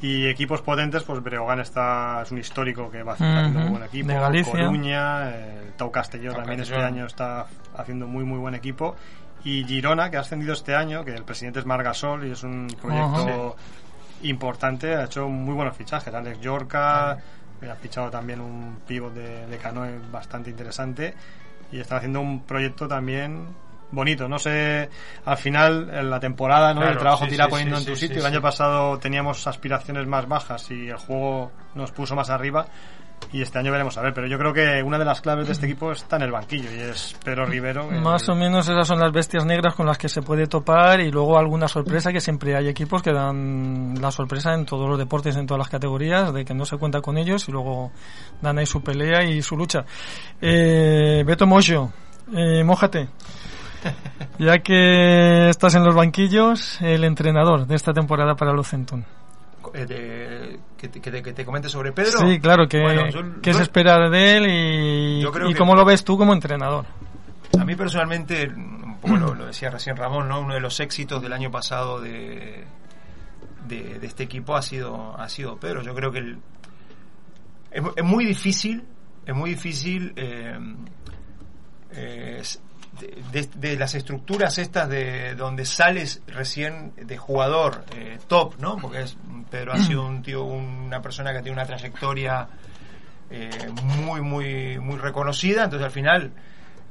Y 0.00 0.28
equipos 0.28 0.62
potentes, 0.62 1.02
pues 1.02 1.20
Breogán 1.20 1.58
está, 1.58 2.22
es 2.22 2.30
un 2.30 2.38
histórico 2.38 2.88
que 2.88 3.02
va 3.02 3.14
haciendo 3.14 3.58
Ujú. 3.58 3.66
un 3.66 3.70
buen 3.72 3.82
equipo, 3.82 4.06
De 4.08 4.14
Galicia. 4.14 4.52
Coruña, 4.52 5.30
el 5.34 5.72
Tau 5.76 5.90
Castelló 5.90 6.32
también 6.32 6.58
Castelló. 6.58 6.76
este 6.78 6.86
año 6.86 7.06
está 7.06 7.46
haciendo 7.76 8.06
muy 8.06 8.22
muy 8.24 8.38
buen 8.38 8.54
equipo. 8.54 8.94
Y 9.42 9.64
Girona, 9.64 10.10
que 10.10 10.16
ha 10.16 10.20
ascendido 10.20 10.52
este 10.52 10.76
año, 10.76 11.04
que 11.04 11.12
el 11.14 11.24
presidente 11.24 11.58
es 11.58 11.66
Margasol 11.66 12.24
y 12.26 12.30
es 12.30 12.44
un 12.44 12.68
proyecto 12.80 13.56
importante, 14.22 14.94
ha 14.94 15.04
hecho 15.04 15.28
muy 15.28 15.54
buenos 15.54 15.76
fichajes. 15.76 16.12
Alex 16.14 16.40
Yorca, 16.40 17.18
ha 17.70 17.74
fichado 17.76 18.10
también 18.10 18.40
un 18.40 18.80
pívot 18.86 19.12
de, 19.12 19.46
de 19.46 19.58
canoe 19.58 19.98
bastante 20.10 20.50
interesante 20.50 21.14
y 21.72 21.80
está 21.80 21.96
haciendo 21.96 22.20
un 22.20 22.44
proyecto 22.44 22.86
también 22.88 23.48
bonito. 23.90 24.28
No 24.28 24.38
sé, 24.38 24.88
al 25.24 25.36
final, 25.36 25.90
en 25.92 26.10
la 26.10 26.20
temporada, 26.20 26.74
¿no? 26.74 26.80
Claro, 26.80 26.94
el 26.94 26.98
trabajo 26.98 27.24
sí, 27.24 27.30
te 27.30 27.34
irá 27.36 27.44
sí, 27.46 27.50
poniendo 27.50 27.76
sí, 27.76 27.82
en 27.82 27.88
tu 27.88 27.96
sitio. 27.96 28.18
el 28.18 28.26
año 28.26 28.40
pasado 28.42 28.98
teníamos 28.98 29.46
aspiraciones 29.46 30.06
más 30.06 30.28
bajas 30.28 30.70
y 30.70 30.88
el 30.88 30.96
juego 30.96 31.52
nos 31.74 31.92
puso 31.92 32.14
más 32.14 32.30
arriba. 32.30 32.66
Y 33.30 33.42
este 33.42 33.58
año 33.58 33.70
veremos 33.70 33.98
a 33.98 34.00
ver, 34.02 34.14
pero 34.14 34.26
yo 34.26 34.38
creo 34.38 34.54
que 34.54 34.82
una 34.82 34.98
de 34.98 35.04
las 35.04 35.20
claves 35.20 35.46
de 35.46 35.52
este 35.52 35.66
equipo 35.66 35.92
está 35.92 36.16
en 36.16 36.22
el 36.22 36.32
banquillo 36.32 36.70
y 36.74 36.80
es 36.80 37.14
Pedro 37.22 37.44
Rivero. 37.44 37.86
que- 37.88 37.96
Más 37.96 38.26
o 38.30 38.34
menos 38.34 38.66
esas 38.68 38.86
son 38.88 39.00
las 39.00 39.12
bestias 39.12 39.44
negras 39.44 39.74
con 39.74 39.84
las 39.84 39.98
que 39.98 40.08
se 40.08 40.22
puede 40.22 40.46
topar 40.46 41.00
y 41.00 41.10
luego 41.10 41.38
alguna 41.38 41.68
sorpresa 41.68 42.10
que 42.10 42.20
siempre 42.20 42.56
hay 42.56 42.68
equipos 42.68 43.02
que 43.02 43.12
dan 43.12 43.94
la 44.00 44.10
sorpresa 44.10 44.54
en 44.54 44.64
todos 44.64 44.88
los 44.88 44.98
deportes, 44.98 45.36
en 45.36 45.46
todas 45.46 45.58
las 45.58 45.68
categorías, 45.68 46.32
de 46.32 46.44
que 46.46 46.54
no 46.54 46.64
se 46.64 46.78
cuenta 46.78 47.02
con 47.02 47.18
ellos 47.18 47.46
y 47.48 47.52
luego 47.52 47.92
dan 48.40 48.58
ahí 48.58 48.66
su 48.66 48.82
pelea 48.82 49.22
y 49.24 49.42
su 49.42 49.56
lucha. 49.58 49.84
Eh, 50.40 51.22
Beto 51.26 51.46
eh. 52.94 53.08
Ya 54.38 54.58
que 54.58 55.48
estás 55.50 55.74
en 55.74 55.84
los 55.84 55.94
banquillos, 55.94 56.80
el 56.80 57.04
entrenador 57.04 57.66
de 57.66 57.74
esta 57.74 57.92
temporada 57.92 58.34
para 58.34 58.52
Lucentum. 58.52 59.02
Eh, 59.74 59.86
de- 59.86 60.60
que, 60.76 60.88
te, 60.88 61.00
que 61.00 61.10
te- 61.10 61.22
que 61.22 61.32
te 61.32 61.44
comente 61.44 61.68
sobre 61.68 61.92
Pedro. 61.92 62.18
Sí, 62.20 62.38
claro, 62.40 62.66
que, 62.68 62.80
Bueno, 62.80 63.08
yo- 63.10 63.40
¿qué 63.42 63.52
se 63.54 63.62
espera 63.62 64.08
de 64.10 64.36
él 64.36 64.46
y, 64.48 65.20
Yo 65.22 65.32
creo 65.32 65.50
y 65.50 65.54
cómo 65.54 65.74
lo 65.74 65.84
ves 65.84 66.04
tú 66.04 66.16
como 66.18 66.32
entrenador? 66.32 66.86
A 67.58 67.64
mí 67.64 67.74
personalmente, 67.74 68.48
un 68.48 68.98
poco 69.00 69.16
lo, 69.16 69.34
lo 69.34 69.46
decía 69.46 69.70
recién 69.70 69.96
Ramón, 69.96 70.28
¿no? 70.28 70.40
uno 70.40 70.54
de 70.54 70.60
los 70.60 70.78
éxitos 70.80 71.20
del 71.22 71.32
año 71.32 71.50
pasado 71.50 72.00
de, 72.00 72.64
de, 73.66 73.98
de 73.98 74.06
este 74.06 74.24
equipo 74.24 74.54
ha 74.56 74.62
sido, 74.62 75.16
ha 75.18 75.28
sido 75.28 75.56
Pedro. 75.56 75.82
Yo 75.82 75.94
creo 75.94 76.10
que 76.12 76.18
el- 76.18 76.38
es, 77.70 77.82
es 77.96 78.04
muy 78.04 78.24
difícil, 78.24 78.84
es 79.26 79.34
muy 79.34 79.50
difícil 79.50 80.12
eh, 80.16 80.58
eh, 81.92 82.42
de, 83.00 83.76
las 83.76 83.94
estructuras 83.94 84.58
estas 84.58 84.88
de 84.88 85.34
donde 85.34 85.64
sales 85.64 86.22
recién 86.26 86.92
de 86.96 87.16
jugador 87.16 87.84
eh, 87.94 88.18
top, 88.26 88.54
¿no? 88.58 88.76
Porque 88.76 89.02
es, 89.02 89.16
Pedro 89.50 89.72
ha 89.72 89.78
sido 89.78 90.06
un 90.06 90.22
tío, 90.22 90.44
una 90.44 91.00
persona 91.00 91.32
que 91.32 91.40
tiene 91.40 91.52
una 91.52 91.66
trayectoria 91.66 92.48
eh, 93.30 93.50
muy, 93.82 94.20
muy, 94.20 94.78
muy 94.78 94.98
reconocida, 94.98 95.64
entonces 95.64 95.84
al 95.84 95.90
final 95.90 96.32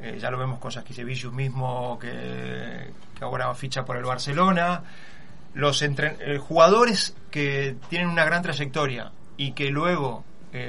eh, 0.01 0.17
ya 0.19 0.29
lo 0.29 0.37
vemos 0.37 0.59
con 0.59 0.71
Sasquicevicius 0.71 1.33
mismo 1.33 1.97
que, 1.99 2.91
que 3.17 3.23
ahora 3.23 3.53
ficha 3.55 3.83
por 3.83 3.97
el 3.97 4.03
Barcelona. 4.03 4.83
Los 5.53 5.83
jugadores 6.39 7.15
que 7.31 7.77
tienen 7.89 8.09
una 8.09 8.23
gran 8.25 8.43
trayectoria 8.43 9.11
y 9.37 9.53
que 9.53 9.71
luego 9.71 10.23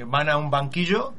van 0.07 0.29
a 0.29 0.37
un 0.37 0.49
banquillo, 0.49 1.13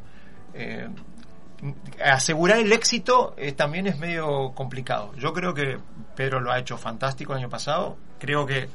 asegurar 2.05 2.59
el 2.59 2.73
éxito 2.73 3.35
eh, 3.37 3.53
también 3.53 3.87
es 3.87 3.99
medio 3.99 4.53
complicado. 4.55 5.13
Yo 5.17 5.33
creo 5.33 5.53
que 5.55 5.79
Pedro 6.17 6.41
lo 6.41 6.51
ha 6.53 6.59
hecho 6.59 6.77
fantástico 6.79 7.33
el 7.33 7.41
año 7.41 7.49
pasado. 7.51 7.97
Creo 8.19 8.47
que 8.47 8.69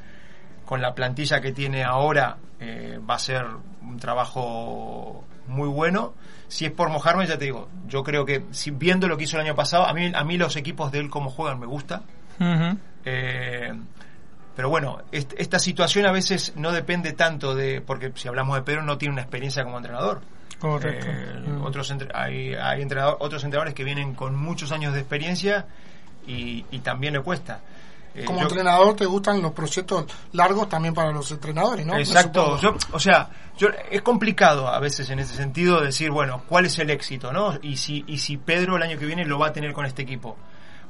con 0.66 0.82
la 0.82 0.94
plantilla 0.94 1.42
que 1.42 1.52
tiene 1.52 1.84
ahora 1.84 2.38
eh, 2.60 3.00
va 3.08 3.16
a 3.16 3.20
ser 3.20 3.46
un 3.82 3.98
trabajo 4.00 5.24
muy 5.48 5.68
bueno. 5.68 6.14
Si 6.48 6.66
es 6.66 6.72
por 6.72 6.90
mojarme, 6.90 7.26
ya 7.28 7.38
te 7.38 7.46
digo, 7.46 7.70
yo 7.88 8.04
creo 8.04 8.26
que 8.26 8.46
si 8.52 8.72
viendo 8.72 9.08
lo 9.08 9.18
que 9.18 9.24
hizo 9.26 9.38
el 9.38 9.44
año 9.46 9.56
pasado, 9.56 9.86
a 9.86 9.94
mí, 9.94 10.12
a 10.14 10.24
mí 10.24 10.38
los 10.38 10.56
equipos 10.56 10.92
de 10.92 11.00
él 11.00 11.10
como 11.10 11.30
juegan 11.30 11.60
me 11.60 11.66
gusta. 11.66 12.04
Eh, 13.04 13.74
pero 14.56 14.70
bueno, 14.70 15.00
est- 15.12 15.34
esta 15.38 15.60
situación 15.60 16.06
a 16.06 16.12
veces 16.12 16.54
no 16.56 16.72
depende 16.72 17.14
tanto 17.14 17.56
de, 17.56 17.82
porque 17.82 18.12
si 18.16 18.28
hablamos 18.28 18.56
de 18.56 18.64
Pedro 18.64 18.84
no 18.84 18.98
tiene 18.98 19.14
una 19.14 19.22
experiencia 19.22 19.64
como 19.64 19.78
entrenador. 19.78 20.22
Correcto. 20.60 21.08
Eh, 21.10 21.44
Mm. 21.48 21.64
otros 21.64 21.90
entre- 21.92 22.10
hay, 22.14 22.54
hay 22.56 22.82
entrenador- 22.82 23.18
otros 23.20 23.44
entrenadores 23.44 23.74
que 23.74 23.84
vienen 23.84 24.16
con 24.16 24.36
muchos 24.36 24.72
años 24.72 24.94
de 24.94 25.00
experiencia 25.02 25.66
y, 26.28 26.66
y 26.72 26.80
también 26.80 27.14
le 27.14 27.22
cuesta. 27.22 27.60
Eh, 28.16 28.24
Como 28.24 28.40
yo- 28.40 28.46
entrenador 28.48 28.96
te 28.96 29.06
gustan 29.06 29.42
los 29.42 29.52
proyectos 29.52 30.06
largos 30.32 30.70
también 30.70 30.94
para 30.94 31.12
los 31.12 31.30
entrenadores, 31.32 31.86
¿no? 31.86 31.98
Exacto. 31.98 32.58
Yo- 32.62 32.76
o 32.94 33.00
sea, 33.00 33.30
yo, 33.58 33.68
es 33.92 34.02
complicado 34.02 34.68
a 34.70 34.80
veces 34.80 35.10
en 35.10 35.20
ese 35.20 35.36
sentido 35.36 35.82
decir, 35.82 36.12
bueno, 36.12 36.44
¿cuál 36.48 36.66
es 36.66 36.80
el 36.80 36.90
éxito, 36.90 37.34
no? 37.34 37.60
Y 37.62 37.76
si, 37.76 38.06
y 38.08 38.18
si 38.20 38.38
Pedro 38.38 38.78
el 38.78 38.84
año 38.84 38.98
que 38.98 39.06
viene 39.06 39.26
lo 39.26 39.38
va 39.38 39.48
a 39.48 39.54
tener 39.54 39.74
con 39.74 39.86
este 39.86 40.04
equipo. 40.04 40.38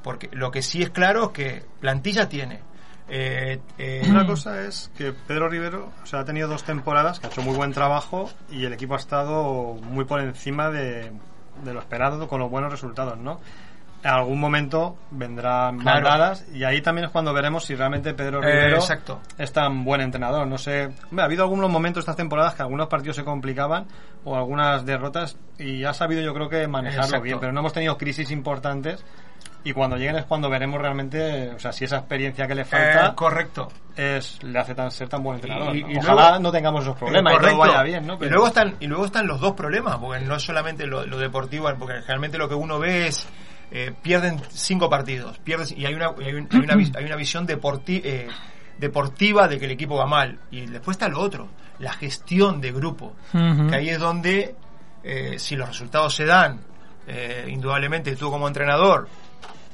Porque 0.04 0.30
lo 0.34 0.52
que 0.52 0.62
sí 0.62 0.84
es 0.84 0.92
claro 0.92 1.26
es 1.26 1.30
que 1.32 1.66
plantilla 1.80 2.30
tiene. 2.30 2.60
Eh, 3.08 3.60
eh, 3.78 4.02
Una 4.10 4.26
cosa 4.28 4.62
es 4.64 4.92
que 4.98 5.14
Pedro 5.14 5.48
Rivero 5.50 5.92
o 6.02 6.06
sea, 6.06 6.22
ha 6.22 6.26
tenido 6.26 6.48
dos 6.48 6.64
temporadas 6.64 7.20
que 7.20 7.28
ha 7.28 7.30
hecho 7.30 7.42
muy 7.44 7.56
buen 7.56 7.72
trabajo 7.72 8.30
y 8.50 8.66
el 8.66 8.74
equipo 8.74 8.96
ha 8.96 8.98
estado 8.98 9.76
muy 9.90 10.06
por 10.06 10.20
encima 10.22 10.70
de, 10.72 11.12
de 11.64 11.74
lo 11.74 11.80
esperado 11.80 12.28
con 12.28 12.40
los 12.40 12.50
buenos 12.50 12.72
resultados, 12.72 13.18
¿no? 13.18 13.40
En 14.04 14.12
algún 14.12 14.40
momento 14.40 14.98
vendrán 15.10 15.80
Claro. 15.80 16.08
bandadas 16.08 16.46
y 16.54 16.64
ahí 16.64 16.80
también 16.82 17.06
es 17.06 17.12
cuando 17.12 17.34
veremos 17.34 17.66
si 17.66 17.74
realmente 17.74 18.14
Pedro 18.14 18.40
Eh, 18.44 18.52
Rivero 18.52 18.76
exacto. 18.78 19.20
es 19.36 19.52
tan 19.52 19.84
buen 19.84 20.00
entrenador. 20.02 20.46
No 20.46 20.60
sé, 20.60 20.92
hombre, 21.10 21.22
ha 21.24 21.26
habido 21.26 21.44
algunos 21.44 21.72
momentos 21.72 22.02
estas 22.02 22.16
temporadas 22.16 22.54
que 22.54 22.62
algunos 22.62 22.88
partidos 22.88 23.16
se 23.16 23.24
complicaban 23.24 23.88
o 24.24 24.36
algunas 24.36 24.86
derrotas 24.86 25.38
y 25.58 25.86
ha 25.86 25.94
sabido 25.94 26.22
yo 26.22 26.36
creo 26.36 26.50
que 26.50 26.68
manejarlo 26.68 27.04
Exacto. 27.06 27.24
bien, 27.24 27.40
pero 27.40 27.52
no 27.52 27.62
hemos 27.62 27.74
tenido 27.74 27.98
crisis 27.98 28.30
importantes 28.30 29.04
y 29.66 29.74
cuando 29.74 29.98
lleguen 29.98 30.16
es 30.16 30.24
cuando 30.26 30.50
veremos 30.50 30.80
realmente, 30.80 31.50
o 31.50 31.60
sea, 31.60 31.74
si 31.74 31.84
esa 31.84 31.98
experiencia 31.98 32.48
que 32.48 32.56
le 32.56 32.64
falta 32.64 33.08
Eh, 33.08 33.12
correcto. 33.16 33.68
es 33.98 34.42
le 34.44 34.58
hace 34.60 34.74
tan, 34.76 34.90
ser 34.92 35.10
tan 35.10 35.22
buen 35.24 35.36
entrenador. 35.36 35.76
Y- 35.76 35.84
¿no? 35.84 35.92
y 35.92 35.98
Ojalá 35.98 36.30
luego- 36.30 36.40
no 36.44 36.52
tengamos 36.52 36.84
esos 36.84 36.96
problemas 36.98 37.34
y 37.34 37.38
todo 37.40 37.58
vaya 37.58 37.84
bien, 37.84 38.08
¿no? 38.08 38.14
Y 38.14 38.18
Pero- 38.20 38.32
luego 38.32 38.48
están 38.48 38.76
y 38.80 38.88
luego 38.88 39.06
están 39.06 39.28
los 39.28 39.42
dos 39.42 39.54
problemas, 39.54 39.98
porque 39.98 40.24
no 40.24 40.36
es 40.36 40.44
solamente 40.44 40.86
lo, 40.88 41.06
lo 41.06 41.18
deportivo, 41.18 41.68
porque 41.78 41.96
generalmente 42.02 42.38
lo 42.38 42.48
que 42.48 42.56
uno 42.56 42.80
ve 42.80 43.08
es 43.08 43.28
eh, 43.72 43.92
pierden 44.02 44.40
cinco 44.50 44.90
partidos, 44.90 45.40
pierdes 45.40 45.72
y 45.72 45.86
hay 45.86 45.96
una 45.96 46.12
y 46.20 46.24
hay, 46.26 46.34
un- 46.36 46.48
hay 46.52 46.60
una, 46.60 46.74
hay 46.76 47.06
una 47.06 47.16
visión 47.16 47.48
deporti- 47.48 48.02
eh, 48.06 48.28
deportiva 48.78 49.48
de 49.48 49.58
que 49.58 49.66
el 49.66 49.72
equipo 49.72 49.96
va 49.98 50.06
mal 50.06 50.38
y 50.52 50.66
después 50.68 50.96
está 50.96 51.08
lo 51.08 51.20
otro, 51.20 51.48
la 51.80 51.94
gestión 51.94 52.62
de 52.62 52.72
grupo, 52.72 53.16
que 53.32 53.76
ahí 53.76 53.90
es 53.90 54.00
donde 54.00 54.56
eh, 55.04 55.40
si 55.40 55.56
los 55.56 55.68
resultados 55.68 56.16
se 56.16 56.26
dan, 56.26 56.62
eh, 57.08 57.46
indudablemente 57.48 58.16
tú 58.16 58.30
como 58.32 58.48
entrenador 58.48 59.08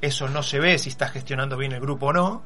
eso 0.01 0.27
no 0.27 0.43
se 0.43 0.59
ve 0.59 0.77
si 0.79 0.89
estás 0.89 1.11
gestionando 1.11 1.57
bien 1.57 1.71
el 1.73 1.79
grupo 1.79 2.07
o 2.07 2.13
no, 2.13 2.41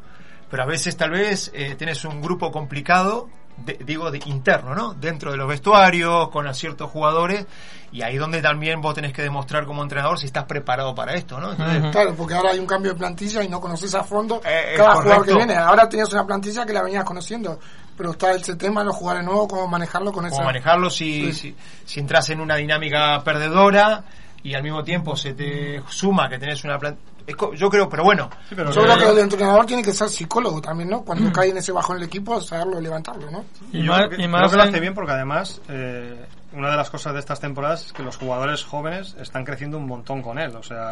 pero 0.49 0.63
a 0.63 0.65
veces 0.65 0.95
tal 0.97 1.11
vez 1.11 1.51
eh, 1.53 1.75
tienes 1.75 2.03
un 2.05 2.21
grupo 2.21 2.51
complicado, 2.51 3.29
de- 3.57 3.79
digo, 3.85 4.11
de, 4.11 4.19
interno, 4.25 4.75
¿no? 4.75 4.93
Dentro 4.93 5.31
de 5.31 5.37
los 5.37 5.47
vestuarios, 5.47 6.29
con 6.29 6.47
a 6.47 6.53
ciertos 6.53 6.91
jugadores, 6.91 7.45
y 7.91 8.01
ahí 8.01 8.17
donde 8.17 8.41
también 8.41 8.81
vos 8.81 8.93
tenés 8.93 9.13
que 9.13 9.21
demostrar 9.21 9.65
como 9.65 9.81
entrenador 9.81 10.19
si 10.19 10.25
estás 10.25 10.43
preparado 10.43 10.93
para 10.93 11.13
esto, 11.13 11.39
¿no? 11.39 11.51
Entonces. 11.51 11.91
Claro, 11.91 12.13
porque 12.15 12.33
ahora 12.33 12.51
hay 12.51 12.59
un 12.59 12.67
cambio 12.67 12.91
de 12.91 12.97
plantilla 12.99 13.41
y 13.43 13.47
no 13.47 13.61
conoces 13.61 13.95
a 13.95 14.03
fondo 14.03 14.41
Eh, 14.45 14.73
cada 14.75 14.95
jugador 15.01 15.25
que 15.25 15.33
viene. 15.33 15.55
Ahora 15.55 15.87
tenías 15.87 16.11
una 16.11 16.25
plantilla 16.25 16.65
que 16.65 16.73
la 16.73 16.83
venías 16.83 17.05
conociendo, 17.05 17.57
pero 17.97 18.11
está 18.11 18.33
ese 18.33 18.55
tema 18.57 18.81
de 18.81 18.87
los 18.87 18.95
jugadores 18.97 19.25
nuevos, 19.25 19.47
cómo 19.47 19.67
manejarlo 19.69 20.11
con 20.11 20.25
esa... 20.25 20.35
cómo 20.35 20.47
manejarlo 20.47 20.89
si, 20.89 21.31
Sí. 21.31 21.33
si, 21.33 21.55
si 21.85 21.99
entras 22.01 22.29
en 22.31 22.41
una 22.41 22.57
dinámica 22.57 23.23
perdedora 23.23 24.03
y 24.43 24.53
al 24.53 24.63
mismo 24.63 24.83
tiempo 24.83 25.15
se 25.15 25.33
te 25.33 25.81
suma 25.87 26.27
que 26.29 26.37
tenés 26.37 26.63
una 26.65 26.77
plantilla... 26.77 27.14
Yo 27.55 27.69
creo, 27.69 27.89
pero 27.89 28.03
bueno, 28.03 28.29
Sí, 28.47 28.53
pero 28.55 28.71
Yo 28.71 28.81
que- 28.81 28.87
creo 28.93 28.97
que 28.99 29.11
el 29.13 29.17
entrenador 29.19 29.65
tiene 29.65 29.81
que 29.81 29.93
ser 29.93 30.09
psicólogo 30.09 30.61
también, 30.61 30.89
¿no? 30.89 31.01
Mm. 31.01 31.05
Cuando 31.05 31.33
cae 31.33 31.49
en 31.49 31.57
ese 31.57 31.71
bajón 31.71 31.97
el 31.97 32.03
equipo, 32.03 32.39
saberlo 32.39 32.79
levantarlo, 32.79 33.31
¿no? 33.31 33.45
Y 33.71 33.83
yo 33.83 33.91
más- 33.91 33.97
creo 34.01 34.09
que, 34.09 34.15
y 34.15 34.17
creo 34.19 34.29
más 34.29 34.51
que 34.51 34.57
lo 34.57 34.63
hace 34.63 34.79
bien 34.79 34.93
porque 34.93 35.11
además 35.13 35.59
eh, 35.67 36.25
una 36.53 36.69
de 36.69 36.77
las 36.77 36.89
cosas 36.89 37.13
de 37.13 37.19
estas 37.19 37.39
temporadas 37.39 37.87
es 37.87 37.93
que 37.93 38.03
los 38.03 38.17
jugadores 38.17 38.63
jóvenes 38.63 39.15
están 39.19 39.43
creciendo 39.43 39.77
un 39.77 39.87
montón 39.87 40.21
con 40.21 40.37
él. 40.37 40.55
O 40.55 40.63
sea, 40.63 40.89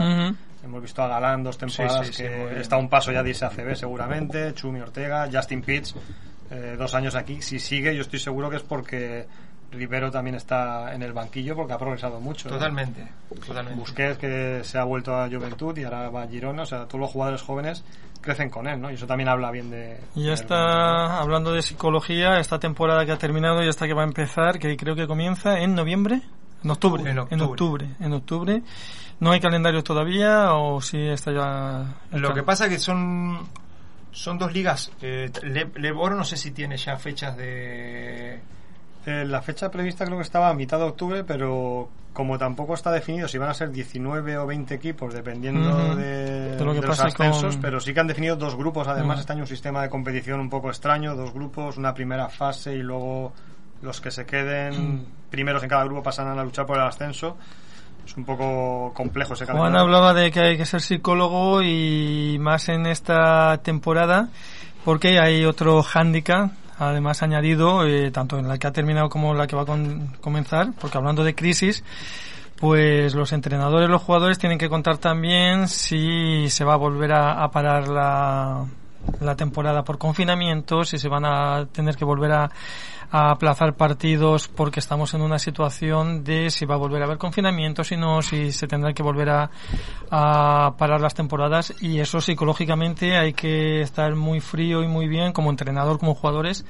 hemos 0.64 0.82
visto 0.82 1.04
a 1.04 1.08
Galán 1.08 1.44
dos 1.44 1.58
temporadas 1.58 2.08
Sí, 2.08 2.14
sí, 2.14 2.24
que 2.24 2.60
está 2.60 2.78
un 2.78 2.90
paso 2.90 3.12
ya 3.12 3.22
de 3.22 3.30
irse 3.30 3.46
a 3.46 3.50
CB 3.50 3.76
seguramente, 3.76 4.54
Chumi 4.56 4.82
Ortega, 4.82 5.30
Justin 5.32 5.62
Pitts, 5.62 5.96
eh, 6.52 6.76
dos 6.78 6.94
años 6.96 7.16
aquí. 7.16 7.42
Si 7.42 7.60
sigue, 7.60 7.96
yo 7.96 8.02
estoy 8.02 8.20
seguro 8.20 8.50
que 8.50 8.58
es 8.58 8.64
porque 8.64 9.28
Rivero 9.74 10.10
también 10.12 10.36
está 10.36 10.94
en 10.94 11.02
el 11.02 11.14
banquillo 11.14 11.56
porque 11.56 11.74
ha 11.74 11.78
progresado 11.78 12.20
mucho. 12.20 12.48
¿no? 12.50 12.56
totalmente, 12.56 13.08
totalmente. 13.46 13.80
Busquets 13.80 14.18
que 14.18 14.62
se 14.64 14.78
ha 14.78 14.84
vuelto 14.84 15.16
a 15.16 15.28
Juventud 15.30 15.78
y 15.78 15.84
ahora 15.84 16.10
va 16.10 16.24
a 16.24 16.28
Girona, 16.28 16.64
o 16.64 16.66
sea, 16.66 16.86
todos 16.86 17.02
los 17.02 17.10
jugadores 17.12 17.42
jóvenes 17.42 17.84
crecen 18.22 18.50
con 18.50 18.68
él, 18.68 18.80
¿no? 18.80 18.90
Y 18.90 18.94
eso 18.94 19.06
también 19.06 19.28
habla 19.28 19.52
bien 19.52 19.70
de... 19.70 20.00
Y 20.16 20.24
ya 20.24 20.34
está 20.34 21.20
hablando 21.20 21.52
de 21.52 21.62
psicología, 21.62 22.40
esta 22.40 22.58
temporada 22.58 23.06
que 23.06 23.12
ha 23.12 23.18
terminado 23.18 23.62
y 23.64 23.68
esta 23.68 23.86
que 23.86 23.94
va 23.94 24.04
a 24.04 24.06
empezar, 24.08 24.60
que 24.60 24.78
creo 24.78 24.96
que 24.96 25.08
comienza 25.08 25.60
en 25.60 25.76
noviembre, 25.76 26.22
en 26.64 26.72
octubre, 26.72 27.02
En 27.02 27.10
en 27.10 27.20
octubre. 27.20 27.44
octubre, 27.44 27.88
en 28.00 28.14
octubre. 28.14 28.62
No 29.20 29.32
hay 29.32 29.40
calendario 29.40 29.84
todavía 29.84 30.54
o 30.54 30.82
si 30.82 30.98
está 31.00 31.32
ya. 31.32 32.18
Lo 32.18 32.34
que 32.34 32.44
pasa 32.44 32.70
que 32.70 32.80
son 32.80 33.40
son 34.12 34.38
dos 34.38 34.54
ligas. 34.54 34.92
Eh, 35.02 35.30
Le, 35.44 35.70
Leboro 35.76 36.16
no 36.16 36.24
sé 36.24 36.38
si 36.38 36.52
tiene 36.52 36.78
ya 36.78 36.96
fechas 36.98 37.36
de 37.36 38.40
Eh, 39.06 39.26
la 39.26 39.42
fecha 39.42 39.70
prevista 39.70 40.06
creo 40.06 40.18
que 40.18 40.24
estaba 40.24 40.50
a 40.50 40.54
mitad 40.54 40.78
de 40.80 40.86
octubre, 40.86 41.24
pero 41.24 41.90
como 42.14 42.38
tampoco 42.38 42.76
está 42.76 42.92
definido 42.92 43.28
si 43.28 43.38
van 43.38 43.50
a 43.50 43.54
ser 43.54 43.72
19 43.72 44.38
o 44.38 44.46
20 44.46 44.74
equipos, 44.76 45.14
dependiendo 45.14 45.70
Ujú. 45.70 45.96
de, 45.96 46.56
De 46.56 46.64
lo 46.64 46.74
que 46.74 46.80
de 46.82 46.88
los 46.88 47.00
ascensos, 47.00 47.56
con- 47.56 47.62
pero 47.62 47.80
sí 47.80 47.94
que 47.94 48.00
han 48.00 48.08
definido 48.08 48.36
dos 48.36 48.56
grupos. 48.56 48.88
Además, 48.88 49.16
Ujú. 49.16 49.20
este 49.22 49.34
año 49.34 49.42
un 49.42 49.48
sistema 49.48 49.82
de 49.82 49.90
competición 49.90 50.40
un 50.40 50.50
poco 50.50 50.70
extraño, 50.70 51.16
dos 51.16 51.34
grupos, 51.34 51.78
una 51.78 51.94
primera 51.94 52.30
fase 52.30 52.74
y 52.76 52.84
luego 52.84 53.34
los 53.82 54.00
que 54.00 54.12
se 54.12 54.26
queden 54.26 55.06
primeros 55.30 55.62
en 55.64 55.70
cada 55.70 55.84
grupo 55.84 56.04
pasan 56.04 56.28
a 56.38 56.44
luchar 56.44 56.66
por 56.66 56.78
el 56.78 56.84
ascenso. 56.84 57.36
Es 58.06 58.16
un 58.16 58.26
poco 58.26 58.94
complejo 58.94 59.34
ese 59.34 59.46
Juan 59.46 59.58
calendario. 59.58 59.82
hablaba 59.86 60.14
de 60.14 60.30
que 60.32 60.40
hay 60.42 60.58
que 60.58 60.66
ser 60.66 60.82
psicólogo 60.82 61.62
y 61.64 62.38
más 62.40 62.70
en 62.70 62.86
esta 62.86 63.58
temporada 63.64 64.30
porque 64.86 65.20
hay 65.20 65.46
otro 65.46 65.82
hándicap 65.84 66.52
además 66.80 67.24
añadido 67.24 67.86
eh, 67.86 68.12
tanto 68.12 68.38
en 68.40 68.48
la 68.48 68.58
que 68.58 68.68
ha 68.68 68.72
terminado 68.72 69.10
como 69.10 69.32
en 69.32 69.38
la 69.38 69.48
que 69.48 69.56
va 69.56 69.64
a 69.64 69.66
con- 69.66 70.08
comenzar 70.22 70.70
porque 70.80 70.98
hablando 70.98 71.24
de 71.24 71.36
crisis 71.36 71.84
pues 72.60 73.14
los 73.16 73.34
entrenadores 73.34 73.90
los 73.90 74.02
jugadores 74.02 74.40
tienen 74.40 74.58
que 74.58 74.70
contar 74.70 74.98
también 74.98 75.68
si 75.68 76.50
se 76.50 76.64
va 76.64 76.74
a 76.74 76.78
volver 76.78 77.12
a, 77.12 77.44
a 77.44 77.52
parar 77.52 77.88
la, 77.88 78.66
la 79.20 79.36
temporada 79.36 79.84
por 79.84 79.98
confinamiento 79.98 80.84
si 80.86 80.98
se 80.98 81.10
van 81.10 81.26
a 81.26 81.66
tener 81.72 81.96
que 81.96 82.06
volver 82.06 82.32
a 82.32 82.52
a 83.14 83.30
aplazar 83.30 83.76
partidos 83.76 84.48
porque 84.48 84.80
estamos 84.80 85.14
en 85.14 85.22
una 85.22 85.38
situación 85.38 86.24
de 86.24 86.50
si 86.50 86.66
va 86.66 86.74
a 86.74 86.80
volver 86.80 87.04
a 87.04 87.06
haber 87.06 87.20
confinamiento, 87.20 87.84
si 87.84 87.96
no, 87.96 88.24
si 88.24 88.52
se 88.52 88.66
tendrán 88.66 88.96
que 88.96 89.04
volver 89.04 89.30
a, 89.30 89.52
a 90.10 90.74
parar 90.80 91.00
las 91.00 91.14
temporadas 91.14 91.76
y 91.80 92.00
eso 92.00 92.20
psicológicamente 92.20 93.16
hay 93.16 93.34
que 93.34 93.82
estar 93.82 94.16
muy 94.16 94.40
frío 94.40 94.82
y 94.82 94.88
muy 94.88 95.08
bien 95.08 95.32
como 95.32 95.52
entrenador, 95.52 96.00
como 96.00 96.16
jugadores 96.16 96.66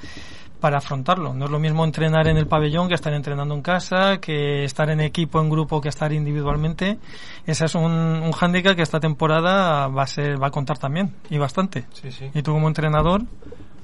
para 0.59 0.79
afrontarlo. 0.79 1.33
No 1.33 1.45
es 1.45 1.51
lo 1.51 1.59
mismo 1.59 1.85
entrenar 1.85 2.27
en 2.27 2.35
el 2.35 2.47
pabellón 2.47 2.89
que 2.89 2.95
estar 2.95 3.13
entrenando 3.13 3.55
en 3.55 3.61
casa, 3.61 4.17
que 4.17 4.65
estar 4.65 4.89
en 4.89 4.99
equipo, 4.99 5.39
en 5.39 5.49
grupo, 5.49 5.79
que 5.79 5.87
estar 5.87 6.11
individualmente. 6.11 6.99
Ese 7.45 7.65
es 7.65 7.75
un, 7.75 7.83
un 7.93 8.31
hándicap 8.33 8.75
que 8.75 8.81
esta 8.81 8.99
temporada 8.99 9.87
va 9.87 10.03
a 10.03 10.07
ser, 10.07 10.41
va 10.43 10.47
a 10.47 10.51
contar 10.51 10.77
también 10.77 11.15
y 11.29 11.37
bastante. 11.37 11.85
Sí, 11.93 12.11
sí. 12.11 12.29
Y 12.33 12.41
tú 12.41 12.51
como 12.51 12.67
entrenador, 12.67 13.21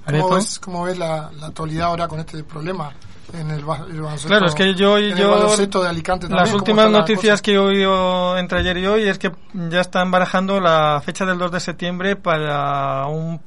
¿Cómo 0.05 0.35
ves, 0.35 0.59
cómo 0.59 0.83
ves 0.83 0.97
la, 0.97 1.29
la 1.39 1.47
actualidad 1.47 1.87
ahora 1.87 2.07
con 2.07 2.19
este 2.19 2.43
problema 2.43 2.91
en 3.33 3.51
el, 3.51 3.63
el? 3.63 4.17
Claro, 4.25 4.47
es 4.47 4.55
que 4.55 4.73
yo- 4.73 4.97
yo- 4.97 5.55
de 5.83 5.89
Alicante 5.89 6.21
también, 6.27 6.39
Las 6.39 6.49
¿cómo 6.49 6.57
últimas 6.59 6.91
la 6.91 6.99
noticias 6.99 7.41
que 7.41 7.53
he 7.53 7.57
oído 7.59 8.37
entre 8.37 8.59
ayer 8.59 8.77
y 8.77 8.87
hoy 8.87 9.03
es 9.07 9.19
que 9.19 9.31
ya 9.53 9.81
están 9.81 10.09
barajando 10.09 10.59
la 10.59 11.01
fecha 11.05 11.25
del 11.25 11.37
2 11.37 11.51
de 11.51 11.59
septiembre 11.59 12.15
para 12.15 13.05
un 13.07 13.39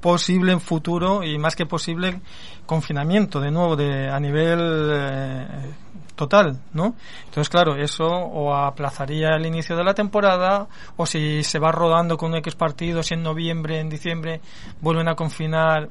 posible 0.00 0.58
futuro 0.60 1.22
y 1.24 1.38
más 1.38 1.56
que 1.56 1.66
posible 1.66 2.20
confinamiento 2.66 3.40
de 3.40 3.50
nuevo 3.50 3.76
de 3.76 4.08
a 4.10 4.18
nivel 4.20 4.58
eh, 4.92 5.46
total, 6.14 6.60
¿no? 6.72 6.94
Entonces, 7.24 7.48
claro, 7.48 7.76
eso 7.76 8.06
o 8.06 8.54
aplazaría 8.54 9.30
el 9.36 9.46
inicio 9.46 9.76
de 9.76 9.84
la 9.84 9.94
temporada 9.94 10.66
o 10.96 11.06
si 11.06 11.42
se 11.44 11.58
va 11.58 11.72
rodando 11.72 12.16
con 12.16 12.34
X 12.36 12.54
partidos 12.54 13.10
en 13.12 13.22
noviembre, 13.22 13.80
en 13.80 13.88
diciembre 13.88 14.40
vuelven 14.80 15.08
a 15.08 15.14
confinar. 15.14 15.88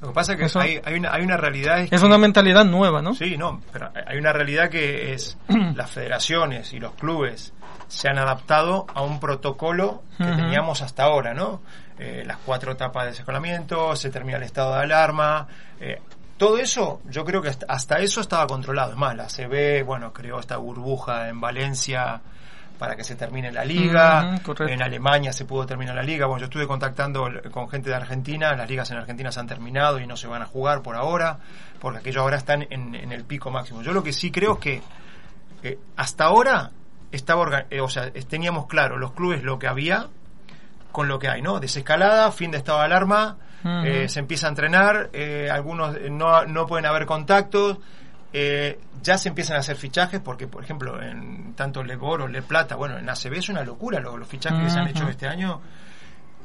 Lo 0.00 0.08
que 0.08 0.14
pasa 0.14 0.32
es 0.34 0.38
que 0.38 0.44
Eso- 0.46 0.60
hay, 0.60 0.80
hay, 0.84 0.94
una, 0.94 1.12
hay 1.12 1.22
una 1.22 1.36
realidad. 1.36 1.80
Es 1.90 2.02
una 2.02 2.18
mentalidad 2.18 2.64
nueva, 2.64 3.02
¿no? 3.02 3.14
Sí, 3.14 3.36
no, 3.36 3.60
pero 3.72 3.90
hay 4.06 4.18
una 4.18 4.32
realidad 4.32 4.68
que 4.68 5.12
es 5.12 5.36
las 5.74 5.90
federaciones 5.90 6.72
y 6.72 6.78
los 6.80 6.92
clubes 6.94 7.52
se 7.88 8.08
han 8.08 8.18
adaptado 8.18 8.86
a 8.94 9.02
un 9.02 9.18
protocolo 9.18 10.02
que 10.18 10.24
teníamos 10.24 10.82
hasta 10.82 11.04
ahora, 11.04 11.32
¿no? 11.34 11.62
Eh, 11.98 12.22
las 12.26 12.38
cuatro 12.38 12.72
etapas 12.72 13.04
de 13.04 13.10
desescalamiento, 13.10 13.96
se 13.96 14.10
termina 14.10 14.38
el 14.38 14.44
estado 14.44 14.74
de 14.74 14.82
alarma. 14.82 15.46
eh, 15.80 16.00
todo 16.36 16.56
eso, 16.58 17.00
yo 17.10 17.24
creo 17.24 17.42
que 17.42 17.48
hasta, 17.48 17.66
hasta 17.68 17.98
eso 17.98 18.20
estaba 18.20 18.46
controlado. 18.46 18.92
Es 18.92 18.96
más, 18.96 19.16
la 19.16 19.26
CB, 19.26 19.84
bueno, 19.84 20.12
creó 20.12 20.38
esta 20.38 20.56
burbuja 20.56 21.28
en 21.28 21.40
Valencia 21.40 22.20
para 22.78 22.94
que 22.94 23.02
se 23.02 23.16
termine 23.16 23.50
la 23.50 23.64
liga. 23.64 24.40
En 24.60 24.80
Alemania 24.80 25.32
se 25.32 25.44
pudo 25.44 25.66
terminar 25.66 25.96
la 25.96 26.04
liga. 26.04 26.26
Bueno, 26.26 26.38
yo 26.38 26.44
estuve 26.44 26.68
contactando 26.68 27.28
con 27.50 27.68
gente 27.68 27.90
de 27.90 27.96
Argentina. 27.96 28.54
Las 28.54 28.70
ligas 28.70 28.88
en 28.92 28.98
Argentina 28.98 29.32
se 29.32 29.40
han 29.40 29.48
terminado 29.48 29.98
y 29.98 30.06
no 30.06 30.16
se 30.16 30.28
van 30.28 30.42
a 30.42 30.46
jugar 30.46 30.80
por 30.80 30.94
ahora, 30.94 31.40
porque 31.80 31.98
aquellos 31.98 32.22
ahora 32.22 32.36
están 32.36 32.66
en, 32.70 32.94
en 32.94 33.10
el 33.10 33.24
pico 33.24 33.50
máximo. 33.50 33.82
Yo 33.82 33.92
lo 33.92 34.04
que 34.04 34.12
sí 34.12 34.30
creo 34.30 34.52
es 34.52 34.58
que 34.60 34.82
eh, 35.64 35.78
hasta 35.96 36.26
ahora 36.26 36.70
estaba 37.10 37.64
eh, 37.70 37.80
o 37.80 37.88
sea, 37.88 38.12
teníamos 38.28 38.66
claro 38.66 38.96
los 38.96 39.12
clubes 39.12 39.42
lo 39.42 39.58
que 39.58 39.66
había 39.66 40.08
con 40.92 41.08
lo 41.08 41.18
que 41.18 41.28
hay, 41.28 41.42
¿no? 41.42 41.60
Desescalada, 41.60 42.30
fin 42.32 42.50
de 42.50 42.58
estado 42.58 42.78
de 42.80 42.84
alarma, 42.86 43.36
eh, 43.86 44.08
se 44.08 44.20
empieza 44.20 44.46
a 44.46 44.50
entrenar, 44.50 45.10
eh, 45.12 45.48
algunos 45.50 45.96
eh, 45.96 46.08
no, 46.10 46.44
no 46.46 46.66
pueden 46.66 46.86
haber 46.86 47.06
contactos, 47.06 47.78
eh, 48.32 48.78
ya 49.02 49.18
se 49.18 49.28
empiezan 49.30 49.56
a 49.56 49.60
hacer 49.60 49.76
fichajes, 49.76 50.20
porque 50.20 50.46
por 50.46 50.62
ejemplo, 50.62 51.02
en 51.02 51.54
tanto 51.54 51.82
Le 51.82 51.96
Oro, 51.96 52.28
Le 52.28 52.42
Plata, 52.42 52.76
bueno, 52.76 52.98
en 52.98 53.08
ACB 53.08 53.34
es 53.38 53.48
una 53.48 53.62
locura 53.64 54.00
lo- 54.00 54.16
los, 54.16 54.28
fichajes 54.28 54.60
que 54.64 54.70
se 54.70 54.78
han 54.78 54.88
hecho 54.88 55.08
este 55.08 55.26
año. 55.26 55.60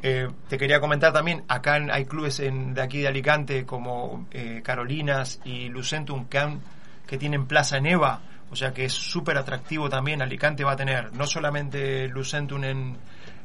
Eh, 0.01 0.27
te 0.49 0.57
quería 0.57 0.79
comentar 0.81 1.13
también, 1.13 1.43
acá 1.47 1.77
en- 1.77 1.89
hay 1.91 2.05
clubes 2.05 2.39
en- 2.39 2.73
de 2.73 2.81
aquí 2.81 3.01
de 3.01 3.07
Alicante 3.07 3.65
como 3.65 4.27
eh, 4.31 4.61
Carolinas 4.63 5.39
y 5.45 5.69
Lucentum 5.69 6.25
que, 6.25 6.39
han- 6.39 6.59
que 7.07 7.17
tienen 7.17 7.45
plaza 7.45 7.77
en 7.77 7.85
EVA, 7.85 8.19
o 8.51 8.55
sea 8.55 8.73
que 8.73 8.85
es 8.85 8.93
súper 8.93 9.37
atractivo 9.37 9.87
también. 9.89 10.21
Alicante 10.21 10.63
va 10.65 10.73
a 10.73 10.75
tener 10.75 11.13
no 11.13 11.25
solamente 11.25 12.07
Lucentum 12.09 12.63
en, 12.65 12.97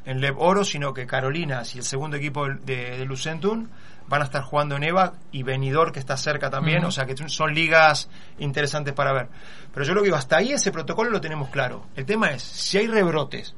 en 0.05 0.21
Lev 0.21 0.39
Oro, 0.39 0.63
sino 0.63 0.93
que 0.93 1.05
Carolinas 1.05 1.75
y 1.75 1.79
el 1.79 1.83
segundo 1.83 2.17
equipo 2.17 2.47
de, 2.47 2.97
de 2.97 3.05
Lucentum 3.05 3.67
van 4.09 4.21
a 4.23 4.25
estar 4.25 4.41
jugando 4.41 4.75
en 4.75 4.83
EVA 4.83 5.13
y 5.31 5.43
Benidorm 5.43 5.93
que 5.93 5.99
está 5.99 6.17
cerca 6.17 6.49
también, 6.49 6.83
o 6.83 6.91
sea 6.91 7.05
que 7.05 7.15
son 7.15 7.53
ligas 7.53 8.09
interesantes 8.39 8.93
para 8.93 9.13
ver. 9.13 9.27
Pero 9.71 9.85
yo 9.85 9.93
lo 9.93 10.01
que 10.01 10.05
digo, 10.05 10.17
hasta 10.17 10.37
ahí 10.37 10.51
ese 10.51 10.71
protocolo 10.71 11.11
lo 11.11 11.21
tenemos 11.21 11.49
claro. 11.49 11.85
El 11.95 12.05
tema 12.05 12.31
es, 12.31 12.41
si 12.41 12.79
hay 12.79 12.87
rebrotes, 12.87 13.55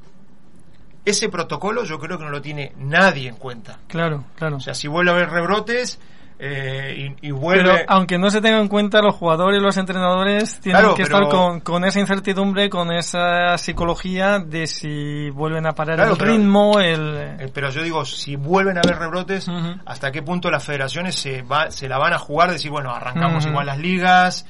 ese 1.06 1.30
protocolo 1.30 1.84
yo 1.84 1.98
creo 1.98 2.18
que 2.18 2.24
no 2.24 2.30
lo 2.30 2.42
tiene 2.42 2.72
nadie 2.76 3.28
en 3.28 3.36
cuenta. 3.36 3.78
Claro, 3.88 4.24
claro. 4.36 4.56
O 4.56 4.60
sea, 4.60 4.74
si 4.74 4.88
vuelve 4.88 5.10
a 5.10 5.14
haber 5.14 5.30
rebrotes 5.30 5.98
eh, 6.44 7.14
y, 7.22 7.28
y, 7.28 7.30
vuelve... 7.30 7.62
Pero 7.62 7.84
aunque 7.86 8.18
no 8.18 8.28
se 8.28 8.40
tenga 8.40 8.58
en 8.58 8.66
cuenta, 8.66 9.00
los 9.00 9.14
jugadores 9.14 9.60
y 9.60 9.62
los 9.62 9.76
entrenadores 9.76 10.58
tienen 10.58 10.80
Claro, 10.82 10.96
que 10.96 11.04
pero- 11.04 11.18
estar 11.18 11.30
con, 11.30 11.60
con 11.60 11.84
esa 11.84 12.00
incertidumbre, 12.00 12.68
con 12.68 12.90
esa 12.90 13.56
psicología 13.58 14.40
de 14.40 14.66
si 14.66 15.30
vuelven 15.30 15.66
a 15.68 15.72
parar 15.72 15.94
Claro, 15.96 16.12
el 16.14 16.18
pero- 16.18 16.32
ritmo, 16.32 16.80
el... 16.80 17.16
Eh, 17.38 17.50
pero 17.54 17.70
yo 17.70 17.82
digo, 17.84 18.04
si 18.04 18.34
vuelven 18.34 18.76
a 18.76 18.80
haber 18.80 18.98
rebrotes. 18.98 19.46
¿hasta 19.86 20.10
qué 20.10 20.22
punto 20.22 20.50
las 20.50 20.64
federaciones 20.64 21.14
se, 21.14 21.42
va, 21.42 21.70
se 21.70 21.88
la 21.88 21.98
van 21.98 22.12
a 22.14 22.18
jugar? 22.18 22.50
Decir, 22.50 22.72
bueno, 22.72 22.90
arrancamos 22.90 23.46
igual 23.46 23.66
las 23.66 23.78
ligas. 23.78 24.44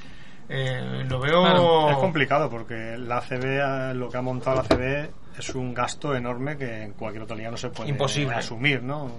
eh, 0.49 1.05
lo 1.07 1.20
veo. 1.20 1.43
Claro, 1.43 1.90
Es 1.90 1.97
complicado 1.99 2.49
porque 2.49 2.97
la 2.99 3.22
eh, 3.30 3.93
lo 3.95 4.09
que 4.09 4.16
ha 4.16 4.22
montado 4.22 4.57
la 4.57 4.62
ACB 4.62 5.11
es 5.39 5.55
un 5.55 5.72
gasto 5.74 6.14
enorme 6.14 6.57
que 6.57 6.83
en 6.83 6.93
cualquier 6.93 7.24
otra 7.24 7.37
liga 7.37 7.51
no 7.51 7.57
se 7.57 7.70
puede 7.70 7.91
Imposible. 7.91 8.35
asumir, 8.35 8.83
¿no? 8.83 9.11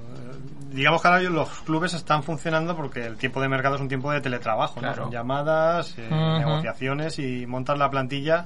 Digamos 0.71 1.01
que 1.01 1.07
ahora 1.07 1.21
los 1.21 1.49
clubes 1.61 1.93
están 1.93 2.23
funcionando 2.23 2.75
porque 2.75 3.05
el 3.05 3.17
tiempo 3.17 3.41
de 3.41 3.47
mercado 3.47 3.75
es 3.75 3.81
un 3.81 3.87
tiempo 3.87 4.11
de 4.11 4.21
teletrabajo, 4.21 4.81
¿no? 4.81 4.93
Son 4.93 5.11
llamadas, 5.11 5.95
eh, 5.97 6.07
negociaciones 6.09 7.19
y 7.19 7.45
montar 7.45 7.77
la 7.77 7.89
plantilla 7.89 8.45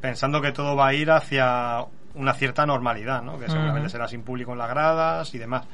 pensando 0.00 0.40
que 0.40 0.52
todo 0.52 0.76
va 0.76 0.88
a 0.88 0.94
ir 0.94 1.10
hacia 1.10 1.84
una 2.14 2.32
cierta 2.34 2.64
normalidad, 2.64 3.22
¿no? 3.22 3.38
Que 3.38 3.48
seguramente 3.48 3.88
será 3.90 4.08
sin 4.08 4.22
público 4.22 4.52
en 4.52 4.58
las 4.58 4.68
gradas 4.68 5.34
y 5.34 5.38
demás. 5.38 5.66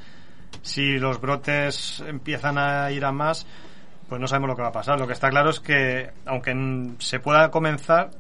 Si 0.61 0.99
los 0.99 1.20
brotes 1.20 2.03
empiezan 2.07 2.59
a 2.59 2.90
ir 2.90 3.05
a 3.05 3.12
más, 3.12 3.47
pues 4.09 4.20
no 4.20 4.26
sabemos 4.26 4.51
lo 4.51 4.57
que 4.57 4.62
va 4.62 4.68
a 4.68 4.72
pasar. 4.72 4.99
Lo 4.99 5.07
que 5.07 5.12
está 5.12 5.30
claro 5.30 5.51
es 5.51 5.61
que, 5.61 6.11
aunque 6.26 6.55
se 6.99 7.20
pueda 7.20 7.51
comenzar, 7.51 8.11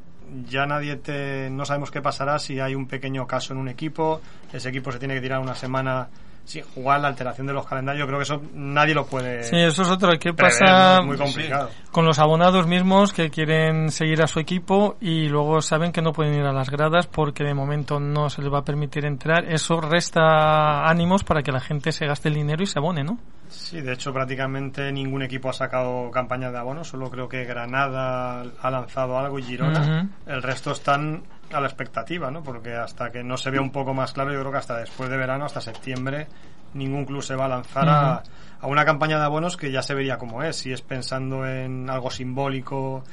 ya 0.48 0.66
nadie 0.66 0.96
te, 0.96 1.50
no 1.50 1.64
sabemos 1.64 1.90
qué 1.90 2.00
pasará 2.00 2.38
si 2.38 2.60
hay 2.60 2.74
un 2.74 2.86
pequeño 2.86 3.26
caso 3.26 3.52
en 3.52 3.58
un 3.58 3.68
equipo, 3.68 4.20
ese 4.52 4.68
equipo 4.68 4.92
se 4.92 4.98
tiene 4.98 5.14
que 5.14 5.20
tirar 5.20 5.40
una 5.40 5.54
semana 5.54 6.08
sin 6.44 6.64
jugar, 6.64 7.00
la 7.00 7.08
alteración 7.08 7.46
de 7.46 7.52
los 7.52 7.66
calendarios, 7.66 8.00
yo 8.00 8.06
creo 8.06 8.18
que 8.18 8.24
eso 8.24 8.42
nadie 8.54 8.94
lo 8.94 9.06
puede 9.06 9.44
Sí, 9.44 9.56
eso 9.56 9.82
es 9.82 9.88
otro. 9.88 10.10
¿Qué 10.18 10.32
prever, 10.32 10.52
pasa 10.58 10.96
¿no? 10.96 11.00
es 11.00 11.06
muy 11.06 11.16
complicado. 11.16 11.70
con 11.90 12.04
los 12.04 12.18
abonados 12.18 12.66
mismos 12.66 13.12
que 13.12 13.30
quieren 13.30 13.90
seguir 13.90 14.22
a 14.22 14.26
su 14.26 14.40
equipo 14.40 14.96
y 15.00 15.28
luego 15.28 15.60
saben 15.62 15.92
que 15.92 16.02
no 16.02 16.12
pueden 16.12 16.34
ir 16.34 16.44
a 16.44 16.52
las 16.52 16.68
gradas 16.70 17.06
porque 17.06 17.44
de 17.44 17.54
momento 17.54 18.00
no 18.00 18.28
se 18.28 18.42
les 18.42 18.52
va 18.52 18.58
a 18.58 18.64
permitir 18.64 19.04
entrar? 19.04 19.44
Eso 19.52 19.80
resta 19.80 20.88
ánimos 20.88 21.24
para 21.24 21.42
que 21.42 21.52
la 21.52 21.60
gente 21.60 21.92
se 21.92 22.06
gaste 22.06 22.28
el 22.28 22.34
dinero 22.34 22.62
y 22.62 22.66
se 22.66 22.78
abone, 22.78 23.04
¿no? 23.04 23.18
Sí, 23.48 23.80
de 23.80 23.92
hecho 23.92 24.12
prácticamente 24.12 24.90
ningún 24.92 25.22
equipo 25.22 25.50
ha 25.50 25.52
sacado 25.52 26.10
campaña 26.10 26.50
de 26.50 26.58
abono, 26.58 26.84
solo 26.84 27.10
creo 27.10 27.28
que 27.28 27.44
Granada 27.44 28.42
ha 28.60 28.70
lanzado 28.70 29.18
algo 29.18 29.38
y 29.38 29.42
Girona. 29.42 30.08
El 30.26 30.42
resto 30.42 30.72
están 30.72 31.22
a 31.52 31.60
la 31.60 31.66
expectativa, 31.66 32.30
¿no? 32.30 32.42
Porque 32.42 32.74
hasta 32.74 33.10
que 33.10 33.22
no 33.22 33.36
se 33.36 33.50
vea 33.50 33.60
un 33.60 33.70
poco 33.70 33.94
más 33.94 34.12
claro, 34.12 34.32
yo 34.32 34.40
creo 34.40 34.52
que 34.52 34.58
hasta 34.58 34.78
después 34.78 35.08
de 35.10 35.16
verano, 35.16 35.44
hasta 35.44 35.60
septiembre, 35.60 36.26
ningún 36.74 37.04
club 37.04 37.22
se 37.22 37.34
va 37.34 37.44
a 37.44 37.48
lanzar 37.48 37.88
a, 37.88 38.22
a 38.60 38.66
una 38.66 38.84
campaña 38.84 39.18
de 39.18 39.24
abonos 39.24 39.56
que 39.56 39.70
ya 39.70 39.82
se 39.82 39.94
vería 39.94 40.18
como 40.18 40.42
es, 40.42 40.56
si 40.56 40.72
es 40.72 40.80
pensando 40.82 41.46
en 41.46 41.88
algo 41.90 42.10
simbólico 42.10 43.04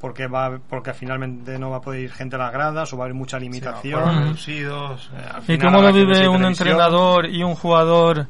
porque 0.00 0.26
va 0.26 0.58
porque 0.68 0.92
finalmente 0.92 1.58
no 1.58 1.70
va 1.70 1.78
a 1.78 1.80
poder 1.80 2.00
ir 2.02 2.12
gente 2.12 2.36
a 2.36 2.38
las 2.38 2.52
gradas 2.52 2.92
o 2.92 2.98
va 2.98 3.04
a 3.04 3.06
haber 3.06 3.14
mucha 3.14 3.38
limitación. 3.38 4.24
Reducidos. 4.24 5.10
eh, 5.16 5.22
Al 5.34 5.42
¿Y 5.42 5.46
final 5.46 5.72
cómo 5.72 5.82
lo 5.82 5.92
vive 5.92 6.06
un 6.06 6.12
televisión. 6.12 6.44
entrenador 6.44 7.26
y 7.26 7.42
un 7.42 7.54
jugador? 7.54 8.26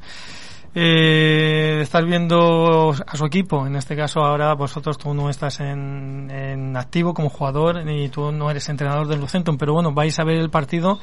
Eh, 0.79 1.81
estar 1.81 2.05
viendo 2.05 2.91
a 2.91 3.17
su 3.17 3.25
equipo, 3.25 3.67
en 3.67 3.77
este 3.77 3.97
caso 3.97 4.21
ahora 4.21 4.53
vosotros 4.53 4.99
tú 4.99 5.15
no 5.15 5.31
estás 5.31 5.61
en, 5.61 6.31
en 6.31 6.77
activo 6.77 7.15
como 7.15 7.31
jugador 7.31 7.89
y 7.89 8.11
tú 8.11 8.31
no 8.31 8.51
eres 8.51 8.69
entrenador 8.69 9.09
del 9.09 9.21
Lucentum, 9.21 9.57
pero 9.57 9.73
bueno, 9.73 9.95
vais 9.95 10.19
a 10.19 10.25
ver 10.25 10.37
el 10.37 10.51
partido 10.51 11.01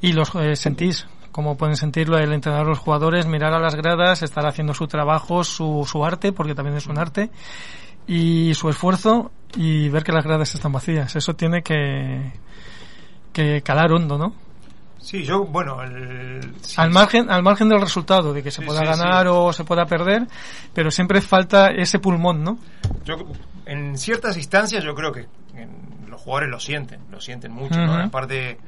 y 0.00 0.12
los 0.12 0.32
eh, 0.36 0.54
sentís, 0.54 1.08
como 1.32 1.56
pueden 1.56 1.74
sentirlo 1.74 2.16
el 2.16 2.32
entrenador 2.32 2.68
los 2.68 2.78
jugadores, 2.78 3.26
mirar 3.26 3.52
a 3.54 3.58
las 3.58 3.74
gradas, 3.74 4.22
estar 4.22 4.46
haciendo 4.46 4.72
su 4.72 4.86
trabajo, 4.86 5.42
su, 5.42 5.84
su 5.84 6.04
arte, 6.04 6.30
porque 6.30 6.54
también 6.54 6.76
es 6.76 6.86
un 6.86 7.00
arte, 7.00 7.30
y 8.06 8.54
su 8.54 8.68
esfuerzo 8.68 9.32
y 9.56 9.88
ver 9.88 10.04
que 10.04 10.12
las 10.12 10.22
gradas 10.22 10.54
están 10.54 10.70
vacías. 10.70 11.16
Eso 11.16 11.34
tiene 11.34 11.62
que, 11.62 12.34
que 13.32 13.62
calar 13.62 13.90
hondo, 13.90 14.16
¿no? 14.16 14.32
Sí, 15.00 15.22
yo, 15.24 15.44
bueno. 15.44 15.82
el- 15.82 16.54
sí, 16.60 16.74
al 16.78 16.90
margen 16.90 17.30
al 17.30 17.42
margen 17.42 17.68
del 17.68 17.80
resultado 17.80 18.32
de 18.32 18.42
que 18.42 18.50
se 18.50 18.60
Sí, 18.62 18.66
pueda 18.66 18.80
sí, 18.80 18.86
ganar 18.86 19.26
o 19.28 19.52
se 19.52 19.64
pueda 19.64 19.86
perder 19.86 20.26
pero 20.74 20.90
siempre 20.90 21.20
falta 21.20 21.68
ese 21.68 21.98
pulmón 21.98 22.42
no 22.44 22.58
Yo, 23.04 23.16
en 23.66 23.96
ciertas 23.96 24.36
instancias 24.36 24.82
yo 24.84 24.94
creo 24.94 25.12
que 25.12 25.26
en- 25.54 25.88
los 26.08 26.20
jugadores 26.20 26.50
lo 26.50 26.58
sienten, 26.60 27.00
lo 27.12 27.20
sienten 27.20 27.52
mucho, 27.52 27.78
¿no? 27.78 27.94
Aparte... 27.94 28.58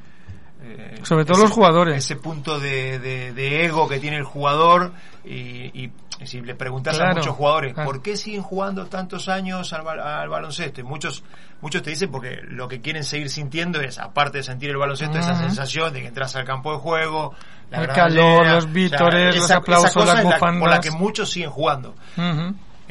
eh, 0.63 0.99
Sobre 1.03 1.25
todo 1.25 1.33
ese- 1.33 1.43
los 1.43 1.51
jugadores. 1.51 1.97
Ese 1.97 2.15
punto 2.15 2.59
de, 2.59 2.97
de- 2.99 3.33
de 3.33 3.65
ego 3.65 3.87
que 3.89 3.99
tiene 3.99 4.17
el 4.17 4.23
jugador 4.23 4.93
y, 5.25 5.83
y 5.83 5.91
si 6.27 6.41
le 6.41 6.55
preguntas 6.55 6.95
a 6.99 7.05
muchos 7.19 7.35
jugadores, 7.35 7.73
claro. 7.73 7.89
¿por 7.91 8.01
qué 8.01 8.15
siguen 8.17 8.41
jugando 8.41 8.85
tantos 8.87 9.27
años 9.29 9.71
al, 9.73 9.87
al 9.99 10.29
baloncesto? 10.29 10.81
Y 10.81 10.83
muchos 10.83 11.23
muchos 11.61 11.81
te 11.83 11.89
dicen 11.91 12.11
porque 12.11 12.41
lo 12.43 12.67
que 12.67 12.81
quieren 12.81 13.03
seguir 13.03 13.29
sintiendo 13.29 13.79
es, 13.81 13.99
aparte 13.99 14.39
de 14.39 14.43
sentir 14.43 14.69
el 14.69 14.77
baloncesto, 14.77 15.17
esa 15.19 15.35
sensación 15.35 15.93
de 15.93 16.01
que 16.01 16.07
entras 16.07 16.35
al 16.35 16.45
campo 16.45 16.71
de 16.73 16.79
juego, 16.79 17.33
la 17.69 17.81
El 17.81 17.87
calor, 17.87 18.41
llena, 18.43 18.55
los 18.55 18.71
vítores, 18.71 19.35
los 19.37 19.47
aplausos, 19.51 20.05
las 20.05 20.23
la- 20.25 20.37
por 20.59 20.69
la 20.69 20.79
que 20.81 20.91
muchos 20.91 21.29
siguen 21.31 21.49
jugando. 21.49 21.95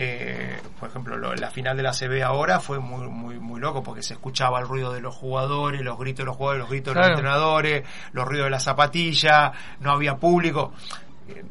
Eh, 0.02 0.58
por 0.78 0.88
ejemplo, 0.88 1.18
lo- 1.18 1.34
la 1.34 1.50
final 1.50 1.76
de 1.76 1.82
la 1.82 1.92
CB 1.92 2.22
ahora 2.22 2.58
fue 2.58 2.78
muy, 2.78 3.06
muy, 3.08 3.38
muy 3.38 3.60
loco 3.60 3.82
porque 3.82 4.02
se 4.02 4.14
escuchaba 4.14 4.58
el 4.60 4.66
ruido 4.66 4.92
de 4.94 5.00
los 5.02 5.14
jugadores, 5.14 5.82
los 5.82 5.98
gritos 5.98 6.20
de 6.20 6.24
los 6.24 6.36
jugadores, 6.36 6.60
los 6.60 6.70
gritos 6.70 6.94
de 6.94 7.00
los 7.00 7.06
entrenadores, 7.10 7.84
los 8.12 8.26
ruidos 8.26 8.46
de 8.46 8.50
la 8.50 8.60
zapatilla, 8.60 9.52
no 9.80 9.90
había 9.90 10.16
público. 10.16 10.72
Eh, 11.28 11.44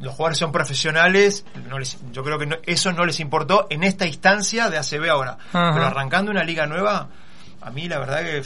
los 0.00 0.14
jugadores 0.14 0.38
son 0.38 0.52
profesionales, 0.52 1.44
no 1.68 1.78
les- 1.78 1.98
yo 2.12 2.22
creo 2.24 2.38
que 2.38 2.46
no- 2.46 2.56
eso 2.64 2.92
no 2.92 3.04
les 3.04 3.20
importó 3.20 3.66
en 3.70 3.82
esta 3.84 4.06
instancia 4.06 4.70
de 4.70 4.78
ACB 4.78 5.08
ahora. 5.10 5.38
Ajá. 5.52 5.72
Pero 5.74 5.86
arrancando 5.86 6.30
una 6.30 6.42
liga 6.44 6.66
nueva, 6.66 7.08
a 7.60 7.70
mí 7.70 7.88
la 7.88 7.98
verdad 7.98 8.20
que, 8.22 8.42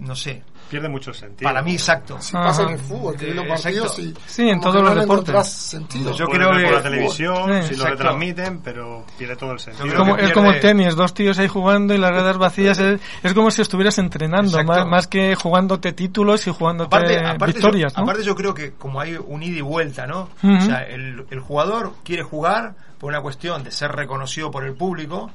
no 0.00 0.14
sé, 0.16 0.42
Pierde 0.70 0.88
mucho 0.88 1.12
sentido. 1.12 1.48
para 1.48 1.62
mí 1.62 1.72
exacto. 1.74 2.16
Si 2.20 2.32
pasa 2.32 2.62
en 2.64 2.70
el 2.70 2.78
fútbol, 2.78 3.16
que 3.16 3.30
Eh, 3.30 3.34
los 3.34 3.46
partidos 3.46 3.98
y 3.98 4.14
Sí, 4.26 4.48
en 4.48 4.60
todos 4.60 4.82
los 4.82 4.94
deportes. 4.94 5.46
sentido. 5.48 6.12
Yo 6.16 6.26
creo 6.26 6.50
que- 6.52 6.62
por 6.64 6.72
la 6.72 6.82
televisión, 6.82 7.62
Sí, 7.62 7.74
si 7.74 7.76
lo 7.76 7.86
retransmiten, 7.86 8.60
pero 8.60 9.04
pierde 9.18 9.36
todo 9.36 9.52
el 9.52 9.60
sentido. 9.60 9.86
Es 9.86 9.94
como, 9.94 10.16
que 10.16 10.24
es 10.24 10.32
como 10.32 10.50
el 10.50 10.60
tenis, 10.60 10.96
dos 10.96 11.14
tíos 11.14 11.38
ahí 11.38 11.48
jugando 11.48 11.94
y 11.94 11.98
las 11.98 12.10
gradas 12.10 12.38
vacías. 12.38 12.78
Es, 12.78 13.00
es 13.22 13.34
como 13.34 13.50
si 13.50 13.62
estuvieras 13.62 13.98
entrenando, 13.98 14.62
más, 14.64 14.86
más 14.86 15.06
que 15.06 15.34
jugándote 15.34 15.92
títulos 15.92 16.46
y 16.46 16.50
jugándote 16.52 16.96
aparte, 16.96 17.18
aparte 17.18 17.52
victorias, 17.54 17.92
yo, 17.92 17.98
¿no? 17.98 18.02
aparte 18.04 18.24
yo 18.24 18.34
creo 18.34 18.54
que 18.54 18.72
como 18.72 19.00
hay 19.00 19.14
un 19.16 19.42
ida 19.42 19.58
y 19.58 19.62
vuelta, 19.62 20.06
¿no? 20.06 20.28
O 20.42 20.60
sea, 20.60 20.82
el, 20.82 21.24
el 21.30 21.40
jugador 21.40 21.92
quiere 22.04 22.22
jugar 22.22 22.74
por 22.98 23.10
una 23.12 23.20
cuestión 23.20 23.62
de 23.64 23.70
ser 23.70 23.92
reconocido 23.92 24.50
por 24.50 24.64
el 24.64 24.74
público 24.74 25.30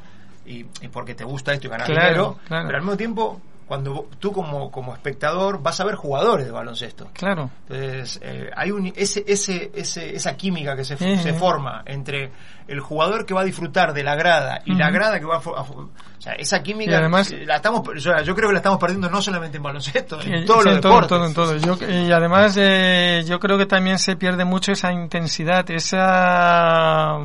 y, 0.45 0.65
y 0.81 0.87
porque 0.91 1.13
te 1.13 1.23
gusta 1.23 1.53
esto 1.53 1.67
y 1.67 1.69
ganar 1.69 1.85
Claro, 1.85 2.01
dinero, 2.09 2.37
claro. 2.47 2.65
pero 2.65 2.77
al 2.77 2.83
mismo 2.83 2.97
tiempo, 2.97 3.41
cuando 3.69 4.07
tú 4.19 4.33
como, 4.33 4.69
como 4.71 4.93
espectador 4.93 5.61
vas 5.61 5.79
a 5.79 5.85
ver 5.85 5.95
jugadores 5.95 6.45
de 6.47 6.51
baloncesto. 6.51 7.07
Claro. 7.13 7.49
Entonces, 7.69 8.19
eh, 8.21 8.49
hay 8.55 8.71
un, 8.71 8.91
ese, 8.95 9.23
ese, 9.25 9.71
ese, 9.73 10.13
esa 10.15 10.35
química 10.35 10.75
que 10.75 10.83
se, 10.83 10.97
se 10.97 11.33
forma 11.33 11.83
entre 11.85 12.31
el 12.67 12.79
jugador 12.81 13.25
que 13.25 13.33
va 13.33 13.41
a 13.41 13.43
disfrutar 13.45 13.93
de 13.93 14.03
la 14.03 14.15
grada 14.15 14.61
y 14.65 14.73
la 14.75 14.89
grada 14.91 15.19
que 15.19 15.25
va 15.25 15.35
a... 15.37 15.39
o 15.39 15.89
sea, 16.17 16.33
esa 16.33 16.61
química 16.61 16.91
Y 16.91 16.95
además- 16.95 17.31
eh, 17.31 17.45
la 17.45 17.55
estamos, 17.57 17.81
yo, 18.03 18.19
yo 18.21 18.35
creo 18.35 18.49
que 18.49 18.53
la 18.53 18.59
estamos 18.59 18.79
perdiendo 18.79 19.09
no 19.09 19.21
solamente 19.21 19.57
en 19.57 19.63
baloncesto, 19.63 20.19
en 20.21 20.45
todos 20.45 20.63
sí, 20.63 20.69
los 20.69 20.75
en 20.75 20.81
todo, 20.81 20.91
deportes. 21.01 21.33
todo, 21.33 21.55
en 21.55 21.61
todo. 21.63 21.77
Yo- 21.77 21.89
y 21.91 22.11
además 22.11 22.55
eh, 22.59 23.23
yo 23.25 23.39
creo 23.39 23.57
que 23.57 23.65
también 23.67 23.99
se 23.99 24.15
pierde 24.15 24.45
mucho 24.45 24.71
esa 24.71 24.91
intensidad, 24.91 25.69
esa 25.71 27.19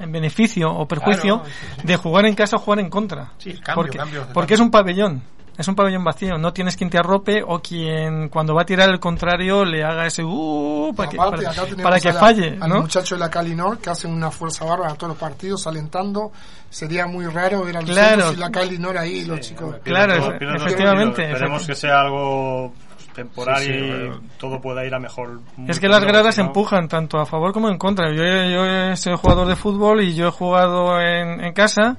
en 0.00 0.10
beneficio 0.12 0.70
o 0.72 0.86
perjuicio 0.88 1.40
Claro, 1.42 1.44
sí, 1.44 1.66
sí. 1.80 1.86
de 1.86 1.96
jugar 1.96 2.26
en 2.26 2.34
casa 2.34 2.56
o 2.56 2.58
jugar 2.58 2.80
en 2.80 2.90
contra. 2.90 3.32
Sí, 3.38 3.52
cambio, 3.54 3.74
porque, 3.74 3.98
cambio 3.98 4.26
porque 4.32 4.54
es 4.54 4.60
un 4.60 4.70
pabellón. 4.70 5.22
Es 5.58 5.68
un 5.68 5.74
pabellón 5.74 6.02
vacío, 6.02 6.38
no 6.38 6.54
tienes 6.54 6.74
quien 6.74 6.88
te 6.88 6.96
arrope 6.96 7.42
o 7.46 7.60
quien 7.60 8.30
cuando 8.30 8.54
va 8.54 8.62
a 8.62 8.64
tirar 8.64 8.88
el 8.88 8.98
contrario 8.98 9.62
le 9.66 9.84
haga 9.84 10.06
ese 10.06 10.22
uh, 10.24 10.94
para 10.96 11.10
que, 11.10 11.16
Aparte, 11.20 11.44
para, 11.82 12.00
que 12.00 12.08
a 12.08 12.12
la- 12.14 12.20
falle, 12.20 12.56
al 12.58 12.68
¿no? 12.70 12.80
muchacho 12.80 13.14
de 13.14 13.18
la 13.20 13.28
Calinor 13.30 13.76
que 13.78 13.90
hacen 13.90 14.10
una 14.10 14.30
fuerza 14.30 14.64
bárbara 14.64 14.92
a 14.92 14.94
todos 14.94 15.10
los 15.10 15.18
partidos 15.18 15.66
alentando. 15.66 16.32
Sería 16.70 17.06
muy 17.06 17.26
raro 17.26 17.62
ver 17.64 17.76
a 17.76 17.80
los 17.82 17.90
Claro. 17.90 18.32
y 18.32 18.36
la 18.36 18.50
Calinor 18.50 18.96
ahí, 18.96 19.26
los 19.26 19.40
chicos. 19.40 19.76
Claro, 19.84 20.16
todo- 20.38 20.54
efectivamente. 20.56 21.30
Esperemos 21.30 21.66
que 21.66 21.74
sea 21.74 22.00
algo 22.00 22.72
temporal 23.14 23.62
Sí, 23.62 23.72
sí, 23.72 23.78
y 23.78 24.38
todo 24.38 24.60
pueda 24.60 24.84
ir 24.84 24.94
a 24.94 24.98
mejor. 24.98 25.40
Es 25.68 25.78
que 25.78 25.88
las 25.88 26.04
gradas 26.04 26.38
¿no? 26.38 26.44
empujan 26.44 26.88
tanto 26.88 27.18
a 27.18 27.26
favor 27.26 27.52
como 27.52 27.68
en 27.68 27.78
contra. 27.78 28.12
Yo, 28.12 28.22
yo 28.22 28.96
sido 28.96 29.16
jugador 29.16 29.48
de 29.48 29.56
fútbol 29.56 30.02
y 30.02 30.14
yo 30.14 30.28
he 30.28 30.30
jugado 30.30 31.00
en, 31.00 31.42
en 31.44 31.52
casa 31.52 31.98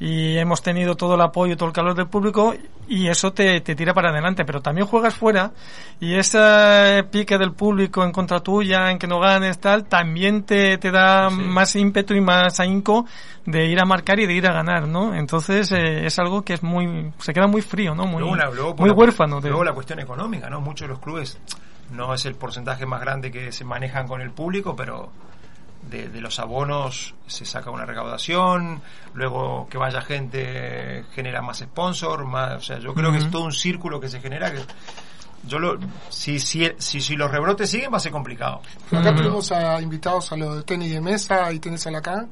y 0.00 0.36
hemos 0.38 0.60
tenido 0.62 0.96
todo 0.96 1.14
el 1.14 1.20
apoyo, 1.20 1.56
todo 1.56 1.68
el 1.68 1.74
calor 1.74 1.94
del 1.94 2.08
público 2.08 2.52
y 2.88 3.06
eso 3.08 3.32
te, 3.32 3.60
te 3.60 3.74
tira 3.74 3.94
para 3.94 4.10
adelante. 4.10 4.44
Pero 4.44 4.60
también 4.60 4.86
juegas 4.86 5.14
fuera 5.14 5.52
y 6.00 6.14
ese 6.16 7.04
pique 7.10 7.38
del 7.38 7.52
público 7.52 8.02
en 8.04 8.10
contra 8.12 8.40
tuya, 8.40 8.90
en 8.90 8.98
que 8.98 9.06
no 9.06 9.20
ganes, 9.20 9.58
tal, 9.60 9.84
también 9.84 10.42
te, 10.44 10.78
te 10.78 10.90
da 10.90 11.30
más 11.30 11.76
ímpetu 11.76 12.14
y 12.14 12.20
más 12.20 12.58
ahínco 12.60 13.06
de 13.46 13.66
ir 13.66 13.80
a 13.80 13.84
marcar 13.84 14.18
y 14.20 14.26
de 14.26 14.32
ir 14.34 14.46
a 14.48 14.52
ganar, 14.52 14.88
¿no? 14.88 15.14
Entonces 15.14 15.70
eh, 15.72 16.06
es 16.06 16.18
algo 16.18 16.42
que 16.42 16.54
es 16.54 16.62
muy, 16.62 17.12
se 17.18 17.32
queda 17.32 17.46
muy 17.46 17.62
frío, 17.62 17.94
¿no? 17.94 18.04
Muy, 18.06 18.18
Luego 18.20 18.32
una- 18.32 18.50
luego 18.50 18.70
por 18.74 18.80
muy 18.80 18.90
la- 18.90 18.96
huérfano. 18.96 19.40
De, 19.40 19.48
Luego 19.48 19.64
la 19.64 19.72
cuestión 19.72 20.00
económica, 20.00 20.48
¿no? 20.50 20.60
Muchos 20.60 20.88
de 20.88 20.94
los 20.94 20.98
clubes 21.02 21.38
no 21.92 22.12
es 22.14 22.24
el 22.26 22.34
porcentaje 22.34 22.84
más 22.86 23.00
grande 23.00 23.30
que 23.30 23.52
se 23.52 23.64
manejan 23.64 24.08
con 24.08 24.20
el 24.20 24.30
público, 24.32 24.74
pero 24.74 25.10
de, 25.90 26.08
de 26.08 26.20
los 26.20 26.38
abonos 26.38 27.14
se 27.26 27.44
saca 27.44 27.70
una 27.70 27.84
recaudación, 27.84 28.82
luego 29.14 29.68
que 29.70 29.78
vaya 29.78 30.00
gente 30.00 31.04
genera 31.14 31.42
más 31.42 31.58
sponsor, 31.58 32.24
más, 32.24 32.54
o 32.54 32.60
sea, 32.60 32.78
yo 32.78 32.94
creo 32.94 33.12
que 33.12 33.18
es 33.18 33.30
todo 33.30 33.44
un 33.44 33.52
círculo 33.52 34.00
que 34.00 34.08
se 34.08 34.20
genera 34.20 34.52
que 34.52 34.60
yo 35.46 35.58
lo, 35.58 35.78
si, 36.08 36.38
si, 36.38 36.70
si, 36.78 37.00
si 37.00 37.16
los 37.16 37.30
rebrotes 37.30 37.68
siguen 37.68 37.92
va 37.92 37.98
a 37.98 38.00
ser 38.00 38.12
complicado. 38.12 38.62
Acá 38.90 39.10
Ujú. 39.10 39.18
tuvimos 39.18 39.52
a 39.52 39.80
invitados 39.80 40.32
a 40.32 40.36
los 40.36 40.56
de 40.56 40.62
tenis 40.62 40.92
de 40.92 41.00
mesa 41.00 41.52
y 41.52 41.58
tenis 41.58 41.86
Alacán. 41.86 42.30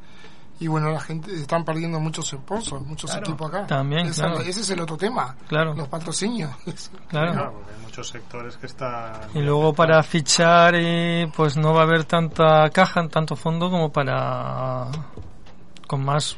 Y 0.63 0.69
bueno, 0.69 0.91
la 0.93 1.01
gente 1.01 1.35
están 1.35 1.65
perdiendo 1.65 1.99
muchos 1.99 2.29
sponsors, 2.29 2.87
muchos 2.87 3.11
Claro. 3.11 3.27
equipos 3.27 3.49
acá. 3.49 3.67
También, 3.67 4.07
Esa- 4.07 4.27
claro. 4.27 4.41
Ese 4.43 4.61
es 4.61 4.71
el 4.71 4.79
otro 4.81 4.97
tema. 4.97 5.35
Claro. 5.49 5.75
Los 5.75 5.89
patrocinios. 5.89 6.51
Claro. 7.09 7.33
Claro, 7.33 7.53
porque 7.55 7.73
hay 7.77 7.83
muchos 7.85 8.09
sectores 8.09 8.57
que 8.57 8.67
están... 8.67 9.13
Y 9.35 9.41
luego 9.41 9.75
para 9.75 10.03
fichar, 10.03 10.75
eh, 10.77 11.31
pues 11.37 11.57
no 11.57 11.75
va 11.75 11.81
a 11.81 11.83
haber 11.85 12.05
tanta 12.05 12.71
caja, 12.71 13.07
tanto 13.09 13.35
fondo 13.37 13.69
como 13.71 13.91
para 13.91 14.87
con 15.89 16.05
más 16.05 16.37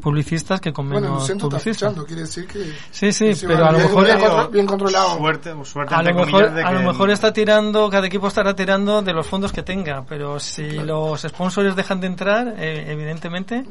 publicistas 0.00 0.60
que 0.60 0.72
con 0.72 0.86
menos 0.86 1.02
bueno, 1.02 1.14
Lucento 1.16 1.48
publicistas. 1.48 1.94
quiere 2.06 2.22
decir 2.22 2.46
que... 2.46 2.72
Sí, 2.90 3.12
sí, 3.12 3.34
que 3.34 3.46
pero 3.46 3.66
a 3.66 3.72
lo 3.72 3.78
mejor 3.78 4.50
bien, 4.52 4.66
controlado. 4.66 5.16
Suerte, 5.18 5.54
suerte 5.64 5.94
a 5.94 6.02
lo 6.02 6.14
mejor, 6.14 6.30
comillas, 6.30 6.54
de 6.54 6.62
a 6.62 6.70
lo 6.72 6.78
que- 6.80 6.86
mejor 6.86 7.10
está 7.10 7.32
tirando, 7.32 7.88
cada 7.90 8.06
equipo 8.06 8.28
estará 8.28 8.54
tirando 8.54 9.02
de 9.02 9.12
los 9.12 9.26
fondos 9.26 9.52
que 9.52 9.62
tenga, 9.62 10.04
pero 10.08 10.38
si 10.40 10.70
los 10.78 11.22
sponsors 11.22 11.74
dejan 11.76 12.00
de 12.00 12.06
entrar, 12.06 12.54
eh, 12.58 12.84
evidentemente, 12.92 13.64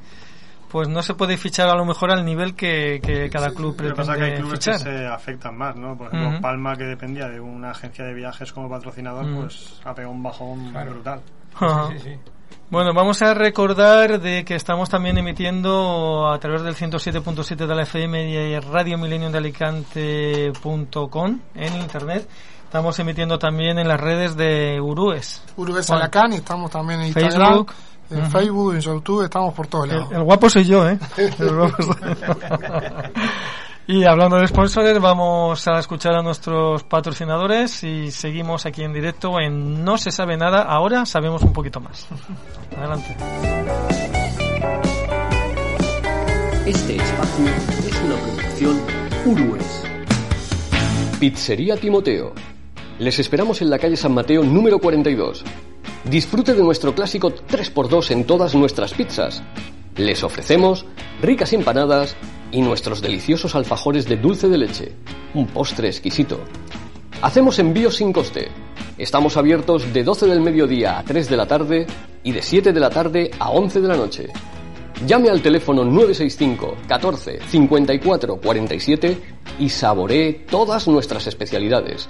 pues 0.69 0.87
no 0.89 1.03
se 1.03 1.13
puede 1.13 1.37
fichar 1.37 1.69
a 1.69 1.75
lo 1.75 1.85
mejor 1.85 2.09
al 2.11 2.25
nivel 2.25 2.55
que, 2.55 2.99
que 3.03 3.29
cada 3.29 3.49
Sí, 3.51 3.55
club 3.55 3.79
Lo 3.79 3.89
que 3.89 3.93
pasa 3.95 4.13
es 4.13 4.17
que 4.17 4.23
hay 4.23 4.29
pretende 4.31 4.41
clubes 4.41 4.59
fichar. 4.59 4.77
que 4.77 4.83
se 4.83 5.05
afectan 5.07 5.55
más, 5.57 5.75
¿no? 5.75 5.95
Por 5.95 6.07
ejemplo. 6.07 6.41
Palma, 6.41 6.75
que 6.75 6.85
dependía 6.85 7.27
de 7.29 7.39
una 7.39 7.69
agencia 7.71 8.03
de 8.05 8.13
viajes 8.15 8.51
como 8.51 8.67
patrocinador, 8.69 9.25
pues 9.35 9.79
ha 9.85 9.93
pegado 9.93 10.11
un 10.13 10.23
bajón 10.23 10.73
brutal. 10.73 11.21
Ajá. 11.55 11.89
Sí, 11.91 11.99
sí, 11.99 12.09
sí. 12.09 12.19
Bueno, 12.73 12.91
vamos 12.95 13.21
a 13.21 13.35
recordar 13.35 14.19
de 14.19 14.43
que 14.43 14.55
estamos 14.55 14.89
también 14.89 15.15
emitiendo 15.19 16.27
a 16.27 16.39
través 16.39 16.63
del 16.63 16.73
107.7 16.73 17.67
de 17.67 17.75
la 17.75 17.83
FM 17.83 18.31
y 18.31 18.59
Radio 18.61 18.97
Milenio 18.97 19.29
de 19.29 19.37
Alicante.com 19.37 21.39
en 21.53 21.75
internet. 21.79 22.27
Estamos 22.63 22.97
emitiendo 22.97 23.37
también 23.37 23.77
en 23.77 23.87
las 23.87 24.01
redes 24.01 24.35
de. 24.35 24.81
Uruguay 24.81 25.19
Bueno. 25.55 25.83
Alacán 25.89 26.33
y 26.33 26.37
estamos 26.37 26.71
también 26.71 27.01
en 27.01 27.05
Instagram, 27.09 27.47
Facebook. 27.47 27.73
en 28.09 28.21
Ujú. 28.23 28.31
Facebook, 28.31 28.73
en 28.73 28.79
YouTube, 28.79 29.23
estamos 29.25 29.53
por 29.53 29.67
todos 29.67 29.85
El, 29.85 29.91
lados. 29.97 30.11
el 30.11 30.23
guapo 30.23 30.49
soy 30.49 30.63
yo, 30.63 30.89
¿eh? 30.89 30.97
Y 33.85 34.05
hablando 34.05 34.37
de 34.37 34.47
sponsors, 34.47 34.97
vamos 35.01 35.67
a 35.67 35.77
escuchar 35.77 36.15
a 36.15 36.21
nuestros 36.21 36.83
patrocinadores 36.83 37.83
y 37.83 38.11
seguimos 38.11 38.65
aquí 38.65 38.81
en 38.81 38.93
directo 38.93 39.41
en 39.41 39.83
No 39.83 39.97
se 39.97 40.09
sabe 40.09 40.37
nada, 40.37 40.61
ahora 40.61 41.05
sabemos 41.05 41.41
un 41.41 41.51
poquito 41.51 41.81
más. 41.81 42.07
Adelante. 42.77 43.17
Este 46.65 46.95
espacio 46.95 47.45
es 47.85 48.01
una 48.05 48.15
producción 48.15 48.81
Urues. 49.25 49.83
Pizzería 51.19 51.75
Timoteo. 51.75 52.31
Les 52.99 53.19
esperamos 53.19 53.61
en 53.61 53.69
la 53.69 53.79
calle 53.79 53.97
San 53.97 54.13
Mateo 54.13 54.43
número 54.43 54.79
42. 54.79 55.43
Disfrute 56.05 56.53
de 56.53 56.63
nuestro 56.63 56.95
clásico 56.95 57.33
3x2 57.33 58.11
en 58.11 58.23
todas 58.23 58.55
nuestras 58.55 58.93
pizzas. 58.93 59.43
Les 59.97 60.23
ofrecemos 60.23 60.85
ricas 61.21 61.51
empanadas 61.51 62.15
y 62.53 62.61
nuestros 62.61 63.01
deliciosos 63.01 63.55
alfajores 63.55 64.05
de 64.05 64.15
dulce 64.15 64.47
de 64.47 64.57
leche. 64.57 64.91
Un 65.33 65.47
postre 65.47 65.87
exquisito. 65.87 66.39
Hacemos 67.21 67.59
envíos 67.59 67.97
sin 67.97 68.13
coste. 68.13 68.47
Estamos 68.97 69.35
abiertos 69.37 69.91
de 69.91 70.03
12 70.03 70.27
del 70.27 70.39
mediodía 70.39 70.99
a 70.99 71.03
3 71.03 71.29
de 71.29 71.37
la 71.37 71.47
tarde 71.47 71.87
y 72.23 72.31
de 72.31 72.41
7 72.41 72.71
de 72.71 72.79
la 72.79 72.91
tarde 72.91 73.31
a 73.39 73.49
11 73.49 73.81
de 73.81 73.87
la 73.87 73.97
noche. 73.97 74.27
Llame 75.07 75.29
al 75.29 75.41
teléfono 75.41 75.83
965 75.83 76.75
14 76.87 77.39
54 77.47 78.37
47 78.37 79.17
y 79.59 79.69
saboree 79.69 80.45
todas 80.49 80.87
nuestras 80.87 81.25
especialidades. 81.25 82.07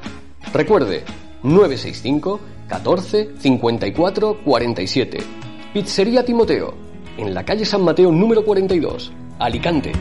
Recuerde, 0.53 1.03
965 1.41 2.39
14 2.67 3.31
54 3.39 4.37
47. 4.43 5.17
Pizzería 5.73 6.25
Timoteo, 6.25 6.73
en 7.17 7.33
la 7.33 7.45
calle 7.45 7.65
San 7.65 7.83
Mateo 7.83 8.11
número 8.11 8.43
42, 8.43 9.11
Alicante. 9.39 9.91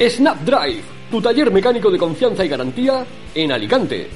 Snapdrive, 0.00 0.80
tu 1.10 1.20
taller 1.20 1.50
mecánico 1.50 1.90
de 1.90 1.98
confianza 1.98 2.44
y 2.44 2.48
garantía 2.48 3.04
en 3.34 3.50
Alicante. 3.50 4.08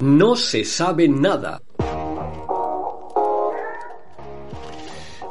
No 0.00 0.36
se 0.36 0.64
sabe 0.64 1.08
nada. 1.08 1.60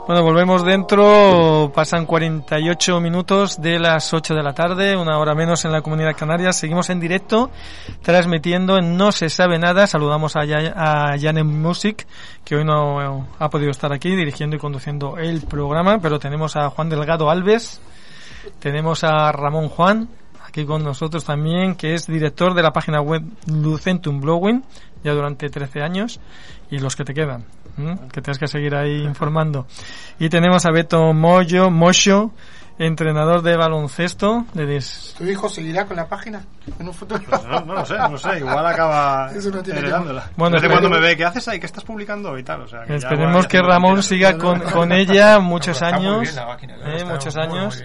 Bueno, 0.08 0.24
volvemos 0.24 0.64
dentro. 0.64 1.70
Pasan 1.76 2.06
48 2.06 3.02
minutos 3.02 3.62
de 3.62 3.78
las 3.78 4.14
8 4.14 4.36
de 4.36 4.44
la 4.44 4.54
tarde, 4.54 4.96
una 4.96 5.18
hora 5.20 5.36
menos 5.36 5.66
en 5.66 5.74
la 5.74 5.82
comunidad 5.82 6.16
canaria. 6.16 6.54
Seguimos 6.54 6.90
en 6.90 7.02
directo, 7.02 7.52
transmitiendo 8.02 8.78
en 8.78 8.96
No 8.96 9.12
se 9.12 9.30
sabe 9.30 9.60
nada. 9.60 9.86
Saludamos 9.86 10.38
a, 10.38 10.44
a 10.44 11.44
Music, 11.44 12.08
que 12.46 12.56
hoy 12.56 12.64
no 12.64 13.28
ha 13.38 13.50
podido 13.50 13.72
estar 13.72 13.92
aquí 13.92 14.16
dirigiendo 14.16 14.56
y 14.56 14.60
conduciendo 14.60 15.18
el 15.18 15.42
programa, 15.42 16.00
pero 16.00 16.20
tenemos 16.20 16.56
a 16.56 16.70
Juan 16.70 16.88
Delgado 16.88 17.30
Alves, 17.30 17.82
tenemos 18.60 19.04
a 19.04 19.32
Ramón 19.32 19.70
Juan, 19.70 20.10
aquí 20.46 20.66
con 20.66 20.84
nosotros 20.84 21.24
también, 21.26 21.76
que 21.76 21.94
es 21.94 22.08
director 22.08 22.54
de 22.54 22.64
la 22.64 22.72
página 22.72 23.02
web 23.02 23.24
Lucentum 23.48 24.20
Blogging. 24.20 24.64
ya 25.04 25.14
durante 25.14 25.50
13 25.50 25.82
años 25.82 26.20
y 26.70 26.80
los 26.80 26.96
que 26.96 27.04
te 27.04 27.14
quedan, 27.14 27.46
que 28.12 28.22
tienes 28.22 28.40
que 28.40 28.48
seguir 28.48 28.76
ahí 28.76 29.04
informando. 29.04 29.68
Y 30.20 30.30
tenemos 30.30 30.66
a 30.66 30.72
Beto 30.72 31.14
Moyo, 31.14 31.70
Mocho, 31.70 32.32
entrenador 32.80 33.42
de 33.42 33.58
baloncesto. 33.58 34.46
Le 34.54 34.66
dis- 34.68 35.14
¿Tu 35.18 35.26
hijo 35.26 35.50
seguirá 35.50 35.86
con 35.86 35.98
la 35.98 36.08
página 36.08 36.42
en 36.80 36.88
un 36.88 36.94
futuro? 36.94 37.22
Pues 37.28 37.44
no, 37.46 37.62
no 37.62 37.74
lo 37.74 37.86
sé, 37.86 37.96
no 37.98 38.18
sé, 38.18 38.38
igual 38.40 38.66
acaba 38.66 39.32
Eso 39.36 39.50
no 39.50 39.64
tiene 39.64 39.80
heredándola. 39.80 40.22
Bueno, 40.22 40.34
Bueno, 40.38 40.52
de 40.52 40.58
esperemos- 40.68 40.80
cuando 40.82 40.90
me 41.00 41.08
ve, 41.08 41.18
¿qué 41.18 41.26
haces 41.26 41.48
ahí? 41.48 41.60
¿Qué 41.60 41.66
estás 41.66 41.84
publicando? 41.84 42.38
Y 42.38 42.44
tal, 42.44 42.62
o 42.62 42.68
sea, 42.68 42.84
que 42.84 42.96
Esperemos 42.96 43.44
ya 43.44 43.50
que 43.50 43.62
Ramón 43.62 44.04
siga 44.04 44.38
con, 44.38 44.60
con 44.62 44.92
ella 44.92 45.40
muchos 45.40 45.82
años, 45.82 46.38
¿eh? 46.86 47.04
muchos 47.06 47.36
años, 47.38 47.84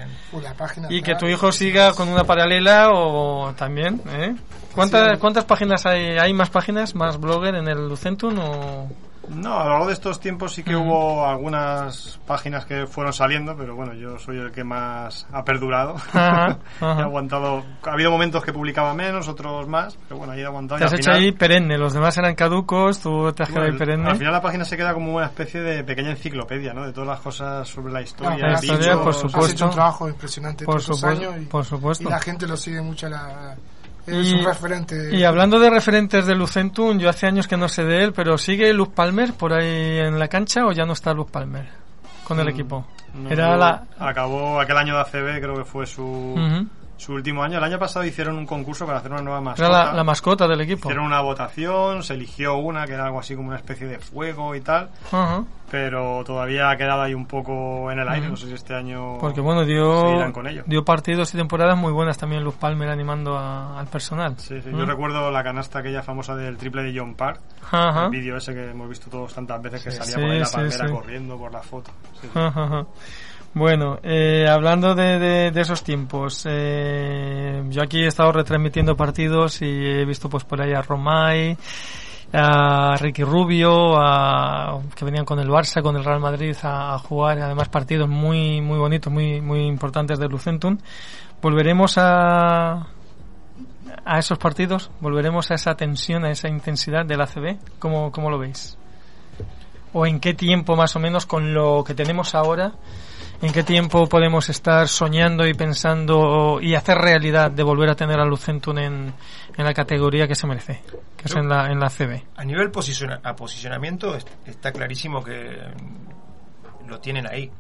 y 0.90 1.03
que 1.03 1.14
tu 1.16 1.26
hijo 1.26 1.53
siga 1.53 1.93
con 1.95 2.09
una 2.09 2.24
paralela 2.24 2.90
o 2.93 3.53
también, 3.57 4.01
¿eh? 4.11 4.34
¿Cuántas. 4.74 5.18
¿Cuántas 5.18 5.45
páginas 5.45 5.84
hay? 5.86 6.18
¿Hay 6.18 6.32
más 6.32 6.49
páginas, 6.51 6.95
más 6.95 7.18
blogger 7.20 7.55
en 7.57 7.68
el 7.68 7.88
Lucentum 7.88 8.38
o...? 8.38 8.88
No, 9.34 9.58
a 9.60 9.64
lo 9.64 9.70
largo 9.70 9.86
de 9.86 9.92
estos 9.94 10.20
tiempos 10.20 10.52
sí 10.52 10.62
que 10.62 10.76
Ujú. 10.76 10.84
hubo 10.84 11.26
algunas 11.26 12.18
páginas 12.26 12.64
que 12.66 12.86
fueron 12.86 13.12
saliendo, 13.12 13.56
pero 13.56 13.74
bueno, 13.74 13.94
yo 13.94 14.18
soy 14.18 14.38
el 14.38 14.52
que 14.52 14.64
más 14.64 15.26
ha 15.32 15.42
perdurado. 15.44 15.94
Ajá, 16.12 16.58
he 16.80 16.84
ajá. 16.84 17.02
aguantado. 17.02 17.64
Ha 17.84 17.92
habido 17.92 18.10
momentos 18.10 18.44
que 18.44 18.52
publicaba 18.52 18.94
menos, 18.94 19.28
otros 19.28 19.66
más, 19.68 19.96
pero 20.08 20.18
bueno, 20.18 20.32
ahí 20.32 20.40
he 20.40 20.46
aguantado. 20.46 20.78
Te 20.78 20.84
y 20.84 20.86
has 20.86 20.92
al 20.92 20.98
hecho 20.98 21.10
final- 21.10 21.22
ahí 21.24 21.32
perenne, 21.32 21.78
los 21.78 21.92
demás 21.92 22.16
eran 22.18 22.34
caducos, 22.34 23.00
tú 23.00 23.32
te 23.32 23.42
has 23.42 23.48
quedado 23.48 23.64
ahí 23.64 23.70
Bueno, 23.72 23.78
perenne. 23.78 24.10
Al 24.10 24.16
final 24.16 24.32
la 24.32 24.42
página 24.42 24.64
se 24.64 24.76
queda 24.76 24.94
como 24.94 25.14
una 25.16 25.26
especie 25.26 25.60
de 25.60 25.84
pequeña 25.84 26.10
enciclopedia, 26.10 26.72
¿no? 26.72 26.84
De 26.86 26.92
todas 26.92 27.08
las 27.08 27.20
cosas 27.20 27.66
sobre 27.68 27.92
la 27.92 28.00
No, 28.00 28.04
historia. 28.04 28.46
la 28.46 28.52
has 28.54 28.62
historia, 28.64 28.86
hecho- 28.92 29.00
por 29.02 29.08
Has 29.14 29.16
supuesto. 29.20 29.52
hecho 29.52 29.64
un 29.66 29.70
trabajo 29.72 30.08
impresionante 30.08 30.64
Por 30.64 30.80
supuesto, 30.80 31.06
años 31.08 31.34
y, 31.42 31.46
por 31.46 31.64
supuesto. 31.64 32.04
y 32.08 32.10
la 32.10 32.20
gente 32.20 32.46
lo 32.46 32.56
sigue 32.56 32.80
mucho. 32.80 33.08
La, 33.08 33.56
es 34.07 34.26
Y- 34.30 34.34
un 34.34 34.44
referente. 34.44 35.16
Y 35.16 35.24
hablando 35.24 35.59
de 35.59 35.70
referentes 35.70 36.26
de 36.26 36.34
Lucentum, 36.34 36.98
yo 36.98 37.09
hace 37.09 37.26
años 37.26 37.46
que 37.48 37.57
no 37.57 37.68
sé 37.68 37.84
de 37.84 38.03
él, 38.05 38.12
pero 38.12 38.36
¿sigue 38.38 38.72
Luz 38.72 38.88
Palmer 38.88 39.32
por 39.34 39.53
ahí 39.53 39.98
en 39.98 40.18
la 40.18 40.28
cancha 40.28 40.66
o 40.66 40.72
ya 40.72 40.84
no 40.84 40.92
está 40.92 41.12
Luz 41.12 41.30
Palmer 41.30 41.66
con 42.24 42.38
el 42.40 42.46
Mm, 42.46 42.50
equipo? 42.50 42.86
No, 43.14 43.30
Era 43.30 43.48
no, 43.50 43.57
la... 43.59 43.84
Acabó 43.98 44.61
aquel 44.61 44.76
año 44.78 44.94
de 44.94 45.00
ACB, 45.03 45.40
creo 45.40 45.55
que 45.57 45.64
fue 45.64 45.86
su. 45.86 46.34
Su 46.97 47.14
último 47.14 47.43
año. 47.43 47.59
El 47.59 47.64
año 47.64 47.78
pasado 47.78 48.05
hicieron 48.05 48.36
un 48.36 48.47
concurso 48.47 48.86
para 48.86 48.99
hacer 48.99 49.11
una 49.12 49.22
nueva 49.22 49.40
mascota. 49.40 49.68
Era 49.68 49.84
la, 49.86 49.93
la 49.93 50.05
mascota 50.05 50.47
del 50.47 50.61
equipo. 50.61 50.88
Hicieron 50.88 51.07
una 51.07 51.20
votación, 51.20 52.03
se 52.03 52.14
eligió 52.14 52.57
una 52.57 52.86
que 52.86 52.93
era 52.95 53.07
algo 53.07 53.18
así 53.20 53.34
como 53.34 53.49
una 53.49 53.57
especie 53.57 53.86
de 53.88 53.99
fuego 53.99 54.55
y 54.55 54.61
tal, 54.61 54.88
Ajá. 55.11 55.43
pero 55.70 56.22
todavía 56.24 56.70
ha 56.70 56.76
quedado 56.76 57.03
ahí 57.03 57.14
un 57.14 57.26
poco 57.26 57.90
en 57.90 57.99
el 57.99 58.09
aire. 58.09 58.26
Ujú. 58.26 58.30
No 58.30 58.36
sé 58.36 58.47
si 58.47 58.55
este 58.55 58.74
año 58.74 59.18
Porque 59.18 59.40
bueno, 59.40 59.64
dio, 59.64 60.32
con 60.32 60.47
ello. 60.47 60.62
dio 60.66 60.84
partidos 60.84 61.34
y 61.34 61.38
temporadas 61.38 61.76
muy 61.76 61.93
buenas 61.93 62.16
también 62.18 62.45
Luz 62.45 62.55
Palmer 62.55 62.88
animando 62.88 63.36
a- 63.36 63.80
al 63.80 63.86
personal. 63.88 64.34
Sí, 64.38 64.61
sí, 64.62 64.68
¿Mm? 64.70 64.78
Yo 64.78 64.84
recuerdo 64.86 65.28
la 65.30 65.43
canasta 65.43 65.80
aquella 65.80 66.03
famosa 66.03 66.36
del 66.36 66.57
triple 66.57 66.84
de 66.84 66.97
John 66.97 67.14
Park, 67.14 67.40
el 67.72 68.11
vídeo 68.11 68.36
ese 68.36 68.55
que 68.55 68.70
hemos 68.70 68.88
visto 68.88 69.11
todos 69.11 69.34
tantas 69.34 69.61
veces 69.61 69.82
que 69.82 69.90
salía 69.90 70.14
Sí, 70.14 70.20
por 70.20 70.30
ahí 70.30 70.38
la 70.38 70.47
palmera 70.51 70.90
corriendo 70.90 71.36
por 71.36 71.53
la 71.53 71.62
foto. 71.62 71.90
Bueno, 73.55 73.98
eh, 74.03 74.46
hablando 74.48 74.94
de, 74.94 75.50
de- 75.50 75.61
esos 75.61 75.84
tiempos, 75.84 76.46
eh, 76.48 77.62
yo 77.68 77.82
aquí 77.82 78.03
he 78.03 78.07
estado 78.07 78.32
retransmitiendo 78.32 78.96
partidos 78.96 79.61
y 79.61 79.66
he 79.66 80.05
visto 80.07 80.30
pues 80.30 80.44
por 80.44 80.62
ahí 80.62 80.72
a 80.72 80.80
Romay, 80.80 81.59
a 82.32 82.96
Ricky 82.98 83.24
Rubio, 83.24 83.98
a, 84.00 84.80
que 84.96 85.05
venían 85.05 85.26
con 85.26 85.38
el 85.38 85.48
Barça, 85.50 85.82
con 85.82 85.96
el 85.96 86.05
Real 86.05 86.20
Madrid 86.20 86.57
a, 86.62 86.94
a 86.94 86.98
jugar, 86.98 87.40
además 87.40 87.68
partidos 87.68 88.09
muy 88.09 88.62
muy 88.62 88.78
bonitos, 88.78 89.12
muy 89.12 89.42
muy 89.42 89.66
importantes 89.66 90.18
de 90.18 90.28
Lucentum. 90.28 90.78
Volveremos 91.42 91.98
a 91.98 92.86
a 94.07 94.18
esos 94.18 94.38
partidos, 94.38 94.90
volveremos 95.00 95.50
a 95.50 95.55
esa 95.57 95.74
tensión, 95.74 96.24
a 96.24 96.30
esa 96.30 96.48
intensidad 96.48 97.05
del 97.05 97.20
ACB. 97.20 97.59
¿Cómo, 97.78 98.11
cómo 98.12 98.30
lo 98.30 98.38
veis? 98.38 98.78
¿O 99.92 100.07
en 100.07 100.20
qué 100.20 100.32
tiempo 100.32 100.74
más 100.74 100.96
o 100.96 100.98
menos 101.00 101.26
con 101.26 101.53
lo 101.53 101.84
que 101.84 101.92
tenemos 101.94 102.34
ahora? 102.34 102.72
¿En 103.43 103.53
qué 103.53 103.64
tiempo 103.64 104.09
podemos 104.09 104.49
estar 104.49 104.86
soñando 104.86 105.47
y 105.49 105.55
pensando 105.55 106.61
y 106.61 106.76
hacer 106.76 106.97
realidad 106.99 107.51
de 107.51 107.62
volver 107.64 107.90
a 107.90 107.97
tener 107.97 108.20
a 108.20 108.24
Lucentum 108.24 108.78
en, 108.78 109.12
en 109.57 109.64
la 109.64 109.74
categoría 109.74 110.28
que 110.28 110.36
se 110.36 110.47
merece, 110.47 110.80
que 111.16 111.24
es 111.26 111.34
en 111.34 111.49
la, 111.49 111.70
en 111.72 111.80
la 111.80 111.90
CB? 111.90 112.22
A 112.36 112.45
nivel 112.45 112.70
posiciona- 112.70 113.20
a 113.24 113.34
posicionamiento 113.34 114.14
est- 114.14 114.28
está 114.47 114.70
clarísimo 114.70 115.24
que 115.24 115.59
lo 116.86 117.01
tienen 117.01 117.26
ahí. 117.26 117.51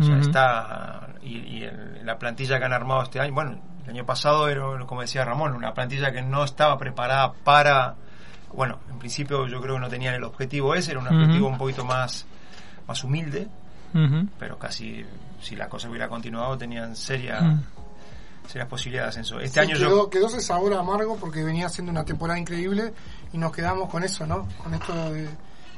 O 0.00 0.02
sea, 0.02 0.16
está 0.18 1.08
y, 1.22 1.36
y 1.38 1.62
el- 1.64 2.00
la 2.06 2.18
plantilla 2.18 2.58
que 2.58 2.64
han 2.64 2.72
armado 2.72 3.02
este 3.02 3.20
año, 3.20 3.34
bueno, 3.34 3.58
el 3.84 3.90
año 3.90 4.06
pasado 4.06 4.48
era, 4.48 4.62
como 4.86 5.02
decía 5.02 5.24
Ramón, 5.24 5.54
una 5.54 5.74
plantilla 5.74 6.12
que 6.12 6.22
no 6.22 6.44
estaba 6.44 6.78
preparada 6.78 7.32
para, 7.44 7.94
bueno, 8.54 8.78
en 8.90 8.98
principio 8.98 9.46
yo 9.46 9.60
creo 9.60 9.74
que 9.74 9.80
no 9.82 9.88
tenían 9.88 10.14
el 10.14 10.24
objetivo 10.24 10.74
ese, 10.74 10.92
era 10.92 11.00
un 11.00 11.08
objetivo 11.08 11.46
un 11.48 11.58
poquito 11.58 11.84
más, 11.84 12.26
más 12.88 13.04
humilde, 13.04 13.48
Ujú. 13.94 14.28
pero 14.38 14.58
casi 14.58 15.04
si 15.40 15.56
la 15.56 15.68
cosa 15.68 15.88
hubiera 15.88 16.08
continuado 16.08 16.56
tenían 16.58 16.96
seria, 16.96 17.40
Mm. 17.40 17.62
serias 18.48 18.68
posibilidades 18.68 19.14
de 19.14 19.20
ascenso. 19.20 19.40
Este 19.40 19.60
Sí, 19.64 19.70
año 19.70 19.78
quedó, 19.78 19.88
yo 20.04 20.10
quedó 20.10 20.26
ese 20.28 20.40
sabor 20.40 20.72
amargo 20.74 21.16
porque 21.16 21.42
venía 21.44 21.68
siendo 21.68 21.90
una 21.92 22.04
temporada 22.04 22.38
increíble 22.38 22.92
y 23.32 23.38
nos 23.38 23.52
quedamos 23.52 23.90
con 23.90 24.02
eso, 24.04 24.26
¿no? 24.26 24.46
Con 24.62 24.72
esto 24.74 24.92
de, 25.12 25.28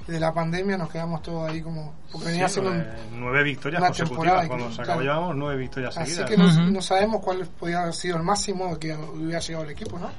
de 0.06 0.20
la 0.20 0.32
pandemia 0.32 0.76
nos 0.78 0.88
quedamos 0.90 1.22
todos 1.22 1.50
ahí 1.50 1.60
como... 1.60 1.94
Porque 2.12 2.28
venía 2.28 2.48
Sí, 2.48 2.54
siendo 2.54 2.70
un- 2.72 2.80
eh, 2.80 2.86
nueve 3.12 3.42
victorias 3.42 3.80
una 3.80 3.88
consecutivas. 3.88 4.46
Cuando 4.46 4.68
que- 4.68 4.74
se 4.74 4.82
acabó 4.82 5.00
claro. 5.00 5.00
llevamos 5.14 5.36
nueve 5.36 5.56
victorias 5.60 5.96
Así 5.98 6.10
seguidas. 6.14 6.30
que 6.30 6.36
no, 6.36 6.70
no 6.70 6.82
sabemos 6.82 7.22
cuál 7.22 7.46
podía 7.58 7.82
haber 7.82 7.94
sido 7.94 8.16
el 8.16 8.22
máximo 8.22 8.78
que 8.78 8.94
hubiera 8.94 9.40
llegado 9.40 9.64
el 9.64 9.70
equipo, 9.70 9.98
¿no? 9.98 10.10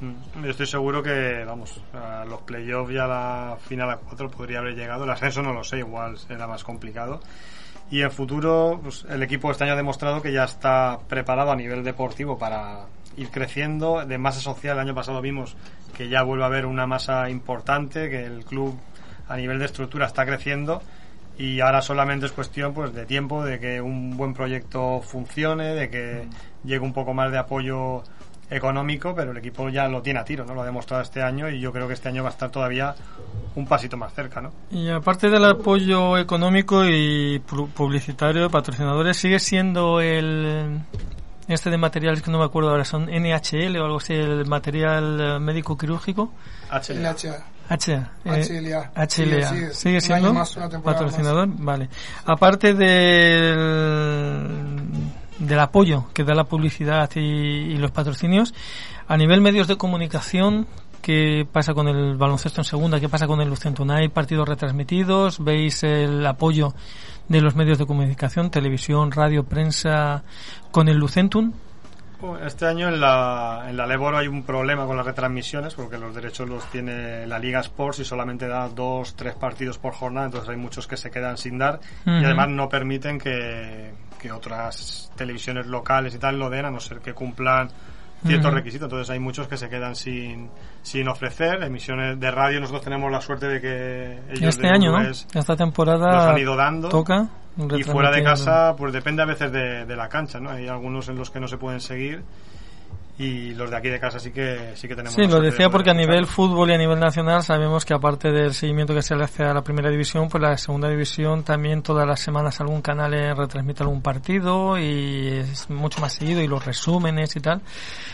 Mm, 0.00 0.44
Yo 0.44 0.50
estoy 0.50 0.66
seguro 0.66 1.02
que, 1.02 1.44
vamos, 1.44 1.80
a 1.94 2.24
los 2.24 2.40
playoffs 2.42 2.92
y 2.92 2.98
a 2.98 3.06
la 3.06 3.56
final 3.66 3.90
a 3.90 3.96
cuatro 3.96 4.30
podría 4.30 4.58
haber 4.58 4.74
llegado. 4.74 5.04
El 5.04 5.10
ascenso 5.10 5.42
no 5.42 5.52
lo 5.52 5.64
sé, 5.64 5.78
igual 5.78 6.18
será 6.18 6.46
más 6.46 6.64
complicado. 6.64 7.20
Y 7.90 8.02
en 8.02 8.10
futuro, 8.10 8.80
pues, 8.82 9.06
el 9.08 9.22
equipo 9.22 9.50
este 9.50 9.64
año 9.64 9.74
ha 9.74 9.76
demostrado 9.76 10.20
que 10.20 10.32
ya 10.32 10.44
está 10.44 10.98
preparado 11.08 11.52
a 11.52 11.56
nivel 11.56 11.84
deportivo 11.84 12.36
para 12.36 12.86
ir 13.16 13.30
creciendo. 13.30 14.04
De 14.04 14.18
masa 14.18 14.40
social, 14.40 14.76
el 14.76 14.80
año 14.80 14.94
pasado 14.94 15.20
vimos 15.22 15.56
que 15.96 16.08
ya 16.08 16.22
vuelve 16.22 16.44
a 16.44 16.48
haber 16.48 16.66
una 16.66 16.86
masa 16.86 17.30
importante, 17.30 18.10
que 18.10 18.24
el 18.24 18.44
club 18.44 18.78
a 19.28 19.36
nivel 19.36 19.58
de 19.58 19.64
estructura 19.66 20.06
está 20.06 20.26
creciendo. 20.26 20.82
Y 21.38 21.60
ahora 21.60 21.82
solamente 21.82 22.26
es 22.26 22.32
cuestión 22.32 22.72
pues 22.74 22.94
de 22.94 23.04
tiempo, 23.06 23.44
de 23.44 23.60
que 23.60 23.80
un 23.80 24.16
buen 24.16 24.34
proyecto 24.34 25.00
funcione, 25.02 25.74
de 25.74 25.90
que 25.90 26.28
llegue 26.64 26.80
un 26.80 26.94
poco 26.94 27.12
más 27.14 27.30
de 27.30 27.38
apoyo 27.38 28.02
económico, 28.50 29.14
pero 29.14 29.32
el 29.32 29.36
equipo 29.38 29.68
ya 29.68 29.88
lo 29.88 30.02
tiene 30.02 30.20
a 30.20 30.24
tiro, 30.24 30.44
¿no? 30.44 30.54
Lo 30.54 30.62
ha 30.62 30.66
demostrado 30.66 31.02
este 31.02 31.22
año 31.22 31.48
y 31.48 31.60
yo 31.60 31.72
creo 31.72 31.88
que 31.88 31.94
este 31.94 32.08
año 32.08 32.22
va 32.22 32.28
a 32.28 32.32
estar 32.32 32.50
todavía 32.50 32.94
un 33.54 33.66
pasito 33.66 33.96
más 33.96 34.12
cerca, 34.14 34.40
¿no? 34.40 34.52
Y 34.70 34.88
aparte 34.88 35.28
del 35.30 35.44
apoyo 35.44 36.16
económico 36.18 36.84
y 36.84 37.40
pu- 37.40 37.68
publicitario 37.68 38.42
de 38.42 38.50
patrocinadores, 38.50 39.16
sigue 39.16 39.38
siendo 39.40 40.00
el 40.00 40.80
este 41.48 41.70
de 41.70 41.78
materiales 41.78 42.22
que 42.22 42.30
no 42.30 42.38
me 42.38 42.44
acuerdo 42.44 42.70
ahora, 42.70 42.84
son 42.84 43.08
NHL 43.08 43.76
o 43.78 43.84
algo 43.84 43.96
así, 43.98 44.14
el 44.14 44.46
material 44.46 45.20
eh, 45.20 45.38
médico 45.40 45.76
quirúrgico. 45.78 46.32
H. 46.70 46.92
El 46.92 47.06
HA. 47.06 47.14
HA. 47.68 48.10
eh, 48.24 48.26
HLA. 48.48 48.90
HLA. 48.94 49.08
Sigue- 49.08 49.48
Sigue, 49.48 49.72
sigue. 49.74 49.94
Un 49.96 50.00
siendo 50.00 50.34
más, 50.34 50.56
una 50.56 50.68
patrocinador, 50.80 51.48
vale. 51.58 51.88
Aparte 52.24 52.74
del, 52.74 54.76
del 55.38 55.60
apoyo 55.60 56.06
que 56.14 56.24
da 56.24 56.34
la 56.34 56.44
publicidad 56.44 57.10
y, 57.14 57.20
y 57.20 57.76
los 57.76 57.90
patrocinios, 57.90 58.54
a 59.08 59.16
nivel 59.16 59.40
medios 59.40 59.68
de 59.68 59.76
comunicación, 59.76 60.66
¿qué 61.02 61.46
pasa 61.50 61.74
con 61.74 61.88
el 61.88 62.16
baloncesto 62.16 62.60
en 62.60 62.64
segunda? 62.64 63.00
¿Qué 63.00 63.08
pasa 63.08 63.26
con 63.26 63.40
el 63.40 63.48
Lucentum? 63.48 63.90
¿Hay 63.90 64.08
partidos 64.08 64.48
retransmitidos? 64.48 65.42
¿Veis 65.42 65.82
el 65.84 66.26
apoyo 66.26 66.74
de 67.28 67.40
los 67.40 67.54
medios 67.54 67.78
de 67.78 67.86
comunicación, 67.86 68.50
televisión, 68.50 69.12
radio, 69.12 69.44
prensa, 69.44 70.24
con 70.70 70.88
el 70.88 70.96
Lucentum? 70.96 71.52
Este 72.44 72.66
año 72.66 72.88
en 72.88 72.98
la, 72.98 73.66
en 73.68 73.76
la 73.76 73.86
Leboro 73.86 74.16
hay 74.16 74.26
un 74.26 74.42
problema 74.42 74.86
con 74.86 74.96
las 74.96 75.04
retransmisiones 75.04 75.74
porque 75.74 75.98
los 75.98 76.14
derechos 76.14 76.48
los 76.48 76.64
tiene 76.70 77.26
la 77.26 77.38
Liga 77.38 77.60
Sports 77.60 78.00
y 78.00 78.04
solamente 78.04 78.48
da 78.48 78.68
dos, 78.70 79.14
tres 79.14 79.34
partidos 79.34 79.76
por 79.78 79.92
jornada, 79.92 80.26
entonces 80.26 80.48
hay 80.48 80.56
muchos 80.56 80.86
que 80.86 80.96
se 80.96 81.10
quedan 81.10 81.36
sin 81.36 81.58
dar 81.58 81.78
Ujú. 82.06 82.16
y 82.16 82.24
además 82.24 82.48
no 82.48 82.70
permiten 82.70 83.18
que, 83.18 83.92
que 84.16 84.32
otras 84.32 85.10
televisiones 85.16 85.66
locales 85.66 86.14
y 86.14 86.18
tal 86.18 86.38
lo 86.38 86.50
den 86.50 86.64
a 86.64 86.70
no 86.70 86.80
ser 86.80 86.98
que 86.98 87.12
cumplan 87.12 87.68
ciertos 88.24 88.52
requisitos. 88.52 88.86
Entonces 88.86 89.10
hay 89.10 89.20
muchos 89.20 89.46
que 89.46 89.56
se 89.56 89.68
quedan 89.68 89.94
sin, 89.94 90.50
sin 90.82 91.08
ofrecer. 91.08 91.62
Emisiones 91.62 92.18
de 92.18 92.30
radio 92.30 92.60
nosotros 92.60 92.84
tenemos 92.84 93.10
la 93.12 93.20
suerte 93.20 93.46
de 93.46 93.60
que 93.60 94.20
ellos 94.30 94.56
Este 94.56 94.68
año, 94.68 94.90
¿no? 94.90 94.98
Uruguay 94.98 95.12
Esta 95.34 95.56
temporada 95.56 96.30
han 96.30 96.38
ido 96.38 96.56
dando. 96.56 96.88
toca. 96.88 97.28
Y 97.76 97.84
fuera 97.84 98.10
de 98.10 98.22
casa, 98.22 98.74
pues 98.76 98.92
depende 98.92 99.22
a 99.22 99.26
veces 99.26 99.50
de, 99.50 99.86
de 99.86 99.96
la 99.96 100.08
cancha, 100.08 100.38
¿no? 100.38 100.50
Hay 100.50 100.68
algunos 100.68 101.08
en 101.08 101.16
los 101.16 101.30
que 101.30 101.40
no 101.40 101.48
se 101.48 101.56
pueden 101.56 101.80
seguir 101.80 102.22
y 103.18 103.54
los 103.54 103.70
de 103.70 103.76
aquí 103.76 103.88
de 103.88 103.98
casa 103.98 104.18
sí 104.18 104.30
que 104.30 104.72
sí 104.74 104.86
que 104.86 104.94
tenemos 104.94 105.14
Sí, 105.14 105.26
lo 105.26 105.40
decía 105.40 105.70
porque 105.70 105.90
a 105.90 105.94
nivel 105.94 106.26
fútbol 106.26 106.70
y 106.70 106.74
a 106.74 106.78
nivel 106.78 107.00
nacional 107.00 107.42
sabemos 107.42 107.84
que 107.84 107.94
aparte 107.94 108.30
del 108.30 108.52
seguimiento 108.52 108.94
que 108.94 109.00
se 109.00 109.16
le 109.16 109.24
hace 109.24 109.42
a 109.42 109.54
la 109.54 109.62
primera 109.62 109.90
división, 109.90 110.28
pues 110.28 110.42
la 110.42 110.56
segunda 110.58 110.88
división 110.88 111.42
también 111.42 111.82
todas 111.82 112.06
las 112.06 112.20
semanas 112.20 112.60
algún 112.60 112.82
canal 112.82 113.12
retransmite 113.36 113.82
algún 113.82 114.02
partido 114.02 114.78
y 114.78 115.28
es 115.28 115.70
mucho 115.70 116.00
más 116.00 116.12
seguido 116.12 116.42
y 116.42 116.46
los 116.46 116.64
resúmenes 116.64 117.34
y 117.36 117.40
tal. 117.40 117.62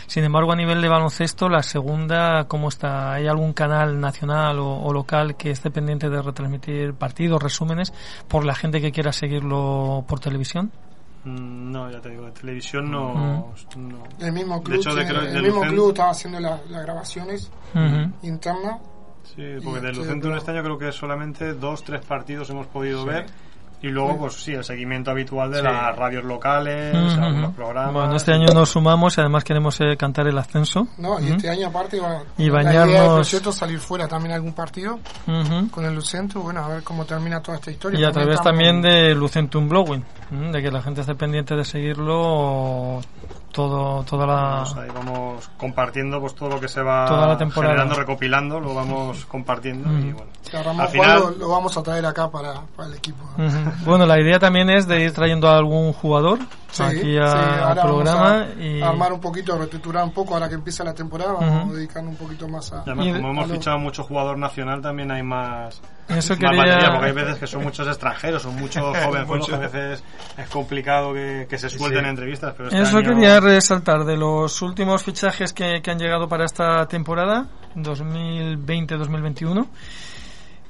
Sin 0.07 0.23
embargo, 0.23 0.53
a 0.53 0.55
nivel 0.55 0.81
de 0.81 0.87
baloncesto, 0.87 1.49
la 1.49 1.63
segunda, 1.63 2.45
¿cómo 2.47 2.69
está? 2.69 3.13
¿Hay 3.13 3.27
algún 3.27 3.53
canal 3.53 3.99
nacional 3.99 4.59
o, 4.59 4.83
o 4.83 4.93
local 4.93 5.35
que 5.35 5.51
esté 5.51 5.69
pendiente 5.71 6.09
de 6.09 6.21
retransmitir 6.21 6.93
partidos, 6.93 7.41
resúmenes, 7.41 7.93
por 8.27 8.45
la 8.45 8.55
gente 8.55 8.79
que 8.79 8.91
quiera 8.91 9.11
seguirlo 9.11 10.05
por 10.07 10.19
televisión? 10.19 10.71
Mm, 11.25 11.71
no 11.71 11.89
ya 11.89 12.01
te 12.01 12.09
digo 12.09 12.25
de 12.25 12.31
televisión 12.31 12.91
no, 12.91 13.53
no. 13.77 14.03
El 14.19 14.33
mismo 14.33 14.57
De 14.57 14.63
club, 14.63 14.75
hecho, 14.79 14.93
de 14.93 15.03
el 15.37 15.41
mismo 15.43 15.61
club 15.61 15.89
estaba 15.91 16.09
haciendo 16.11 16.39
la- 16.39 16.59
las 16.69 16.83
grabaciones 16.83 17.49
Ujú. 17.73 18.11
internas. 18.23 18.79
Sí, 19.23 19.41
porque 19.63 19.79
Y 19.79 19.81
de 19.83 19.89
este, 19.91 19.93
Lucentum 20.03 20.33
este 20.35 20.51
año 20.51 20.63
creo 20.63 20.77
que 20.77 20.91
solamente 20.91 21.53
dos, 21.53 21.81
tres 21.83 22.01
partidos 22.05 22.49
hemos 22.49 22.67
podido 22.67 23.03
Sí. 23.03 23.07
ver. 23.09 23.25
Y 23.81 23.87
luego, 23.89 24.17
pues 24.17 24.35
sí, 24.35 24.53
el 24.53 24.63
seguimiento 24.63 25.11
habitual 25.11 25.51
de 25.51 25.57
Sí. 25.57 25.63
las 25.63 25.93
radios 25.97 26.23
locales, 26.23 26.95
algunos 27.17 27.53
programas. 27.53 27.93
Bueno, 27.93 28.15
este 28.15 28.31
año 28.31 28.45
nos 28.53 28.69
sumamos 28.69 29.17
y 29.17 29.19
además 29.21 29.43
queremos 29.43 29.77
eh, 29.81 29.97
cantar 29.97 30.25
el 30.27 30.37
ascenso. 30.37 30.87
No, 30.99 31.19
y 31.19 31.27
este 31.27 31.49
año 31.49 31.67
aparte 31.67 31.99
va, 31.99 32.21
Y 32.37 32.49
la 32.49 32.61
idea 32.63 32.85
del 32.85 32.95
bañarnos- 32.95 33.51
salir 33.53 33.79
fuera 33.79 34.07
también 34.07 34.35
algún 34.35 34.53
partido 34.53 34.99
con 35.69 35.83
el 35.83 35.95
Lucento, 35.95 36.39
bueno, 36.39 36.63
a 36.63 36.69
ver 36.69 36.83
cómo 36.83 37.03
termina 37.03 37.41
toda 37.41 37.57
esta 37.57 37.71
historia. 37.71 37.99
Y 37.99 38.03
a 38.05 38.11
través 38.13 38.41
también 38.41 38.81
de 38.81 39.13
Lucentum 39.15 39.67
Blowing. 39.67 40.03
De 40.51 40.61
que 40.61 40.71
la 40.71 40.81
gente 40.81 41.01
esté 41.01 41.15
pendiente 41.15 41.55
de 41.55 41.63
seguirlo 41.63 43.01
todo, 43.51 44.03
toda 44.03 44.25
la... 44.25 44.63
Pues 44.63 44.75
ahí 44.77 44.89
vamos 44.93 45.49
compartiendo 45.57 46.19
pues 46.19 46.33
todo 46.33 46.49
lo 46.49 46.59
que 46.59 46.67
se 46.67 46.81
va 46.81 47.05
Toda 47.05 47.27
la 47.27 47.37
temporada. 47.37 47.73
generando, 47.73 47.95
recopilando, 47.99 48.59
lo 48.59 48.73
vamos 48.73 49.25
compartiendo 49.25 49.89
y 49.91 50.09
Ujú. 50.09 50.17
bueno. 50.17 50.31
que 50.49 50.57
a 50.57 50.63
Ramón 50.63 50.81
Al 50.81 50.87
final, 50.89 51.19
lo, 51.19 51.29
lo 51.31 51.49
vamos 51.49 51.77
a 51.77 51.83
traer 51.83 52.05
acá 52.05 52.29
para, 52.31 52.61
para 52.75 52.89
el 52.89 52.95
equipo. 52.95 53.23
Bueno, 53.85 54.05
la 54.07 54.19
idea 54.19 54.39
también 54.39 54.69
es 54.71 54.87
de 54.87 55.03
ir 55.03 55.13
trayendo 55.13 55.47
a 55.49 55.57
algún 55.57 55.93
jugador 55.93 56.39
Sí, 56.71 56.81
aquí 56.81 57.01
sí, 57.01 57.17
a- 57.17 57.69
al 57.69 57.75
vamos 57.75 57.83
programa 57.83 58.41
a 58.41 58.53
y... 58.59 58.81
armar 58.81 59.13
un 59.13 59.19
poquito, 59.21 59.55
reestructurar 59.55 60.03
un 60.03 60.11
poco 60.11 60.33
ahora 60.33 60.49
que 60.49 60.55
empieza 60.55 60.83
la 60.83 60.95
temporada, 60.95 61.33
vamos 61.33 61.69
a 61.69 61.75
dedicarnos 61.75 62.13
un 62.13 62.17
poquito 62.17 62.47
más 62.47 62.73
a... 62.73 62.77
y 62.77 62.89
además, 62.89 63.05
Y- 63.05 63.11
como 63.13 63.29
hemos 63.29 63.43
a 63.45 63.47
lo- 63.47 63.53
fichado 63.53 63.77
mucho 63.77 64.03
jugador 64.03 64.37
nacional, 64.39 64.81
también 64.81 65.11
hay 65.11 65.21
más, 65.21 65.79
Eso 66.09 66.33
más 66.33 66.39
quería- 66.39 66.57
batería, 66.57 66.91
porque 66.91 67.05
hay 67.07 67.13
veces 67.13 67.37
que 67.37 67.47
son 67.47 67.63
muchos 67.63 67.87
extranjeros, 67.87 68.41
son 68.41 68.55
muchos 68.55 68.83
jóvenes, 69.05 69.27
Mucho. 69.27 69.45
que 69.47 69.55
a 69.55 69.59
veces 69.59 70.03
es 70.37 70.49
complicado 70.49 71.13
que, 71.13 71.47
que 71.49 71.57
se 71.57 71.69
suelten 71.69 72.03
Sí. 72.03 72.09
entrevistas. 72.09 72.53
Pero 72.57 72.69
este 72.69 72.81
Eso 72.81 72.97
año- 72.97 73.09
quería 73.09 73.39
resaltar 73.39 74.03
de 74.03 74.17
los 74.17 74.61
últimos 74.61 75.01
fichajes 75.03 75.53
que, 75.53 75.81
que 75.81 75.91
han 75.91 75.99
llegado 75.99 76.27
para 76.27 76.45
esta 76.45 76.85
temporada 76.87 77.47
2020-2021 77.75 79.67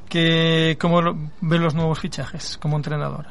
que 0.10 0.78
cómo 0.80 1.02
lo- 1.02 1.18
ven 1.42 1.62
los 1.64 1.74
nuevos 1.74 2.00
fichajes 2.00 2.58
como 2.62 2.78
entrenador 2.78 3.26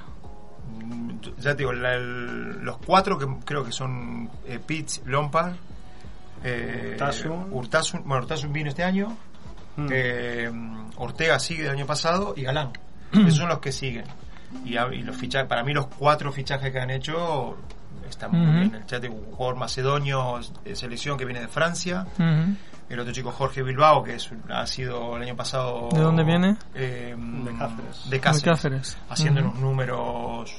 Ya 1.39 1.53
te 1.53 1.59
digo, 1.59 1.73
la- 1.73 1.95
el- 1.95 2.65
los 2.65 2.79
cuatro 2.79 3.17
que 3.19 3.27
creo 3.45 3.65
que 3.65 3.71
son 3.73 4.29
eh, 4.47 4.59
Pitts, 4.65 5.03
Lompard, 5.07 5.55
eh, 6.43 6.91
Urtasun. 6.93 7.47
Urtasun, 7.53 8.03
bueno, 8.05 8.23
Urtasun 8.25 8.53
vino 8.53 8.69
este 8.71 8.83
año, 8.83 9.17
Mm. 9.77 9.89
eh, 9.91 10.51
Ortega 10.97 11.39
sigue 11.39 11.63
del 11.63 11.73
año 11.73 11.87
pasado 11.87 12.35
y 12.37 12.43
Galán. 12.43 12.71
Esos 13.13 13.37
son 13.37 13.49
los 13.49 13.59
que 13.59 13.73
siguen. 13.73 14.05
Y, 14.65 14.75
los 15.03 15.17
fichajes, 15.17 15.49
para 15.49 15.63
mí 15.63 15.73
los 15.73 15.87
cuatro 15.87 16.31
fichajes 16.33 16.71
que 16.73 16.79
han 16.79 16.91
hecho 16.91 17.57
están 18.09 18.31
muy 18.33 18.53
bien. 18.61 18.75
El 18.75 18.87
chat 18.87 19.03
de 19.03 19.09
un 19.09 19.25
jugador 19.33 19.57
macedonio 19.57 20.41
de 20.65 20.77
selección 20.77 21.17
que 21.17 21.25
viene 21.25 21.41
de 21.41 21.49
Francia. 21.49 22.07
El 22.89 23.01
otro 23.01 23.13
chico 23.13 23.31
Jorge 23.31 23.63
Bilbao, 23.63 24.03
que 24.03 24.17
es, 24.17 24.31
ha 24.51 24.67
sido 24.67 25.17
el 25.17 25.23
año 25.23 25.35
pasado... 25.35 25.89
¿De 25.93 26.01
dónde 26.01 26.25
viene? 26.25 26.57
Eh, 26.75 27.15
De 27.17 27.53
Cáceres. 27.57 28.11
De 28.11 28.21
Cáceres. 28.21 28.43
De 28.43 28.51
Cáceres. 28.51 28.99
Haciendo 29.09 29.41
unos 29.41 29.55
números... 29.57 30.55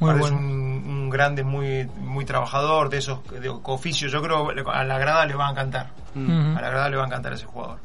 Muy 0.00 0.10
parece 0.10 0.30
bueno. 0.32 0.48
un, 0.48 0.88
un 0.88 1.10
grande, 1.10 1.44
muy 1.44 1.88
muy 1.98 2.24
trabajador, 2.24 2.88
de 2.88 2.98
esos 2.98 3.20
de 3.30 3.48
oficios. 3.48 4.10
Yo 4.10 4.20
creo 4.22 4.48
que 4.48 4.62
a 4.66 4.82
la 4.82 4.98
grada 4.98 5.24
le 5.24 5.34
va 5.34 5.46
a 5.46 5.50
encantar. 5.52 5.90
Mm. 6.14 6.56
A 6.56 6.60
la 6.60 6.68
grada 6.70 6.88
le 6.88 6.96
va 6.96 7.04
a 7.04 7.06
encantar 7.06 7.32
ese 7.34 7.46
jugador. 7.46 7.78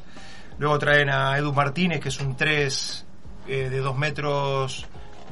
Luego 0.60 0.78
traen 0.78 1.10
a 1.10 1.38
Edu 1.38 1.54
Martínez, 1.54 2.00
que 2.02 2.10
es 2.10 2.20
un 2.20 2.36
3 2.36 3.06
de 3.48 3.80
2 3.80 3.98
metros, 3.98 4.86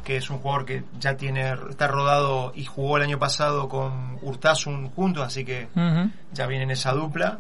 que 0.04 0.18
es 0.18 0.30
un 0.30 0.40
jugador 0.40 0.66
que 0.66 0.84
ya 1.00 1.16
tiene 1.18 1.54
está 1.70 1.88
rodado 1.88 2.54
y 2.56 2.64
jugó 2.66 2.98
el 2.98 3.04
año 3.04 3.20
pasado 3.20 3.68
con 3.68 4.18
Urtasun 4.22 4.90
juntos, 4.92 5.26
así 5.26 5.44
que 5.44 5.68
Ujú. 5.76 6.10
ya 6.32 6.48
viene 6.48 6.64
en 6.64 6.72
esa 6.72 6.94
dupla. 6.94 7.40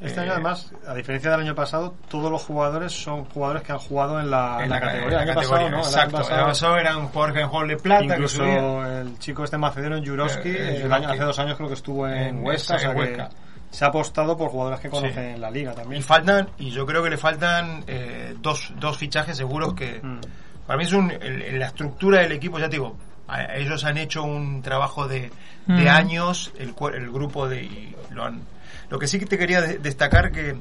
Este 0.00 0.20
Eh, 0.20 0.22
año, 0.24 0.32
además, 0.34 0.70
a 0.86 0.94
diferencia 0.94 1.30
del 1.32 1.40
año 1.40 1.54
pasado, 1.56 1.94
todos 2.08 2.30
los 2.30 2.40
jugadores 2.42 2.92
son 2.92 3.24
jugadores 3.24 3.62
que 3.64 3.72
han 3.72 3.78
jugado 3.78 4.20
en 4.20 4.30
la, 4.30 4.58
en 4.62 4.70
la 4.70 4.78
categoría. 4.80 5.22
exacto. 5.24 6.20
El 6.28 6.34
año 6.34 6.46
pasado 6.46 6.76
eran 6.76 7.08
jugadores 7.08 7.34
que 7.36 7.44
jugado 7.48 7.66
de 7.68 7.76
plata, 7.78 8.04
incluso 8.04 8.44
el 8.86 9.18
chico 9.18 9.42
este 9.42 9.58
macedonio, 9.58 9.98
Jurovski, 10.08 10.50
Eh, 10.50 10.82
eh, 10.86 10.88
hace 10.92 11.24
dos 11.24 11.38
años 11.40 11.56
creo 11.56 11.68
que 11.68 11.74
estuvo 11.74 12.06
en, 12.06 12.16
En 12.18 12.44
Huesca, 12.44 12.76
o 12.76 12.78
sea 12.78 12.90
en 12.90 12.94
que 12.96 13.00
Huesca. 13.02 13.30
Se 13.70 13.84
ha 13.84 13.88
apostado 13.88 14.36
por 14.36 14.48
jugadores 14.50 14.80
que 14.80 14.88
conocen 14.88 15.34
Sí. 15.34 15.40
la 15.40 15.50
liga 15.50 15.72
Y 15.72 15.76
también. 15.76 16.02
faltan, 16.02 16.48
y 16.58 16.70
yo 16.70 16.86
creo 16.86 17.02
que 17.02 17.10
le 17.10 17.16
faltan 17.18 17.84
eh, 17.86 18.34
dos, 18.40 18.72
dos 18.78 18.96
fichajes 18.96 19.36
seguros 19.36 19.74
que 19.74 20.00
Mm. 20.02 20.20
para 20.66 20.78
mí 20.78 20.84
es 20.84 20.92
un, 20.92 21.10
el- 21.10 21.58
la 21.58 21.66
estructura 21.66 22.20
del 22.20 22.32
equipo, 22.32 22.58
ya 22.58 22.66
te 22.68 22.76
digo, 22.76 22.96
a- 23.28 23.54
ellos 23.56 23.84
han 23.84 23.98
hecho 23.98 24.22
un 24.22 24.62
trabajo 24.62 25.06
de, 25.06 25.30
de 25.66 25.84
Mm. 25.84 25.88
años, 25.88 26.52
el, 26.58 26.74
el 26.94 27.10
grupo 27.10 27.46
de, 27.48 27.62
y 27.64 27.94
lo 28.10 28.24
han, 28.24 28.40
lo 28.88 28.98
que 28.98 29.06
sí 29.06 29.18
que 29.18 29.26
te 29.26 29.36
quería 29.36 29.60
de- 29.60 29.78
destacar 29.78 30.32
que 30.32 30.56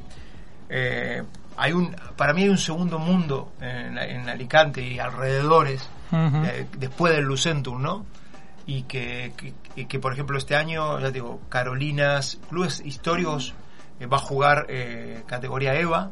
eh, 0.70 1.24
hay 1.55 1.72
un, 1.72 1.95
para 2.18 2.34
mí 2.34 2.43
hay 2.43 2.49
un 2.49 2.58
segundo 2.58 2.99
mundo 2.99 3.53
en, 3.62 3.97
en 3.97 4.28
Alicante 4.30 4.82
y 4.82 4.99
alrededores, 4.99 5.89
Ujú. 6.12 6.43
eh, 6.45 6.68
después 6.78 7.14
del 7.16 7.24
Lucentum, 7.26 7.82
¿no? 7.82 8.05
Y 8.66 8.84
que, 8.84 9.32
que, 9.38 9.53
y 9.78 9.86
que, 9.86 9.99
por 9.99 10.11
ejemplo, 10.11 10.39
este 10.39 10.55
año, 10.55 10.99
ya 10.99 11.11
digo, 11.11 11.39
Carolinas, 11.49 12.39
clubes 12.49 12.82
históricos, 12.84 13.53
eh, 13.99 14.07
va 14.07 14.17
a 14.17 14.19
jugar 14.19 14.65
eh, 14.69 15.21
categoría 15.28 15.75
EVA. 15.75 16.09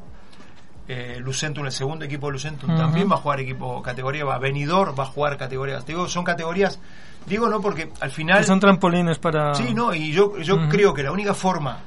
Eh, 0.88 1.18
Lucentum, 1.20 1.66
el 1.66 1.72
segundo 1.72 2.06
equipo 2.06 2.28
de 2.28 2.34
Lucentum, 2.34 2.78
también 2.78 3.10
va 3.10 3.16
a 3.16 3.18
jugar 3.18 3.40
equipo 3.40 3.82
categoría 3.82 4.22
EVA. 4.22 4.38
Venidor 4.38 4.98
va 4.98 5.06
a 5.06 5.08
jugar 5.08 5.36
categoría. 5.36 5.80
Te 5.80 5.94
digo, 5.94 6.08
son 6.08 6.24
categorías, 6.24 6.80
digo, 7.26 7.50
no, 7.50 7.60
porque 7.60 7.90
al 8.02 8.12
final. 8.12 8.38
Que 8.38 8.44
son 8.44 8.60
trampolines 8.60 9.18
para 9.18 9.56
Sí, 9.56 9.74
no, 9.74 9.96
y 9.96 10.12
yo, 10.12 10.38
yo 10.38 10.70
creo 10.70 10.94
que 10.94 11.02
la 11.02 11.12
única 11.12 11.34
forma 11.34 11.80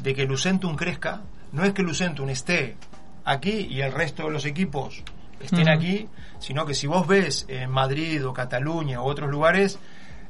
de 0.00 0.14
que 0.14 0.24
Lucentum 0.24 0.76
crezca 0.76 1.22
no 1.50 1.64
es 1.64 1.72
que 1.72 1.82
Lucentum 1.82 2.28
esté 2.28 2.76
aquí 3.24 3.66
y 3.68 3.80
el 3.80 3.90
resto 3.90 4.22
de 4.22 4.30
los 4.30 4.44
equipos 4.44 5.02
estén 5.40 5.68
aquí, 5.68 6.08
sino 6.38 6.64
que 6.64 6.74
si 6.74 6.86
vos 6.86 7.08
ves 7.08 7.44
en 7.48 7.70
Madrid 7.70 8.24
o 8.24 8.32
Cataluña 8.32 9.00
o 9.00 9.04
otros 9.04 9.28
lugares, 9.28 9.80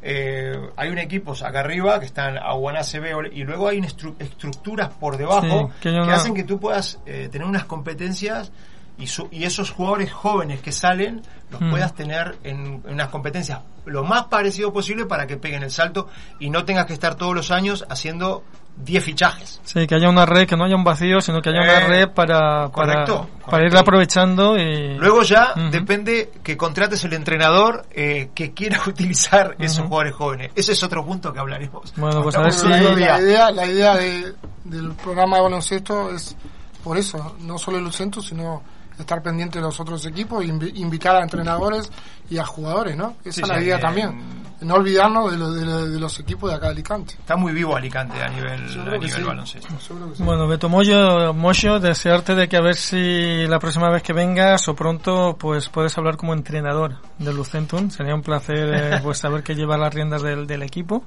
eh, 0.03 0.53
hay 0.77 0.91
un 0.91 0.99
equipos 0.99 1.43
acá 1.43 1.61
arriba 1.61 1.99
que 2.01 2.07
están 2.07 2.39
a 2.39 2.53
ACB 2.53 3.33
y 3.33 3.45
luego 3.45 3.69
hay 3.69 3.79
estru- 3.81 4.15
estructuras 4.19 4.91
por 4.91 5.17
debajo 5.17 5.71
Sí, 5.81 5.81
que 5.91 5.99
hacen 6.13 6.35
que 6.35 6.45
tú 6.45 6.59
puedas 6.61 6.99
eh, 7.07 7.29
tener 7.31 7.47
unas 7.47 7.65
competencias 7.65 8.53
y, 8.99 9.07
su- 9.07 9.29
y 9.31 9.45
esos 9.45 9.71
jugadores 9.71 10.13
jóvenes 10.13 10.61
que 10.61 10.73
salen 10.73 11.23
los 11.51 11.61
Mm. 11.61 11.71
puedas 11.71 11.95
tener 11.95 12.37
en, 12.45 12.83
en 12.87 12.93
unas 12.95 13.09
competencias 13.09 13.61
lo 13.87 14.05
más 14.05 14.25
parecido 14.27 14.73
posible 14.73 15.07
para 15.07 15.27
que 15.27 15.37
peguen 15.37 15.63
el 15.63 15.71
salto 15.71 16.09
y 16.39 16.51
no 16.51 16.65
tengas 16.65 16.87
que 16.87 16.93
estar 16.93 17.15
todos 17.15 17.35
los 17.35 17.51
años 17.51 17.87
haciendo 17.89 18.45
10 18.85 19.05
fichajes. 19.05 19.61
Sí, 19.65 19.87
que 19.87 19.95
haya 19.97 20.09
una 20.09 20.25
red, 20.25 20.47
que 20.47 20.57
no 20.57 20.65
haya 20.65 20.77
un 20.77 20.85
vacío, 20.85 21.21
sino 21.21 21.43
que 21.43 21.51
haya 21.51 21.61
una 21.63 21.79
Eh, 21.79 21.89
red 21.89 22.09
para, 22.09 22.69
para, 22.69 22.71
correcto, 22.71 23.29
para 23.29 23.43
correcto. 23.45 23.67
irla 23.67 23.81
aprovechando 23.81 24.57
y... 24.57 24.97
Luego 24.97 25.23
ya 25.23 25.53
depende 25.71 26.31
que 26.43 26.57
contrates 26.57 27.05
el 27.05 27.13
entrenador 27.13 27.85
eh, 27.91 28.31
que 28.35 28.55
quiera 28.55 28.81
utilizar 28.87 29.57
esos 29.59 29.85
jugadores 29.87 30.15
jóvenes. 30.15 30.53
Ese 30.55 30.73
es 30.73 30.83
otro 30.83 31.05
punto 31.05 31.33
que 31.33 31.39
hablaremos. 31.41 31.93
Bueno, 31.97 32.23
pues 32.23 32.35
a 32.37 32.41
ver 32.43 32.53
si- 32.53 32.67
la 32.69 33.21
idea, 33.21 33.51
la 33.51 33.67
idea 33.67 33.97
de- 33.97 34.35
del 34.65 34.93
programa 34.95 35.37
de 35.37 35.43
baloncesto 35.43 36.11
es 36.15 36.37
por 36.85 36.97
eso, 36.97 37.37
no 37.41 37.59
solo 37.59 37.79
el 37.79 37.85
Lucento, 37.85 38.23
sino 38.23 38.63
estar 38.99 39.23
pendiente 39.23 39.59
de 39.59 39.63
los 39.65 39.79
otros 39.79 40.05
equipos, 40.07 40.45
invi- 40.45 40.73
invitar 40.77 41.17
a 41.17 41.23
entrenadores 41.23 41.91
y 42.31 42.39
a 42.39 42.45
jugadores, 42.45 42.97
¿no? 42.97 43.17
Esa 43.25 43.33
Sí, 43.33 43.41
es 43.43 43.49
la 43.49 43.61
idea 43.63 43.77
eh, 43.77 43.81
también. 43.81 44.38
No 44.61 44.75
olvidarnos 44.75 45.31
de, 45.31 45.39
lo- 45.39 45.53
de 45.53 45.65
lo- 45.65 45.87
de 45.89 46.01
los 46.01 46.19
equipos 46.19 46.51
de 46.51 46.57
acá 46.57 46.67
de 46.67 46.73
Alicante. 46.73 47.15
Está 47.15 47.37
muy 47.37 47.53
vivo 47.53 47.77
Alicante 47.77 48.21
a 48.21 48.29
nivel, 48.29 48.53
a 48.55 48.85
nivel 48.99 49.11
sí. 49.11 49.23
baloncesto. 49.23 49.69
Sí. 49.79 50.23
Bueno, 50.23 50.49
Beto 50.49 50.69
Moyo, 50.69 51.33
Moyo, 51.33 51.79
desearte 51.79 52.35
de 52.35 52.49
que 52.49 52.57
a 52.57 52.61
ver 52.61 52.75
si 52.75 53.47
la 53.47 53.61
próxima 53.61 53.89
vez 53.89 54.03
que 54.03 54.13
vengas 54.13 54.67
o 54.69 54.75
pronto 54.75 55.37
pues 55.39 55.69
puedes 55.69 55.97
hablar 55.97 56.17
como 56.17 56.33
entrenador 56.35 56.97
del 57.19 57.37
Lucentum. 57.37 57.91
Sería 57.91 58.15
un 58.17 58.23
placer 58.23 58.75
eh, 58.75 59.01
pues 59.03 59.19
saber 59.19 59.43
que 59.45 59.55
lleva 59.55 59.77
las 59.79 59.95
riendas 59.95 60.23
del, 60.23 60.47
del 60.47 60.63
equipo. 60.65 61.05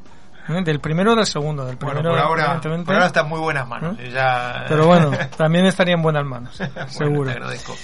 ¿eh? 0.47 0.61
Del 0.63 0.79
primero 0.79 1.11
o 1.11 1.15
del 1.17 1.25
segundo. 1.25 1.65
Del 1.65 1.75
Bueno, 1.75 1.95
primero, 1.99 2.09
por 2.11 2.19
ahora, 2.39 2.61
por 2.61 2.93
ahora 2.93 3.05
está 3.07 3.19
en 3.21 3.27
muy 3.29 3.39
buenas 3.41 3.67
manos. 3.67 3.97
¿Eh? 3.99 4.11
Ya- 4.13 4.63
Pero 4.69 4.87
bueno, 4.87 5.11
también 5.37 5.65
estaría 5.65 5.95
en 5.95 6.01
buenas 6.01 6.25
manos, 6.25 6.57
Bueno, 6.57 6.87
seguro. 6.87 7.25
te 7.25 7.31
agradezco. 7.31 7.75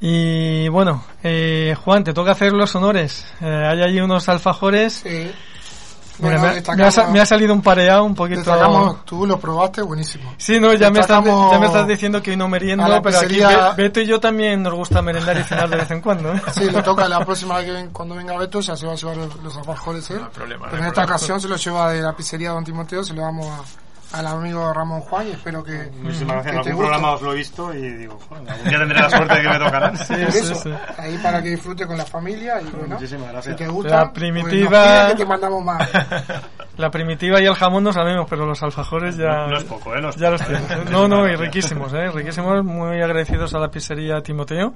Y 0.00 0.68
bueno, 0.68 1.02
eh, 1.22 1.74
Juan, 1.84 2.04
te 2.04 2.12
toca 2.12 2.32
hacer 2.32 2.52
los 2.52 2.74
honores. 2.74 3.26
Eh, 3.40 3.46
hay 3.46 3.82
allí 3.82 4.00
unos 4.00 4.28
alfajores 4.28 5.00
Sí. 5.02 5.32
Mira, 6.20 6.38
Bueno, 6.38 6.54
me, 6.68 6.76
me 6.76 6.84
ha, 6.86 7.06
me 7.08 7.20
ha 7.20 7.26
salido 7.26 7.52
un 7.52 7.60
pareado 7.60 8.04
un 8.04 8.14
poquito. 8.14 8.38
Destacamos, 8.38 9.04
tú 9.04 9.26
lo 9.26 9.36
probaste, 9.40 9.82
buenísimo. 9.82 10.32
Sí, 10.36 10.60
no, 10.60 10.72
ya 10.74 10.88
me, 10.88 11.00
estás, 11.00 11.24
ya 11.24 11.58
me 11.58 11.66
estás 11.66 11.88
diciendo 11.88 12.22
que 12.22 12.30
hoy 12.30 12.36
no 12.36 12.46
meriendo, 12.46 12.84
pero 13.02 13.18
aquí 13.18 13.34
pizzería- 13.34 13.72
Beto 13.76 13.98
y 14.00 14.06
yo 14.06 14.20
también 14.20 14.62
nos 14.62 14.74
gusta 14.74 15.02
merendar 15.02 15.36
y 15.38 15.42
cenar 15.42 15.68
de 15.68 15.74
vez 15.76 15.90
en 15.90 16.00
cuando. 16.00 16.32
¿eh? 16.32 16.40
Sí, 16.52 16.70
le 16.70 16.82
toca 16.84 17.08
la 17.08 17.18
próxima 17.24 17.56
vez 17.56 17.66
que 17.66 17.72
ven- 17.72 17.90
cuando 17.90 18.14
venga 18.14 18.38
Beto, 18.38 18.60
ya 18.60 18.76
se 18.76 18.86
va 18.86 18.92
a 18.92 18.94
llevar 18.94 19.16
los, 19.16 19.36
los 19.42 19.56
alfajores 19.56 20.08
él. 20.10 20.18
No 20.20 20.26
hay 20.26 20.30
problema, 20.30 20.66
Pero 20.70 20.82
en 20.82 20.84
esta 20.88 20.94
problema. 21.02 21.16
ocasión 21.16 21.40
se 21.40 21.48
lo 21.48 21.56
lleva 21.56 21.90
de 21.92 22.00
la 22.02 22.12
pizzería 22.14 22.50
Don 22.50 22.62
Timoteo, 22.64 23.02
se 23.02 23.12
lo 23.12 23.22
damos 23.22 23.46
a- 23.48 23.83
al 24.14 24.26
amigo 24.26 24.72
Ramón 24.72 25.00
Juan 25.02 25.28
y 25.28 25.30
espero 25.32 25.62
que, 25.64 25.90
Muchísimas 26.00 26.36
gracias. 26.36 26.44
que 26.44 26.50
En 26.50 26.56
algún 26.58 26.72
guste. 26.72 26.76
programa 26.88 27.12
os 27.14 27.22
lo 27.22 27.32
he 27.32 27.36
visto 27.36 27.74
y 27.74 27.80
digo, 27.96 28.18
algún 28.30 28.68
día 28.68 28.78
tendré 28.78 28.98
la 29.00 29.10
suerte 29.10 29.34
de 29.34 29.42
que 29.42 29.48
me 29.48 29.58
tocarán. 29.58 29.96
Sí, 30.04 30.14
eso, 30.14 30.54
sí. 30.54 30.70
ahí 30.98 31.18
para 31.18 31.42
que 31.42 31.48
disfrute 31.50 31.86
con 31.86 31.96
la 31.98 32.04
familia 32.06 32.60
y 32.60 32.64
bueno, 32.70 32.94
Muchísimas 32.94 33.32
gracias. 33.32 33.56
si 33.58 33.64
te 33.64 33.68
gusta, 33.70 33.96
La 33.96 34.00
pues 34.12 34.12
primitiva- 34.14 34.84
nos 34.86 34.96
pide 35.04 35.08
que 35.10 35.16
te 35.16 35.26
mandamos 35.26 35.64
más. 35.64 35.88
La 36.76 36.90
primitiva 36.90 37.40
y 37.40 37.44
el 37.46 37.54
jamón 37.54 37.84
no 37.84 37.92
sabemos, 37.92 38.26
pero 38.28 38.46
los 38.46 38.60
alfajores 38.62 39.16
ya, 39.16 39.28
No- 39.46 39.48
no 39.48 39.56
es 39.58 39.64
poco, 39.64 39.94
¿eh? 39.94 40.00
No 40.00 40.08
es 40.08 40.16
ya 40.16 40.30
los 40.30 40.40
poco, 40.42 40.54
¿eh? 40.54 40.60
tienes. 40.66 40.86
¿eh? 40.86 40.90
No, 40.90 41.06
no, 41.06 41.28
y 41.28 41.36
riquísimos, 41.36 41.92
¿eh? 41.92 42.10
riquísimos, 42.10 42.64
muy 42.64 43.00
agradecidos 43.00 43.54
a 43.54 43.58
la 43.60 43.68
pizzería 43.70 44.20
Timoteo 44.22 44.74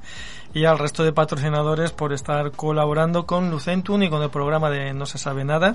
y 0.54 0.64
al 0.64 0.78
resto 0.78 1.02
de 1.02 1.12
patrocinadores 1.12 1.90
por 1.92 2.12
estar 2.12 2.52
colaborando 2.52 3.26
con 3.26 3.50
Lucentum 3.50 4.00
y 4.04 4.10
con 4.10 4.22
el 4.22 4.30
programa 4.30 4.70
de 4.70 4.94
No 4.94 5.06
se 5.06 5.18
sabe 5.18 5.44
nada. 5.44 5.74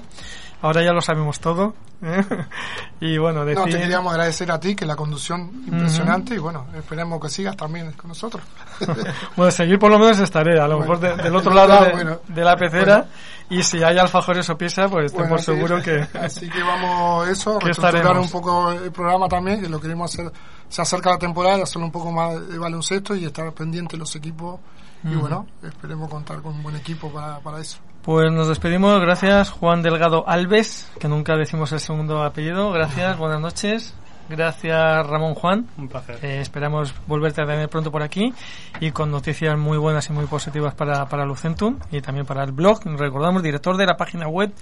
Ahora 0.61 0.81
ya 0.81 0.93
lo 0.93 1.01
sabemos 1.01 1.41
todo. 1.41 1.73
¿eh? 2.01 2.23
Y 3.01 3.17
bueno, 3.17 3.39
No, 3.41 3.45
decir... 3.45 3.73
te 3.73 3.79
queríamos 3.81 4.13
agradecer 4.13 4.49
a 4.49 4.61
ti, 4.61 4.75
que 4.77 4.85
la 4.85 4.95
conducción 4.95 5.51
impresionante 5.67 6.35
y 6.35 6.37
bueno, 6.37 6.67
esperemos 6.73 7.19
que 7.21 7.27
sigas 7.27 7.57
también 7.57 7.91
con 7.93 8.07
nosotros. 8.07 8.41
Bueno, 9.35 9.51
seguir 9.51 9.77
por 9.77 9.91
lo 9.91 9.99
menos 9.99 10.19
estaré, 10.19 10.57
a 10.59 10.67
lo 10.67 10.77
Bueno. 10.77 10.93
mejor 10.93 10.99
de- 11.17 11.23
del 11.23 11.35
otro 11.35 11.53
lado 11.53 11.73
Ah, 11.73 11.85
de, 11.85 11.91
bueno. 11.91 12.19
de 12.29 12.43
la 12.45 12.55
pecera. 12.55 13.05
Y 13.49 13.63
si 13.63 13.83
hay 13.83 13.97
alfajores 13.97 14.49
o 14.49 14.57
pieza, 14.57 14.87
pues 14.87 15.05
estoy 15.05 15.19
Bueno, 15.21 15.35
por 15.35 15.39
sí. 15.39 15.45
seguro 15.45 15.81
que... 15.81 16.07
Así 16.19 16.49
que 16.49 16.63
vamos 16.63 17.27
eso, 17.27 17.59
Que 17.59 17.65
reestructurar 17.65 18.17
un 18.17 18.29
poco 18.29 18.71
el 18.71 18.91
programa 18.91 19.27
también, 19.27 19.61
que 19.61 19.69
lo 19.69 19.79
queremos 19.79 20.13
hacer, 20.13 20.31
se 20.69 20.81
acerca 20.81 21.11
la 21.11 21.17
temporada, 21.17 21.63
hacerlo 21.63 21.85
un 21.85 21.91
poco 21.91 22.11
más 22.11 22.47
de 22.47 22.57
baloncesto 22.57 23.15
y 23.15 23.25
estar 23.25 23.51
pendiente 23.53 23.97
los 23.97 24.15
equipos. 24.15 24.59
Y 25.03 25.15
bueno, 25.15 25.45
esperemos 25.61 26.09
contar 26.09 26.41
con 26.41 26.53
un 26.53 26.63
buen 26.63 26.77
equipo 26.77 27.11
para, 27.11 27.39
para 27.39 27.59
eso. 27.59 27.77
Pues 28.03 28.31
nos 28.31 28.47
despedimos. 28.47 29.01
Gracias, 29.01 29.49
Juan 29.49 29.81
Delgado 29.81 30.23
Alves, 30.27 30.89
que 30.97 31.09
nunca 31.09 31.35
decimos 31.35 31.71
el 31.73 31.81
segundo 31.81 32.23
apellido. 32.23 32.71
Gracias, 32.71 33.17
buenas 33.19 33.41
noches. 33.41 33.93
Gracias, 34.29 35.07
Ramón 35.07 35.35
Juan. 35.35 35.67
Un 35.77 35.87
placer. 35.87 36.17
Eh, 36.23 36.39
esperamos 36.39 36.93
volverte 37.07 37.41
a 37.41 37.45
tener 37.45 37.69
pronto 37.69 37.91
por 37.91 38.01
aquí 38.01 38.33
y 38.79 38.91
con 38.91 39.11
noticias 39.11 39.57
muy 39.57 39.77
buenas 39.77 40.09
y 40.09 40.13
muy 40.13 40.25
positivas 40.25 40.73
para, 40.73 41.07
para 41.07 41.25
Lucentum 41.25 41.77
y 41.91 42.01
también 42.01 42.25
para 42.25 42.43
el 42.43 42.51
blog. 42.51 42.79
Recordamos, 42.97 43.43
director 43.43 43.77
de 43.77 43.85
la 43.85 43.97
página 43.97 44.27
web 44.27 44.53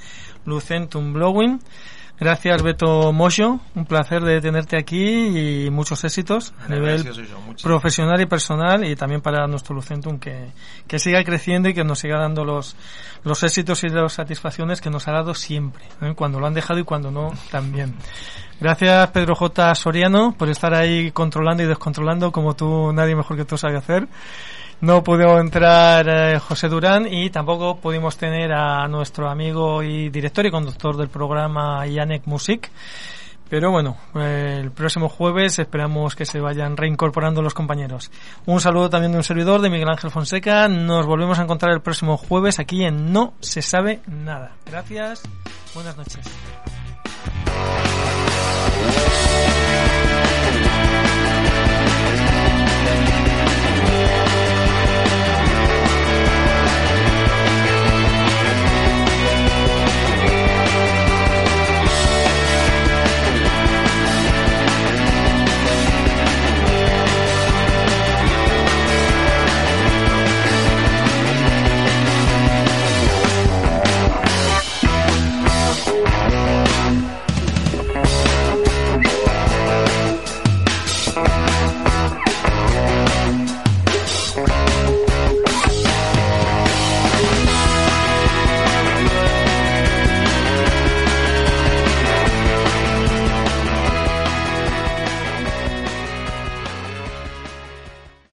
Lucentum 0.45 1.13
Blogging. 1.13 1.59
Gracias, 2.21 2.61
Beto 2.61 3.11
Mocho. 3.11 3.59
Un 3.73 3.85
placer 3.87 4.21
de 4.21 4.39
tenerte 4.41 4.77
aquí 4.77 5.65
y 5.65 5.71
muchos 5.71 6.03
éxitos 6.03 6.53
a 6.63 6.67
nivel 6.67 7.03
profesional 7.63 8.21
y 8.21 8.27
personal 8.27 8.85
y 8.85 8.95
también 8.95 9.21
para 9.21 9.47
nuestro 9.47 9.73
Lucentum 9.73 10.19
que, 10.19 10.51
que 10.87 10.99
siga 10.99 11.23
creciendo 11.23 11.69
y 11.69 11.73
que 11.73 11.83
nos 11.83 11.97
siga 11.97 12.19
dando 12.19 12.45
los, 12.45 12.75
los 13.23 13.41
éxitos 13.41 13.83
y 13.85 13.89
las 13.89 14.13
satisfacciones 14.13 14.81
que 14.81 14.91
nos 14.91 15.07
ha 15.07 15.13
dado 15.13 15.33
siempre, 15.33 15.83
¿eh? 15.99 16.13
cuando 16.15 16.39
lo 16.39 16.45
han 16.45 16.53
dejado 16.53 16.79
y 16.79 16.83
cuando 16.83 17.09
no 17.09 17.33
también. 17.49 17.95
Gracias 18.59 19.09
Pedro 19.09 19.33
J. 19.33 19.73
Soriano 19.73 20.35
por 20.37 20.47
estar 20.47 20.75
ahí 20.75 21.09
controlando 21.09 21.63
y 21.63 21.65
descontrolando 21.65 22.31
como 22.31 22.55
tú, 22.55 22.93
nadie 22.93 23.15
mejor 23.15 23.35
que 23.35 23.45
tú 23.45 23.57
sabe 23.57 23.77
hacer. 23.77 24.07
No 24.81 25.03
pudo 25.03 25.39
entrar 25.39 26.09
eh, 26.09 26.39
José 26.39 26.67
Durán 26.67 27.05
y 27.07 27.29
tampoco 27.29 27.77
pudimos 27.77 28.17
tener 28.17 28.51
a 28.51 28.87
nuestro 28.87 29.29
amigo 29.29 29.83
y 29.83 30.09
director 30.09 30.43
y 30.47 30.51
conductor 30.51 30.97
del 30.97 31.07
programa 31.07 31.85
Yannick 31.85 32.25
Music. 32.25 32.71
Pero 33.47 33.69
bueno, 33.69 33.97
eh, 34.15 34.57
el 34.59 34.71
próximo 34.71 35.07
jueves 35.07 35.59
esperamos 35.59 36.15
que 36.15 36.25
se 36.25 36.39
vayan 36.39 36.77
reincorporando 36.77 37.43
los 37.43 37.53
compañeros. 37.53 38.09
Un 38.47 38.59
saludo 38.59 38.89
también 38.89 39.11
de 39.11 39.19
un 39.19 39.23
servidor 39.23 39.61
de 39.61 39.69
Miguel 39.69 39.89
Ángel 39.89 40.09
Fonseca. 40.09 40.67
Nos 40.67 41.05
volvemos 41.05 41.37
a 41.37 41.43
encontrar 41.43 41.73
el 41.73 41.81
próximo 41.81 42.17
jueves 42.17 42.57
aquí 42.59 42.83
en 42.83 43.11
No 43.13 43.33
se 43.39 43.61
sabe 43.61 43.99
nada. 44.07 44.53
Gracias. 44.65 45.21
Buenas 45.75 45.95
noches. 45.95 46.25